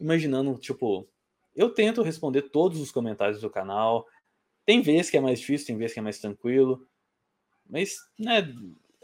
imaginando, 0.00 0.58
tipo, 0.58 1.06
eu 1.54 1.70
tento 1.70 2.02
responder 2.02 2.42
todos 2.42 2.80
os 2.80 2.90
comentários 2.90 3.40
do 3.40 3.50
canal. 3.50 4.06
Tem 4.66 4.82
vezes 4.82 5.10
que 5.10 5.16
é 5.16 5.20
mais 5.20 5.40
difícil, 5.40 5.68
tem 5.68 5.76
vezes 5.76 5.94
que 5.94 6.00
é 6.00 6.02
mais 6.02 6.18
tranquilo. 6.18 6.86
Mas, 7.68 7.96
né, 8.18 8.52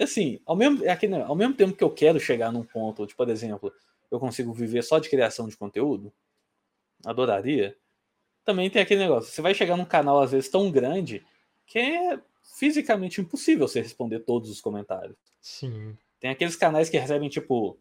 assim, 0.03 0.41
ao 0.45 0.57
mesmo, 0.57 0.85
é 0.85 0.91
aqui, 0.91 1.07
né, 1.07 1.23
ao 1.23 1.37
mesmo 1.37 1.55
tempo 1.55 1.77
que 1.77 1.85
eu 1.85 1.91
quero 1.91 2.19
chegar 2.19 2.51
num 2.51 2.65
ponto, 2.65 3.07
tipo, 3.07 3.17
por 3.17 3.31
exemplo, 3.31 3.73
eu 4.11 4.19
consigo 4.19 4.53
viver 4.53 4.83
só 4.83 4.99
de 4.99 5.09
criação 5.09 5.49
de 5.49 5.57
conteúdo, 5.57 6.13
adoraria. 7.05 7.77
Também 8.45 8.69
tem 8.69 8.83
aquele 8.83 9.01
negócio, 9.01 9.33
você 9.33 9.41
vai 9.41 9.55
chegar 9.55 9.77
num 9.77 9.85
canal 9.85 10.21
às 10.21 10.33
vezes 10.33 10.51
tão 10.51 10.71
grande 10.71 11.25
que 11.67 11.79
é 11.79 12.21
fisicamente 12.57 13.21
impossível 13.21 13.67
você 13.67 13.81
responder 13.81 14.21
todos 14.21 14.51
os 14.51 14.61
comentários. 14.61 15.17
Sim. 15.41 15.97
Tem 16.21 16.31
aqueles 16.31 16.57
canais 16.57 16.89
que 16.89 16.99
recebem 16.99 17.29
tipo 17.29 17.79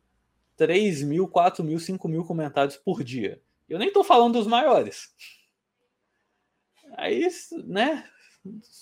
3 0.56 1.02
mil, 1.04 1.28
4 1.28 1.64
mil, 1.64 1.80
5 1.80 2.08
mil 2.08 2.24
comentários 2.24 2.78
por 2.78 3.04
dia. 3.04 3.42
Eu 3.68 3.80
nem 3.80 3.92
tô 3.92 4.04
falando 4.04 4.34
dos 4.34 4.48
maiores. 4.48 5.14
Aí, 6.96 7.28
né? 7.66 8.08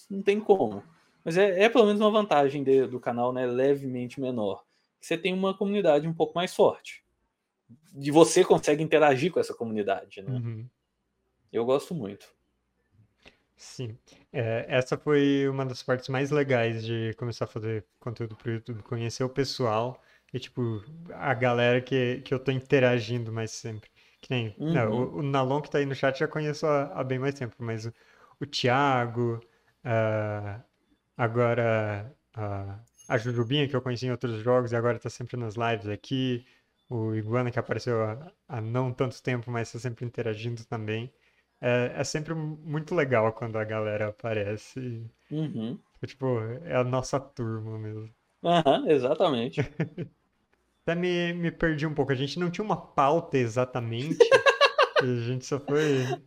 Não 0.09 0.21
tem 0.21 0.39
como. 0.39 0.83
Mas 1.23 1.37
é, 1.37 1.63
é 1.63 1.69
pelo 1.69 1.85
menos 1.85 2.01
uma 2.01 2.11
vantagem 2.11 2.63
de, 2.63 2.87
do 2.87 2.99
canal, 2.99 3.31
né? 3.31 3.45
Levemente 3.45 4.19
menor. 4.19 4.63
Você 4.99 5.17
tem 5.17 5.33
uma 5.33 5.53
comunidade 5.53 6.07
um 6.07 6.13
pouco 6.13 6.33
mais 6.35 6.53
forte. 6.55 7.03
E 7.95 8.11
você 8.11 8.43
consegue 8.43 8.83
interagir 8.83 9.31
com 9.31 9.39
essa 9.39 9.53
comunidade, 9.53 10.21
né? 10.21 10.31
Uhum. 10.31 10.67
Eu 11.51 11.65
gosto 11.65 11.93
muito. 11.93 12.27
Sim. 13.55 13.97
É, 14.33 14.65
essa 14.67 14.97
foi 14.97 15.47
uma 15.47 15.65
das 15.65 15.83
partes 15.83 16.09
mais 16.09 16.31
legais 16.31 16.83
de 16.83 17.13
começar 17.17 17.45
a 17.45 17.47
fazer 17.47 17.85
conteúdo 17.99 18.35
pro 18.35 18.51
YouTube, 18.51 18.81
conhecer 18.83 19.23
o 19.23 19.29
pessoal 19.29 20.01
e, 20.33 20.39
tipo, 20.39 20.83
a 21.13 21.33
galera 21.33 21.81
que, 21.81 22.21
que 22.21 22.33
eu 22.33 22.39
tô 22.39 22.51
interagindo 22.51 23.31
mais 23.31 23.51
sempre. 23.51 23.89
Que 24.19 24.29
nem, 24.31 24.55
Uhum. 24.57 24.73
não, 24.73 24.91
o, 24.93 25.17
o 25.17 25.23
Nalon 25.23 25.61
que 25.61 25.69
tá 25.69 25.77
aí 25.79 25.85
no 25.85 25.95
chat 25.95 26.17
já 26.19 26.27
conheço 26.27 26.65
há, 26.65 26.85
há 26.93 27.03
bem 27.03 27.19
mais 27.19 27.35
tempo, 27.35 27.55
mas 27.59 27.85
o, 27.85 27.93
o 28.39 28.45
Thiago, 28.45 29.39
ah, 29.83 30.61
agora 31.21 32.11
ah, 32.33 32.79
a 33.07 33.17
Jujubinha, 33.17 33.67
que 33.67 33.75
eu 33.75 33.81
conheci 33.81 34.07
em 34.07 34.11
outros 34.11 34.41
jogos 34.41 34.71
e 34.71 34.75
agora 34.75 34.97
tá 34.97 35.09
sempre 35.09 35.37
nas 35.37 35.55
lives 35.55 35.87
aqui, 35.87 36.43
o 36.89 37.13
Iguana 37.13 37.51
que 37.51 37.59
apareceu 37.59 38.03
há, 38.03 38.31
há 38.47 38.59
não 38.61 38.91
tanto 38.91 39.21
tempo, 39.21 39.51
mas 39.51 39.71
tá 39.71 39.77
sempre 39.77 40.03
interagindo 40.05 40.65
também. 40.65 41.13
É, 41.61 41.93
é 41.95 42.03
sempre 42.03 42.33
muito 42.33 42.95
legal 42.95 43.31
quando 43.33 43.57
a 43.57 43.63
galera 43.63 44.07
aparece. 44.07 45.03
Uhum. 45.29 45.77
e, 46.01 46.07
Tipo, 46.07 46.39
é 46.65 46.75
a 46.75 46.83
nossa 46.83 47.19
turma 47.19 47.77
mesmo. 47.77 48.09
Aham, 48.43 48.89
exatamente. 48.89 49.61
Até 50.83 50.95
me, 50.95 51.33
me 51.33 51.51
perdi 51.51 51.85
um 51.85 51.93
pouco. 51.93 52.11
A 52.11 52.15
gente 52.15 52.39
não 52.39 52.49
tinha 52.49 52.65
uma 52.65 52.75
pauta 52.75 53.37
exatamente. 53.37 54.17
A 54.99 55.05
gente 55.05 55.45
só 55.45 55.59
foi. 55.59 56.21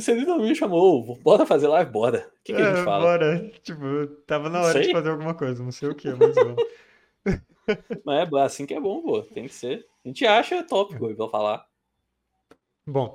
Você, 0.00 0.14
literalmente 0.14 0.50
me 0.50 0.54
chamou, 0.56 1.00
"Ô, 1.12 1.16
bora 1.16 1.46
fazer 1.46 1.68
live? 1.68 1.90
Bora. 1.90 2.18
O 2.40 2.44
que, 2.44 2.52
que 2.54 2.60
a 2.60 2.64
gente 2.64 2.80
É, 2.80 2.84
fala? 2.84 3.04
bora. 3.04 3.50
Tipo, 3.62 4.06
tava 4.26 4.48
na 4.48 4.60
hora 4.62 4.80
de 4.80 4.90
fazer 4.90 5.10
alguma 5.10 5.34
coisa, 5.34 5.62
não 5.62 5.72
sei 5.72 5.88
o 5.88 5.94
que, 5.94 6.08
mas 6.14 6.34
vamos. 6.34 6.62
Mas 8.04 8.32
é 8.32 8.40
assim 8.42 8.66
que 8.66 8.74
é 8.74 8.80
bom, 8.80 9.02
pô. 9.02 9.22
Tem 9.22 9.46
que 9.46 9.54
ser. 9.54 9.86
A 10.04 10.08
gente 10.08 10.26
acha 10.26 10.62
tópico, 10.64 11.06
eu 11.08 11.16
vou 11.16 11.30
falar. 11.30 11.64
Bom, 12.86 13.14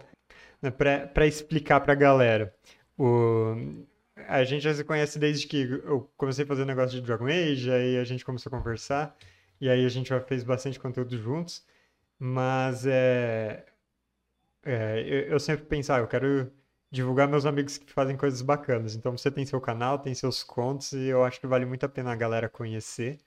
né, 0.62 0.72
pra, 0.72 1.08
pra 1.08 1.28
explicar 1.28 1.82
pra 1.82 1.96
galera, 1.96 2.56
o... 2.98 3.56
a 4.28 4.44
gente 4.44 4.64
já 4.64 4.74
se 4.74 4.84
conhece 4.84 5.20
desde 5.20 5.48
que 5.48 5.64
eu 5.64 6.10
comecei 6.18 6.46
a 6.46 6.48
fazer 6.48 6.66
negócio 6.66 7.00
de 7.00 7.06
Dragon 7.06 7.28
Age, 7.28 7.72
aí 7.72 7.98
a 7.98 8.04
gente 8.04 8.26
começou 8.26 8.50
a 8.54 8.58
conversar, 8.58 9.18
e 9.62 9.70
aí 9.70 9.86
a 9.86 9.90
gente 9.90 10.10
já 10.10 10.22
fez 10.22 10.44
bastante 10.44 10.80
conteúdo 10.80 11.18
juntos, 11.18 11.66
mas 12.20 12.86
é, 12.88 13.66
é, 14.64 15.02
eu, 15.02 15.32
eu 15.34 15.40
sempre 15.40 15.66
pensava, 15.66 16.04
eu 16.04 16.08
quero 16.08 16.52
divulgar 16.92 17.28
meus 17.28 17.46
amigos 17.46 17.78
que 17.78 17.92
fazem 17.92 18.16
coisas 18.16 18.42
bacanas, 18.42 18.96
então 18.96 19.18
você 19.18 19.30
tem 19.30 19.46
seu 19.46 19.60
canal, 19.60 20.00
tem 20.00 20.14
seus 20.14 20.44
contos, 20.44 20.94
e 20.94 21.08
eu 21.08 21.24
acho 21.24 21.40
que 21.40 21.48
vale 21.48 21.66
muito 21.66 21.86
a 21.86 21.90
pena 21.90 22.12
a 22.12 22.16
galera 22.16 22.50
conhecer. 22.50 23.20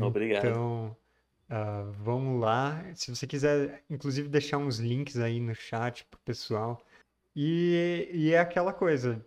Obrigado. 0.00 0.46
Então, 0.46 0.96
ah, 1.48 1.90
vamos 1.98 2.40
lá. 2.40 2.84
Se 2.94 3.14
você 3.14 3.26
quiser, 3.26 3.82
inclusive, 3.88 4.28
deixar 4.28 4.58
uns 4.58 4.78
links 4.78 5.16
aí 5.18 5.40
no 5.40 5.54
chat 5.54 6.04
pro 6.06 6.20
pessoal. 6.20 6.82
E, 7.34 8.08
e 8.12 8.32
é 8.32 8.38
aquela 8.38 8.72
coisa. 8.72 9.24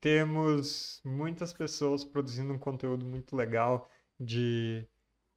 Temos 0.00 1.00
muitas 1.02 1.52
pessoas 1.52 2.04
produzindo 2.04 2.52
um 2.52 2.58
conteúdo 2.58 3.06
muito 3.06 3.34
legal 3.34 3.88
de 4.20 4.86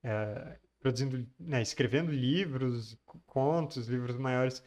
eh, 0.03 0.57
produzindo, 0.79 1.25
né, 1.39 1.61
escrevendo 1.61 2.11
livros, 2.11 2.97
contos, 3.25 3.87
livros 3.87 4.17
maiores 4.17 4.63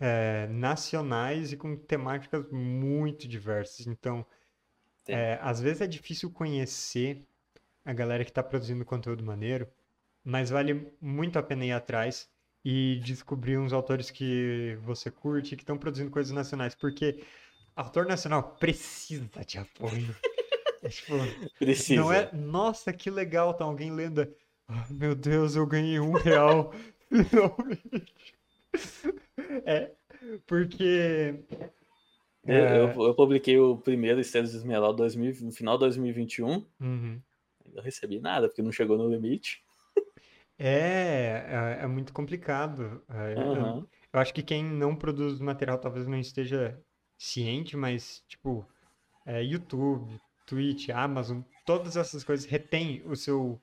eh, 0.00 0.46
nacionais 0.48 1.52
e 1.52 1.56
com 1.56 1.76
temáticas 1.76 2.50
muito 2.50 3.28
diversas. 3.28 3.86
Então, 3.86 4.24
eh, 5.08 5.38
às 5.42 5.60
vezes 5.60 5.82
é 5.82 5.86
difícil 5.86 6.30
conhecer 6.30 7.24
a 7.84 7.92
galera 7.92 8.24
que 8.24 8.30
está 8.30 8.42
produzindo 8.42 8.84
conteúdo 8.84 9.24
maneiro, 9.24 9.68
mas 10.24 10.50
vale 10.50 10.92
muito 11.00 11.38
a 11.38 11.42
pena 11.42 11.64
ir 11.64 11.72
atrás 11.72 12.28
e 12.64 13.00
descobrir 13.04 13.58
uns 13.58 13.72
autores 13.72 14.10
que 14.10 14.78
você 14.82 15.10
curte, 15.10 15.56
que 15.56 15.62
estão 15.62 15.78
produzindo 15.78 16.10
coisas 16.10 16.32
nacionais, 16.32 16.74
porque 16.74 17.24
autor 17.74 18.06
nacional 18.06 18.42
precisa 18.56 19.28
de 19.46 19.58
apoio. 19.58 20.14
É 20.82 20.88
tipo, 20.88 21.14
Precisa. 21.58 22.00
não 22.00 22.12
é, 22.12 22.30
nossa, 22.32 22.92
que 22.92 23.10
legal, 23.10 23.52
tá 23.54 23.64
alguém 23.64 23.92
lendo. 23.92 24.26
"Ah, 24.68 24.86
meu 24.90 25.14
Deus, 25.14 25.54
eu 25.56 25.66
ganhei 25.66 26.00
um 26.00 26.12
real, 26.12 26.72
finalmente. 27.08 28.14
É, 29.64 29.92
porque 30.46 31.34
Eu, 32.46 32.54
é, 32.54 32.78
eu, 32.96 33.02
eu 33.02 33.14
publiquei 33.14 33.58
o 33.58 33.76
primeiro 33.76 34.20
Estrelas 34.20 34.50
de 34.50 34.56
Esmeralda 34.58 34.98
2000 34.98 35.34
no 35.42 35.52
final 35.52 35.76
de 35.76 35.80
2021. 35.80 36.64
uhum. 36.80 37.20
Não 37.74 37.82
recebi 37.82 38.18
nada, 38.18 38.48
porque 38.48 38.62
não 38.62 38.72
chegou 38.72 38.98
no 38.98 39.08
limite. 39.08 39.62
É, 40.58 41.78
é, 41.78 41.84
é 41.84 41.86
muito 41.86 42.12
complicado. 42.12 43.02
É, 43.08 43.34
eu, 43.34 43.88
eu 44.12 44.20
acho 44.20 44.34
que 44.34 44.42
quem 44.42 44.64
não 44.64 44.94
produz 44.94 45.40
material 45.40 45.78
talvez 45.78 46.06
não 46.06 46.18
esteja 46.18 46.78
ciente, 47.18 47.76
mas, 47.76 48.22
tipo, 48.28 48.66
é, 49.24 49.42
YouTube, 49.42 50.20
Twitch, 50.46 50.88
Amazon, 50.90 51.40
todas 51.64 51.96
essas 51.96 52.24
coisas 52.24 52.44
retêm 52.46 53.02
o 53.06 53.14
seu 53.14 53.60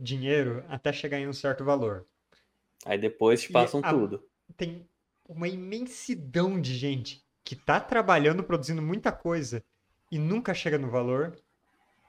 dinheiro 0.00 0.64
até 0.68 0.92
chegar 0.92 1.18
em 1.18 1.28
um 1.28 1.32
certo 1.32 1.64
valor. 1.64 2.06
Aí 2.86 2.96
depois 2.98 3.42
te 3.42 3.52
passam 3.52 3.80
a- 3.82 3.92
tudo. 3.92 4.22
Tem 4.56 4.86
uma 5.28 5.46
imensidão 5.46 6.60
de 6.60 6.74
gente 6.74 7.22
que 7.44 7.54
tá 7.54 7.78
trabalhando, 7.78 8.42
produzindo 8.42 8.82
muita 8.82 9.12
coisa 9.12 9.62
e 10.10 10.18
nunca 10.18 10.54
chega 10.54 10.78
no 10.78 10.90
valor, 10.90 11.36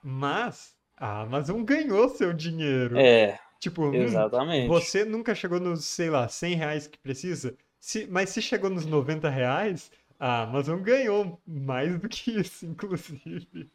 mas 0.02 0.76
a 0.96 1.22
Amazon 1.22 1.64
ganhou 1.64 2.10
seu 2.10 2.34
dinheiro. 2.34 2.98
É, 2.98 3.38
Tipo, 3.60 3.88
hum, 3.88 3.94
exatamente. 3.94 4.68
você 4.68 5.04
nunca 5.04 5.36
chegou 5.36 5.60
nos, 5.60 5.84
sei 5.84 6.10
lá, 6.10 6.28
100 6.30 6.56
reais 6.56 6.88
que 6.88 6.98
precisa, 6.98 7.58
se, 7.78 8.08
mas 8.08 8.30
se 8.30 8.42
chegou 8.42 8.70
nos 8.70 8.86
90 8.86 9.30
reais, 9.30 9.92
a 10.18 10.44
Amazon 10.44 10.82
ganhou 10.82 11.40
mais 11.46 12.00
do 12.00 12.08
que 12.08 12.32
isso, 12.40 12.66
inclusive. 12.66 13.70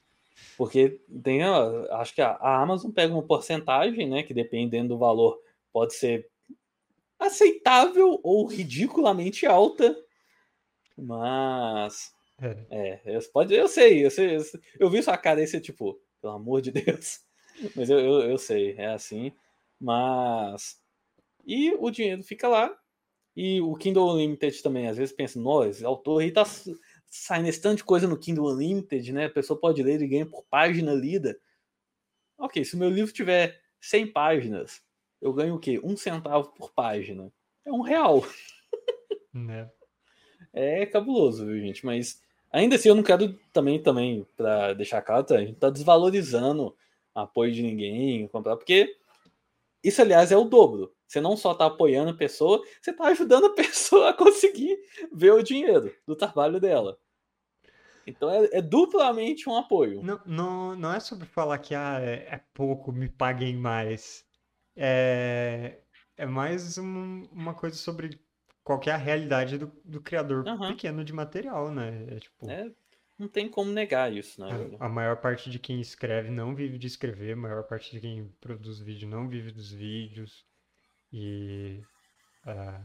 Porque 0.56 1.00
tem, 1.22 1.42
acho 1.42 2.14
que 2.14 2.22
a, 2.22 2.30
a 2.30 2.62
Amazon 2.62 2.90
pega 2.90 3.12
uma 3.12 3.22
porcentagem, 3.22 4.08
né? 4.08 4.22
Que 4.22 4.32
dependendo 4.32 4.88
do 4.88 4.98
valor, 4.98 5.38
pode 5.72 5.94
ser 5.94 6.28
aceitável 7.26 8.20
ou 8.22 8.46
ridiculamente 8.46 9.46
alta. 9.46 9.96
Mas. 10.96 12.12
É, 12.40 12.66
É, 12.70 13.16
eu, 13.16 13.20
pode, 13.32 13.54
eu 13.54 13.68
sei, 13.68 14.04
eu 14.04 14.10
sei, 14.10 14.36
eu 14.36 14.40
sei. 14.40 14.60
Eu 14.78 14.90
vi 14.90 15.02
sua 15.02 15.16
cara 15.16 15.44
você, 15.46 15.60
tipo, 15.60 16.00
pelo 16.20 16.34
amor 16.34 16.60
de 16.60 16.70
Deus. 16.70 17.20
Mas 17.76 17.88
eu, 17.88 17.98
eu, 18.00 18.30
eu 18.30 18.38
sei, 18.38 18.74
é 18.76 18.86
assim. 18.86 19.32
Mas. 19.80 20.80
E 21.46 21.74
o 21.74 21.90
dinheiro 21.90 22.22
fica 22.22 22.48
lá. 22.48 22.76
E 23.36 23.60
o 23.60 23.74
Kindle 23.74 24.14
Unlimited 24.14 24.62
também, 24.62 24.88
às 24.88 24.96
vezes 24.96 25.14
pensa, 25.14 25.40
esse 25.68 25.84
autor 25.84 26.22
aí 26.22 26.30
tá 26.30 26.44
saindo 27.06 27.48
esse 27.48 27.60
tanto 27.60 27.78
de 27.78 27.84
coisa 27.84 28.06
no 28.06 28.18
Kindle 28.18 28.52
Unlimited, 28.52 29.12
né? 29.12 29.26
A 29.26 29.30
pessoa 29.30 29.58
pode 29.58 29.82
ler 29.82 30.00
e 30.00 30.06
ganha 30.06 30.26
por 30.26 30.44
página 30.44 30.94
lida. 30.94 31.36
Ok, 32.38 32.64
se 32.64 32.76
o 32.76 32.78
meu 32.78 32.90
livro 32.90 33.12
tiver 33.12 33.60
100 33.80 34.12
páginas, 34.12 34.82
eu 35.24 35.32
ganho 35.32 35.54
o 35.54 35.58
quê? 35.58 35.80
Um 35.82 35.96
centavo 35.96 36.50
por 36.50 36.70
página. 36.70 37.32
É 37.64 37.72
um 37.72 37.80
real. 37.80 38.22
né? 39.32 39.70
É 40.52 40.84
cabuloso, 40.84 41.46
viu, 41.46 41.58
gente? 41.58 41.84
Mas 41.84 42.22
ainda 42.52 42.76
assim 42.76 42.90
eu 42.90 42.94
não 42.94 43.02
quero 43.02 43.32
também, 43.50 43.82
também 43.82 44.26
para 44.36 44.74
deixar 44.74 45.00
claro, 45.00 45.24
tá? 45.24 45.36
a 45.36 45.40
gente 45.40 45.58
tá 45.58 45.70
desvalorizando 45.70 46.76
apoio 47.14 47.52
de 47.52 47.62
ninguém, 47.62 48.28
comprar, 48.28 48.54
porque 48.56 48.96
isso, 49.82 50.02
aliás, 50.02 50.30
é 50.30 50.36
o 50.36 50.44
dobro. 50.44 50.94
Você 51.06 51.22
não 51.22 51.38
só 51.38 51.54
tá 51.54 51.66
apoiando 51.66 52.10
a 52.10 52.16
pessoa, 52.16 52.62
você 52.82 52.92
tá 52.92 53.06
ajudando 53.06 53.46
a 53.46 53.50
pessoa 53.54 54.10
a 54.10 54.14
conseguir 54.14 54.78
ver 55.10 55.32
o 55.32 55.42
dinheiro 55.42 55.90
do 56.06 56.14
trabalho 56.14 56.60
dela. 56.60 56.98
Então 58.06 58.30
é, 58.30 58.58
é 58.58 58.60
duplamente 58.60 59.48
um 59.48 59.56
apoio. 59.56 60.02
Não, 60.02 60.20
não, 60.26 60.76
não 60.76 60.92
é 60.92 61.00
sobre 61.00 61.26
falar 61.26 61.56
que 61.58 61.74
ah, 61.74 61.98
é, 61.98 62.26
é 62.30 62.40
pouco, 62.52 62.92
me 62.92 63.08
paguem 63.08 63.56
mais. 63.56 64.23
É, 64.76 65.80
é 66.16 66.26
mais 66.26 66.78
um- 66.78 67.24
uma 67.32 67.54
coisa 67.54 67.76
sobre 67.76 68.20
qual 68.62 68.80
que 68.80 68.90
é 68.90 68.92
a 68.94 68.96
realidade 68.96 69.58
do, 69.58 69.68
do 69.84 70.00
criador 70.02 70.46
Aham. 70.46 70.76
pequeno 70.76 71.04
de 71.04 71.12
material, 71.12 71.70
né? 71.72 72.06
É 72.16 72.20
tipo, 72.20 72.46
É, 72.48 72.70
não 73.18 73.28
tem 73.28 73.48
como 73.50 73.70
negar 73.70 74.12
isso, 74.12 74.40
né? 74.40 74.70
a, 74.78 74.86
a 74.86 74.88
maior 74.88 75.16
parte 75.20 75.50
de 75.50 75.58
quem 75.58 75.80
escreve 75.80 76.30
não 76.30 76.54
vive 76.54 76.78
de 76.78 76.86
escrever, 76.86 77.32
a 77.32 77.36
maior 77.36 77.64
parte 77.64 77.90
de 77.92 78.00
quem 78.00 78.28
produz 78.40 78.78
vídeo 78.80 79.08
não 79.08 79.28
vive 79.28 79.50
dos 79.52 79.70
vídeos. 79.72 80.44
E 81.12 81.82
ah, 82.46 82.82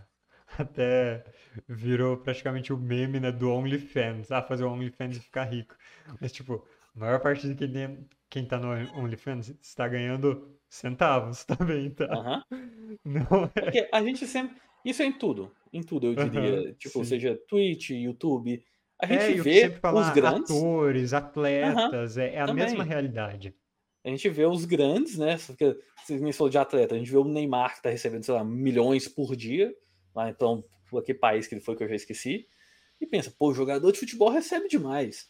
até 0.60 1.26
virou 1.68 2.18
praticamente 2.18 2.74
o 2.74 2.78
meme, 2.78 3.20
né, 3.22 3.32
do 3.32 3.52
OnlyFans. 3.52 4.32
Ah, 4.32 4.44
fazer 4.44 4.66
o 4.66 4.72
OnlyFans 4.72 5.18
e 5.18 5.22
ficar 5.22 5.46
rico. 5.46 5.76
Mas, 6.22 6.32
tipo, 6.34 6.68
a 6.96 7.00
maior 7.00 7.22
parte 7.22 7.48
de 7.54 7.56
quem, 7.56 8.10
quem 8.30 8.48
tá 8.48 8.60
no 8.60 8.70
OnlyFans 9.00 9.50
está 9.62 9.88
ganhando 9.88 10.59
centavos 10.70 11.44
também, 11.46 11.90
tá? 11.92 12.06
Aham. 12.06 12.44
Não 13.04 13.52
é. 13.56 13.62
Porque 13.62 13.90
a 13.92 14.04
gente 14.04 14.26
sempre. 14.28 14.56
Isso 14.86 15.02
é 15.02 15.06
em 15.06 15.12
tudo. 15.12 15.52
Em 15.74 15.84
tudo, 15.84 16.08
eu 16.08 16.30
diria. 16.30 16.74
Tipo, 16.74 17.00
sim. 17.00 17.06
seja 17.06 17.40
Twitch, 17.48 17.90
YouTube. 17.90 18.64
A 19.02 19.06
gente 19.06 19.22
É, 19.22 19.32
e 19.32 19.38
eu 19.38 19.44
vê 19.44 19.70
falo, 19.70 20.00
os 20.00 20.10
grandes. 20.10 20.52
atores, 20.52 21.14
atletas, 21.14 22.18
é, 22.18 22.36
é 22.36 22.42
a 22.42 22.54
mesma 22.54 22.84
realidade. 22.84 23.56
A 24.04 24.10
gente 24.10 24.30
vê 24.30 24.46
os 24.46 24.66
grandes, 24.66 25.18
né? 25.18 25.38
Porque 25.46 25.78
você 26.04 26.18
me 26.18 26.34
falou 26.34 26.50
de 26.50 26.58
atleta, 26.58 26.96
a 26.96 26.98
gente 26.98 27.12
vê 27.12 27.18
o 27.18 27.24
Neymar 27.24 27.76
que 27.76 27.82
tá 27.82 27.90
recebendo, 27.90 28.24
sei 28.24 28.34
lá, 28.34 28.44
milhões 28.44 29.08
por 29.08 29.36
dia. 29.36 29.74
Lá 30.16 30.30
então, 30.30 30.64
que 31.06 31.14
país 31.14 31.48
que 31.48 31.56
ele 31.56 31.62
foi 31.62 31.76
que 31.76 31.84
eu 31.84 31.90
já 31.90 31.96
esqueci. 31.96 32.48
E 33.00 33.06
pensa, 33.06 33.34
pô, 33.38 33.54
jogador 33.54 33.92
de 33.92 34.00
futebol 34.00 34.30
recebe 34.30 34.68
demais. 34.68 35.30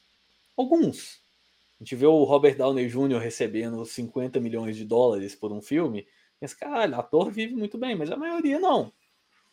Alguns. 0.58 1.19
A 1.80 1.84
gente 1.84 1.96
vê 1.96 2.06
o 2.06 2.24
Robert 2.24 2.58
Downey 2.58 2.88
Jr. 2.88 3.20
recebendo 3.20 3.86
50 3.86 4.40
milhões 4.40 4.76
de 4.76 4.84
dólares 4.84 5.34
por 5.34 5.52
um 5.54 5.62
filme. 5.62 6.06
Pensa, 6.40 6.56
caralho, 6.58 6.96
ator 6.96 7.32
vive 7.32 7.56
muito 7.56 7.78
bem, 7.78 7.96
mas 7.96 8.12
a 8.12 8.18
maioria 8.18 8.60
não. 8.60 8.92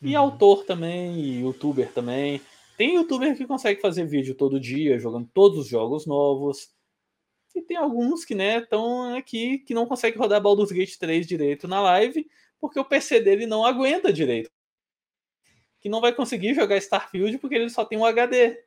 E 0.03 0.14
Uhum. 0.14 0.22
autor 0.22 0.64
também, 0.64 1.16
e 1.20 1.41
youtuber 1.41 1.93
também. 1.93 2.41
Tem 2.77 2.97
youtuber 2.97 3.37
que 3.37 3.47
consegue 3.47 3.81
fazer 3.81 4.05
vídeo 4.07 4.35
todo 4.35 4.61
dia, 4.61 4.99
jogando 4.99 5.29
todos 5.33 5.59
os 5.61 5.68
jogos 5.68 6.05
novos. 6.05 6.74
E 7.55 7.62
tem 7.62 7.77
alguns 7.77 8.24
que, 8.24 8.35
né, 8.35 8.59
estão 8.59 9.16
aqui 9.16 9.59
que 9.59 9.72
não 9.72 9.87
conseguem 9.87 10.18
rodar 10.18 10.43
Baldur's 10.43 10.70
Gate 10.72 10.97
3 10.99 11.27
direito 11.27 11.66
na 11.66 11.81
live, 11.81 12.29
porque 12.61 12.79
o 12.79 12.85
PC 12.85 13.20
dele 13.20 13.47
não 13.47 13.64
aguenta 13.64 14.12
direito. 14.12 14.51
Que 15.81 15.89
não 15.89 16.01
vai 16.01 16.12
conseguir 16.12 16.55
jogar 16.55 16.77
Starfield 16.77 17.39
porque 17.39 17.55
ele 17.55 17.70
só 17.70 17.85
tem 17.85 17.97
um 17.97 18.05
HD. 18.05 18.62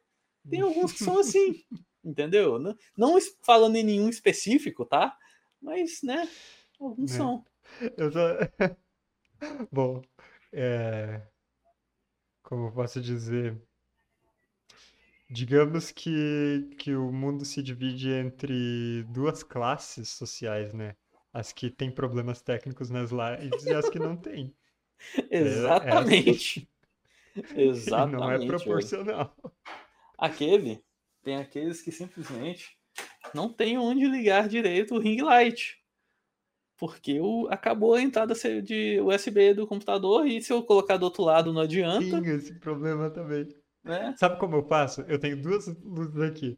Tem 0.50 0.62
alguns 0.62 0.92
que 0.94 1.04
são 1.04 1.20
assim, 1.20 1.64
entendeu? 2.04 2.60
Não, 2.60 2.76
não 2.98 3.18
falando 3.44 3.76
em 3.76 3.84
nenhum 3.84 4.10
específico, 4.10 4.86
tá? 4.86 5.18
Mas, 5.62 6.02
né, 6.04 6.28
alguns 6.80 7.12
É. 7.14 7.18
são. 7.18 7.46
Eu 7.98 8.12
tô... 8.12 8.20
Bom, 9.72 10.02
é... 10.54 11.22
como 12.44 12.68
eu 12.68 12.72
posso 12.74 13.02
dizer? 13.02 13.58
Digamos 15.30 15.92
que, 15.92 16.70
que 16.78 16.96
o 16.96 17.12
mundo 17.12 17.46
se 17.46 17.62
divide 17.62 18.10
entre 18.12 19.04
duas 19.10 19.44
classes 19.44 20.10
sociais, 20.10 20.74
né? 20.74 20.96
As 21.32 21.54
que 21.54 21.70
têm 21.70 21.92
problemas 21.92 22.42
técnicos 22.42 22.90
nas 22.90 23.12
lives 23.12 23.64
e 23.66 23.74
as 23.74 23.90
que 23.90 24.00
não 24.00 24.16
têm. 24.18 24.54
É, 25.32 25.38
é 25.38 25.42
Exatamente. 25.42 26.60
assim. 26.60 26.68
E 27.56 28.20
não 28.20 28.32
é 28.32 28.38
Exatamente. 28.38 28.48
velho. 28.48 28.48
proporcional. 28.48 29.34
Aquele, 30.18 30.84
tem 31.30 31.38
aqueles 31.38 31.80
que 31.80 31.92
simplesmente 31.92 32.76
não 33.36 33.54
tem 33.54 33.78
onde 33.78 34.08
ligar 34.08 34.50
direito 34.50 34.96
o 34.96 35.00
ring 35.00 35.22
light. 35.22 35.78
Porque 36.76 37.20
o, 37.20 37.48
acabou 37.52 37.94
a 37.94 38.02
entrada 38.02 38.34
de 38.64 39.00
USB 39.02 39.54
do 39.54 39.68
computador 39.68 40.26
e 40.26 40.42
se 40.42 40.52
eu 40.52 40.64
colocar 40.64 40.98
do 40.98 41.04
outro 41.04 41.24
lado 41.24 41.54
não 41.54 41.62
adianta, 41.62 42.04
Tinha 42.04 42.34
esse 42.34 42.56
problema 42.56 43.12
também. 43.12 43.48
né? 43.84 44.16
Sabe 44.18 44.40
como 44.40 44.56
eu 44.56 44.64
faço? 44.64 45.02
Eu 45.02 45.20
tenho 45.20 45.40
duas 45.40 45.68
luzes 45.84 46.20
aqui. 46.22 46.58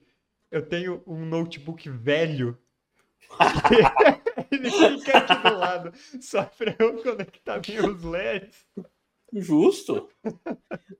Eu 0.49 0.65
tenho 0.65 1.03
um 1.05 1.25
notebook 1.25 1.89
velho. 1.89 2.57
Ele 4.51 4.71
fica 4.71 5.17
aqui 5.17 5.49
do 5.49 5.57
lado, 5.57 5.91
só 6.21 6.43
pra 6.43 6.75
eu 6.79 7.01
conectar 7.01 7.61
meus 7.67 8.03
LEDs. 8.03 8.65
Justo. 9.33 10.09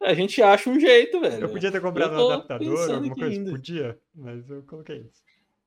A 0.01 0.13
gente 0.13 0.41
acha 0.41 0.69
um 0.69 0.79
jeito, 0.79 1.19
velho. 1.19 1.43
Eu 1.45 1.49
podia 1.49 1.71
ter 1.71 1.81
comprado 1.81 2.13
um 2.13 2.29
adaptador, 2.31 2.91
alguma 2.91 3.15
coisa. 3.15 3.35
ainda. 3.35 3.51
Podia, 3.51 3.99
mas 4.15 4.49
eu 4.49 4.63
coloquei 4.63 4.97
isso. 4.99 5.21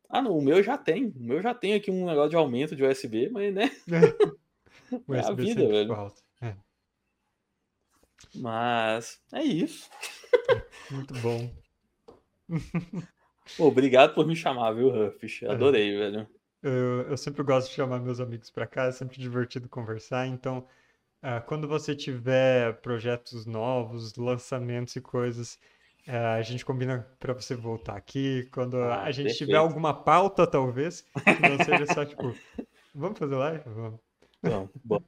Ah, 0.09 0.23
não, 0.23 0.37
o 0.37 0.43
meu 0.43 0.63
já 0.63 0.79
tem. 0.79 1.13
O 1.17 1.23
meu 1.23 1.43
já 1.43 1.55
tem 1.55 1.75
aqui 1.75 1.91
um 1.91 2.07
negócio 2.07 2.31
de 2.31 2.37
aumento 2.37 2.75
de 2.77 2.85
USB, 2.85 3.29
mas 3.31 3.53
né? 3.53 3.71
O 5.07 5.15
É 5.15 5.21
a 5.21 5.33
vida, 5.33 5.67
velho. 5.67 6.13
É, 6.41 6.57
Mas 8.35 9.21
é 9.33 9.43
isso. 9.43 9.91
muito 10.91 11.15
bom. 11.15 11.51
Obrigado 13.59 14.15
por 14.15 14.27
me 14.27 14.35
chamar, 14.35 14.73
viu, 14.73 14.91
Rufish? 14.91 15.45
Adorei, 15.45 15.97
velho. 15.97 16.29
Eu, 16.63 17.03
eu 17.11 17.17
sempre 17.17 17.43
gosto 17.43 17.69
de 17.69 17.75
chamar 17.75 18.01
meus 18.01 18.21
amigos 18.21 18.51
pra 18.51 18.67
cá, 18.67 18.85
é 18.87 18.93
sempre 18.93 19.19
divertido 19.19 19.69
conversar. 19.69 20.27
Então, 20.27 20.67
ah, 21.25 21.41
quando 21.41 21.67
você 21.69 21.95
tiver 21.97 22.81
projetos 22.83 23.47
novos, 23.47 24.15
lançamentos 24.17 24.95
e 24.97 25.01
coisas, 25.01 25.59
ah, 26.07 26.35
a 26.35 26.43
gente 26.43 26.65
combina 26.65 27.01
pra 27.19 27.33
você 27.35 27.55
voltar 27.57 27.97
aqui. 27.97 28.45
Quando 28.53 28.77
Ah, 28.77 29.03
a 29.05 29.11
gente 29.13 29.35
tiver 29.35 29.53
perfeito. 29.53 29.57
alguma 29.59 29.95
pauta, 29.95 30.47
talvez, 30.47 31.03
que 31.03 31.43
não 31.43 31.59
seja 31.59 31.87
só 31.87 32.05
tipo, 32.05 32.23
vamos 32.95 33.19
fazer 33.19 33.37
live? 33.37 33.63
Vamos. 33.67 34.01
Não, 34.43 34.71
bom. 34.85 35.01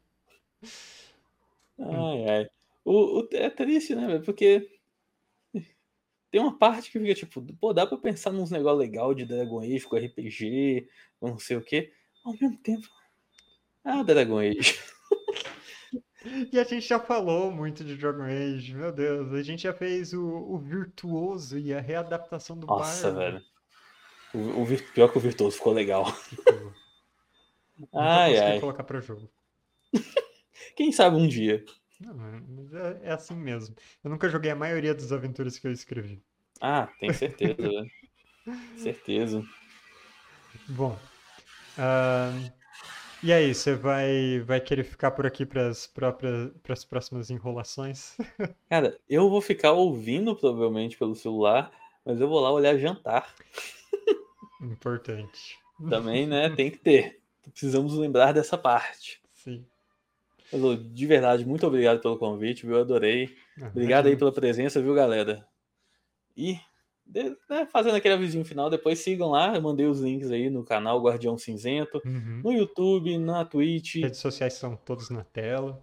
Ai, 1.79 2.29
ai. 2.29 2.47
O, 2.85 3.21
o- 3.21 3.29
é 3.33 3.51
triste, 3.51 3.95
né, 3.95 4.07
velho? 4.07 4.23
Porque 4.25 4.69
tem 6.31 6.41
uma 6.41 6.57
parte 6.59 6.91
que 6.91 6.99
fica 6.99 7.15
tipo, 7.15 7.43
pô, 7.61 7.73
dá 7.73 7.87
pra 7.87 7.99
pensar 7.99 8.33
nos 8.33 8.51
negócios 8.51 8.81
legal 8.81 9.15
de 9.15 9.25
Dragon 9.25 9.61
Age 9.61 9.87
com 9.87 9.97
RPG, 9.97 10.89
não 11.21 11.39
sei 11.39 11.57
o 11.57 11.63
quê. 11.65 11.93
Ao 12.25 12.33
mesmo 12.33 12.59
tempo, 12.59 12.87
ah, 13.85 14.03
Dragon 14.03 14.39
Age. 14.39 14.79
E 16.53 16.59
a 16.59 16.65
gente 16.65 16.87
já 16.87 16.99
falou 16.99 17.51
muito 17.51 17.85
de 17.85 17.97
Dragon 17.97 18.25
Age, 18.25 18.75
meu 18.75 18.93
Deus. 18.93 19.33
A 19.33 19.43
gente 19.43 19.63
já 19.63 19.73
fez 19.73 20.13
o, 20.13 20.25
o 20.25 20.59
Virtuoso 20.59 21.59
e 21.59 21.73
a 21.73 21.81
readaptação 21.81 22.59
do 22.59 22.67
Nossa, 22.67 23.13
Bardo. 23.13 23.19
velho. 23.19 23.45
O, 24.35 24.63
o 24.63 24.93
pior 24.93 25.11
que 25.11 25.19
o 25.19 25.21
Virtuoso 25.21 25.57
ficou 25.57 25.73
legal. 25.73 26.07
Ficou. 26.13 26.73
Ai, 27.95 28.39
ai. 28.39 28.59
colocar 28.59 28.85
pra 28.85 29.01
jogo. 29.01 29.31
Quem 30.75 30.91
sabe 30.91 31.17
um 31.17 31.29
dia. 31.29 31.63
Não, 32.01 32.15
mas 32.15 32.73
é, 32.73 33.01
é 33.03 33.13
assim 33.13 33.37
mesmo. 33.37 33.77
Eu 34.03 34.11
nunca 34.11 34.31
joguei 34.31 34.51
a 34.51 34.57
maioria 34.57 34.95
das 34.95 35.13
aventuras 35.13 35.59
que 35.59 35.67
eu 35.67 35.73
escrevi. 35.73 36.23
Ah, 36.59 36.89
tenho 36.99 37.13
certeza, 37.13 37.57
velho. 37.57 37.91
Certeza. 38.79 39.45
Bom, 40.69 40.99
ahn, 41.77 42.51
e 43.27 43.33
aí, 43.33 43.53
você 43.53 43.75
vai, 43.75 44.39
vai 44.47 44.61
querer 44.61 44.85
ficar 44.85 45.11
por 45.11 45.27
aqui 45.27 45.45
para 45.45 45.69
as 45.69 46.85
próximas 46.85 47.29
enrolações? 47.29 48.17
Cara, 48.71 48.97
eu 49.09 49.29
vou 49.29 49.41
ficar 49.41 49.73
ouvindo 49.73 50.37
provavelmente 50.37 50.97
pelo 50.97 51.17
celular, 51.17 51.73
mas 52.05 52.21
eu 52.21 52.29
vou 52.29 52.39
lá 52.39 52.53
olhar 52.53 52.79
jantar. 52.79 53.35
Importante. 54.63 55.59
Também, 55.91 56.25
né? 56.25 56.51
Tem 56.55 56.71
que 56.71 56.79
ter. 56.79 57.21
Precisamos 57.51 57.95
lembrar 57.95 58.31
dessa 58.31 58.57
parte. 58.57 59.21
Sim. 59.33 59.67
Ô, 60.53 60.77
de 60.77 61.07
verdade, 61.07 61.45
muito 61.45 61.67
obrigado 61.67 62.01
pelo 62.01 62.19
convite, 62.19 62.65
viu? 62.65 62.81
Adorei. 62.81 63.37
Obrigado 63.61 64.07
aí 64.07 64.17
pela 64.17 64.31
presença, 64.31 64.81
viu, 64.81 64.95
galera? 64.95 65.45
E, 66.37 66.61
de- 67.07 67.37
né, 67.49 67.67
fazendo 67.71 67.95
aquele 67.95 68.15
avisinho 68.15 68.45
final, 68.45 68.69
depois 68.69 68.99
sigam 68.99 69.31
lá. 69.31 69.55
Eu 69.55 69.63
mandei 69.63 69.87
os 69.87 70.01
links 70.01 70.31
aí 70.31 70.51
no 70.51 70.65
canal 70.65 71.01
Guardião 71.01 71.39
Cinzento, 71.39 72.01
Uhum. 72.05 72.41
no 72.45 72.53
YouTube, 72.53 73.17
na 73.19 73.45
Twitch, 73.45 73.97
Redes 73.97 74.21
sociais 74.21 74.55
são 74.55 74.77
todos 74.77 75.09
na 75.11 75.23
tela. 75.25 75.83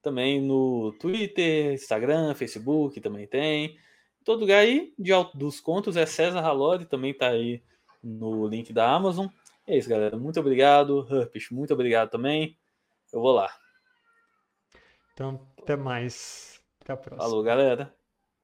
também 0.00 0.40
no 0.40 0.92
Twitter, 0.98 1.74
Instagram, 1.74 2.34
Facebook 2.34 3.00
também 3.00 3.26
tem. 3.26 3.76
Todo 4.24 4.40
lugar 4.40 4.58
aí 4.58 4.92
de, 4.98 5.12
dos 5.34 5.60
contos 5.60 5.96
é 5.96 6.04
César 6.06 6.40
Halori, 6.40 6.84
também 6.86 7.12
tá 7.14 7.28
aí 7.28 7.62
no 8.02 8.46
link 8.48 8.72
da 8.72 8.90
Amazon. 8.90 9.26
É 9.66 9.76
isso, 9.78 9.88
galera. 9.88 10.16
Muito 10.16 10.40
obrigado. 10.40 11.06
Herpes, 11.08 11.50
muito 11.50 11.72
obrigado 11.72 12.10
também. 12.10 12.56
Eu 13.12 13.20
vou 13.20 13.30
lá. 13.32 13.48
Então, 15.12 15.40
até 15.60 15.76
mais. 15.76 16.60
Até 16.80 16.92
a 16.94 16.96
próxima. 16.96 17.22
Falou, 17.22 17.42
galera. 17.44 17.94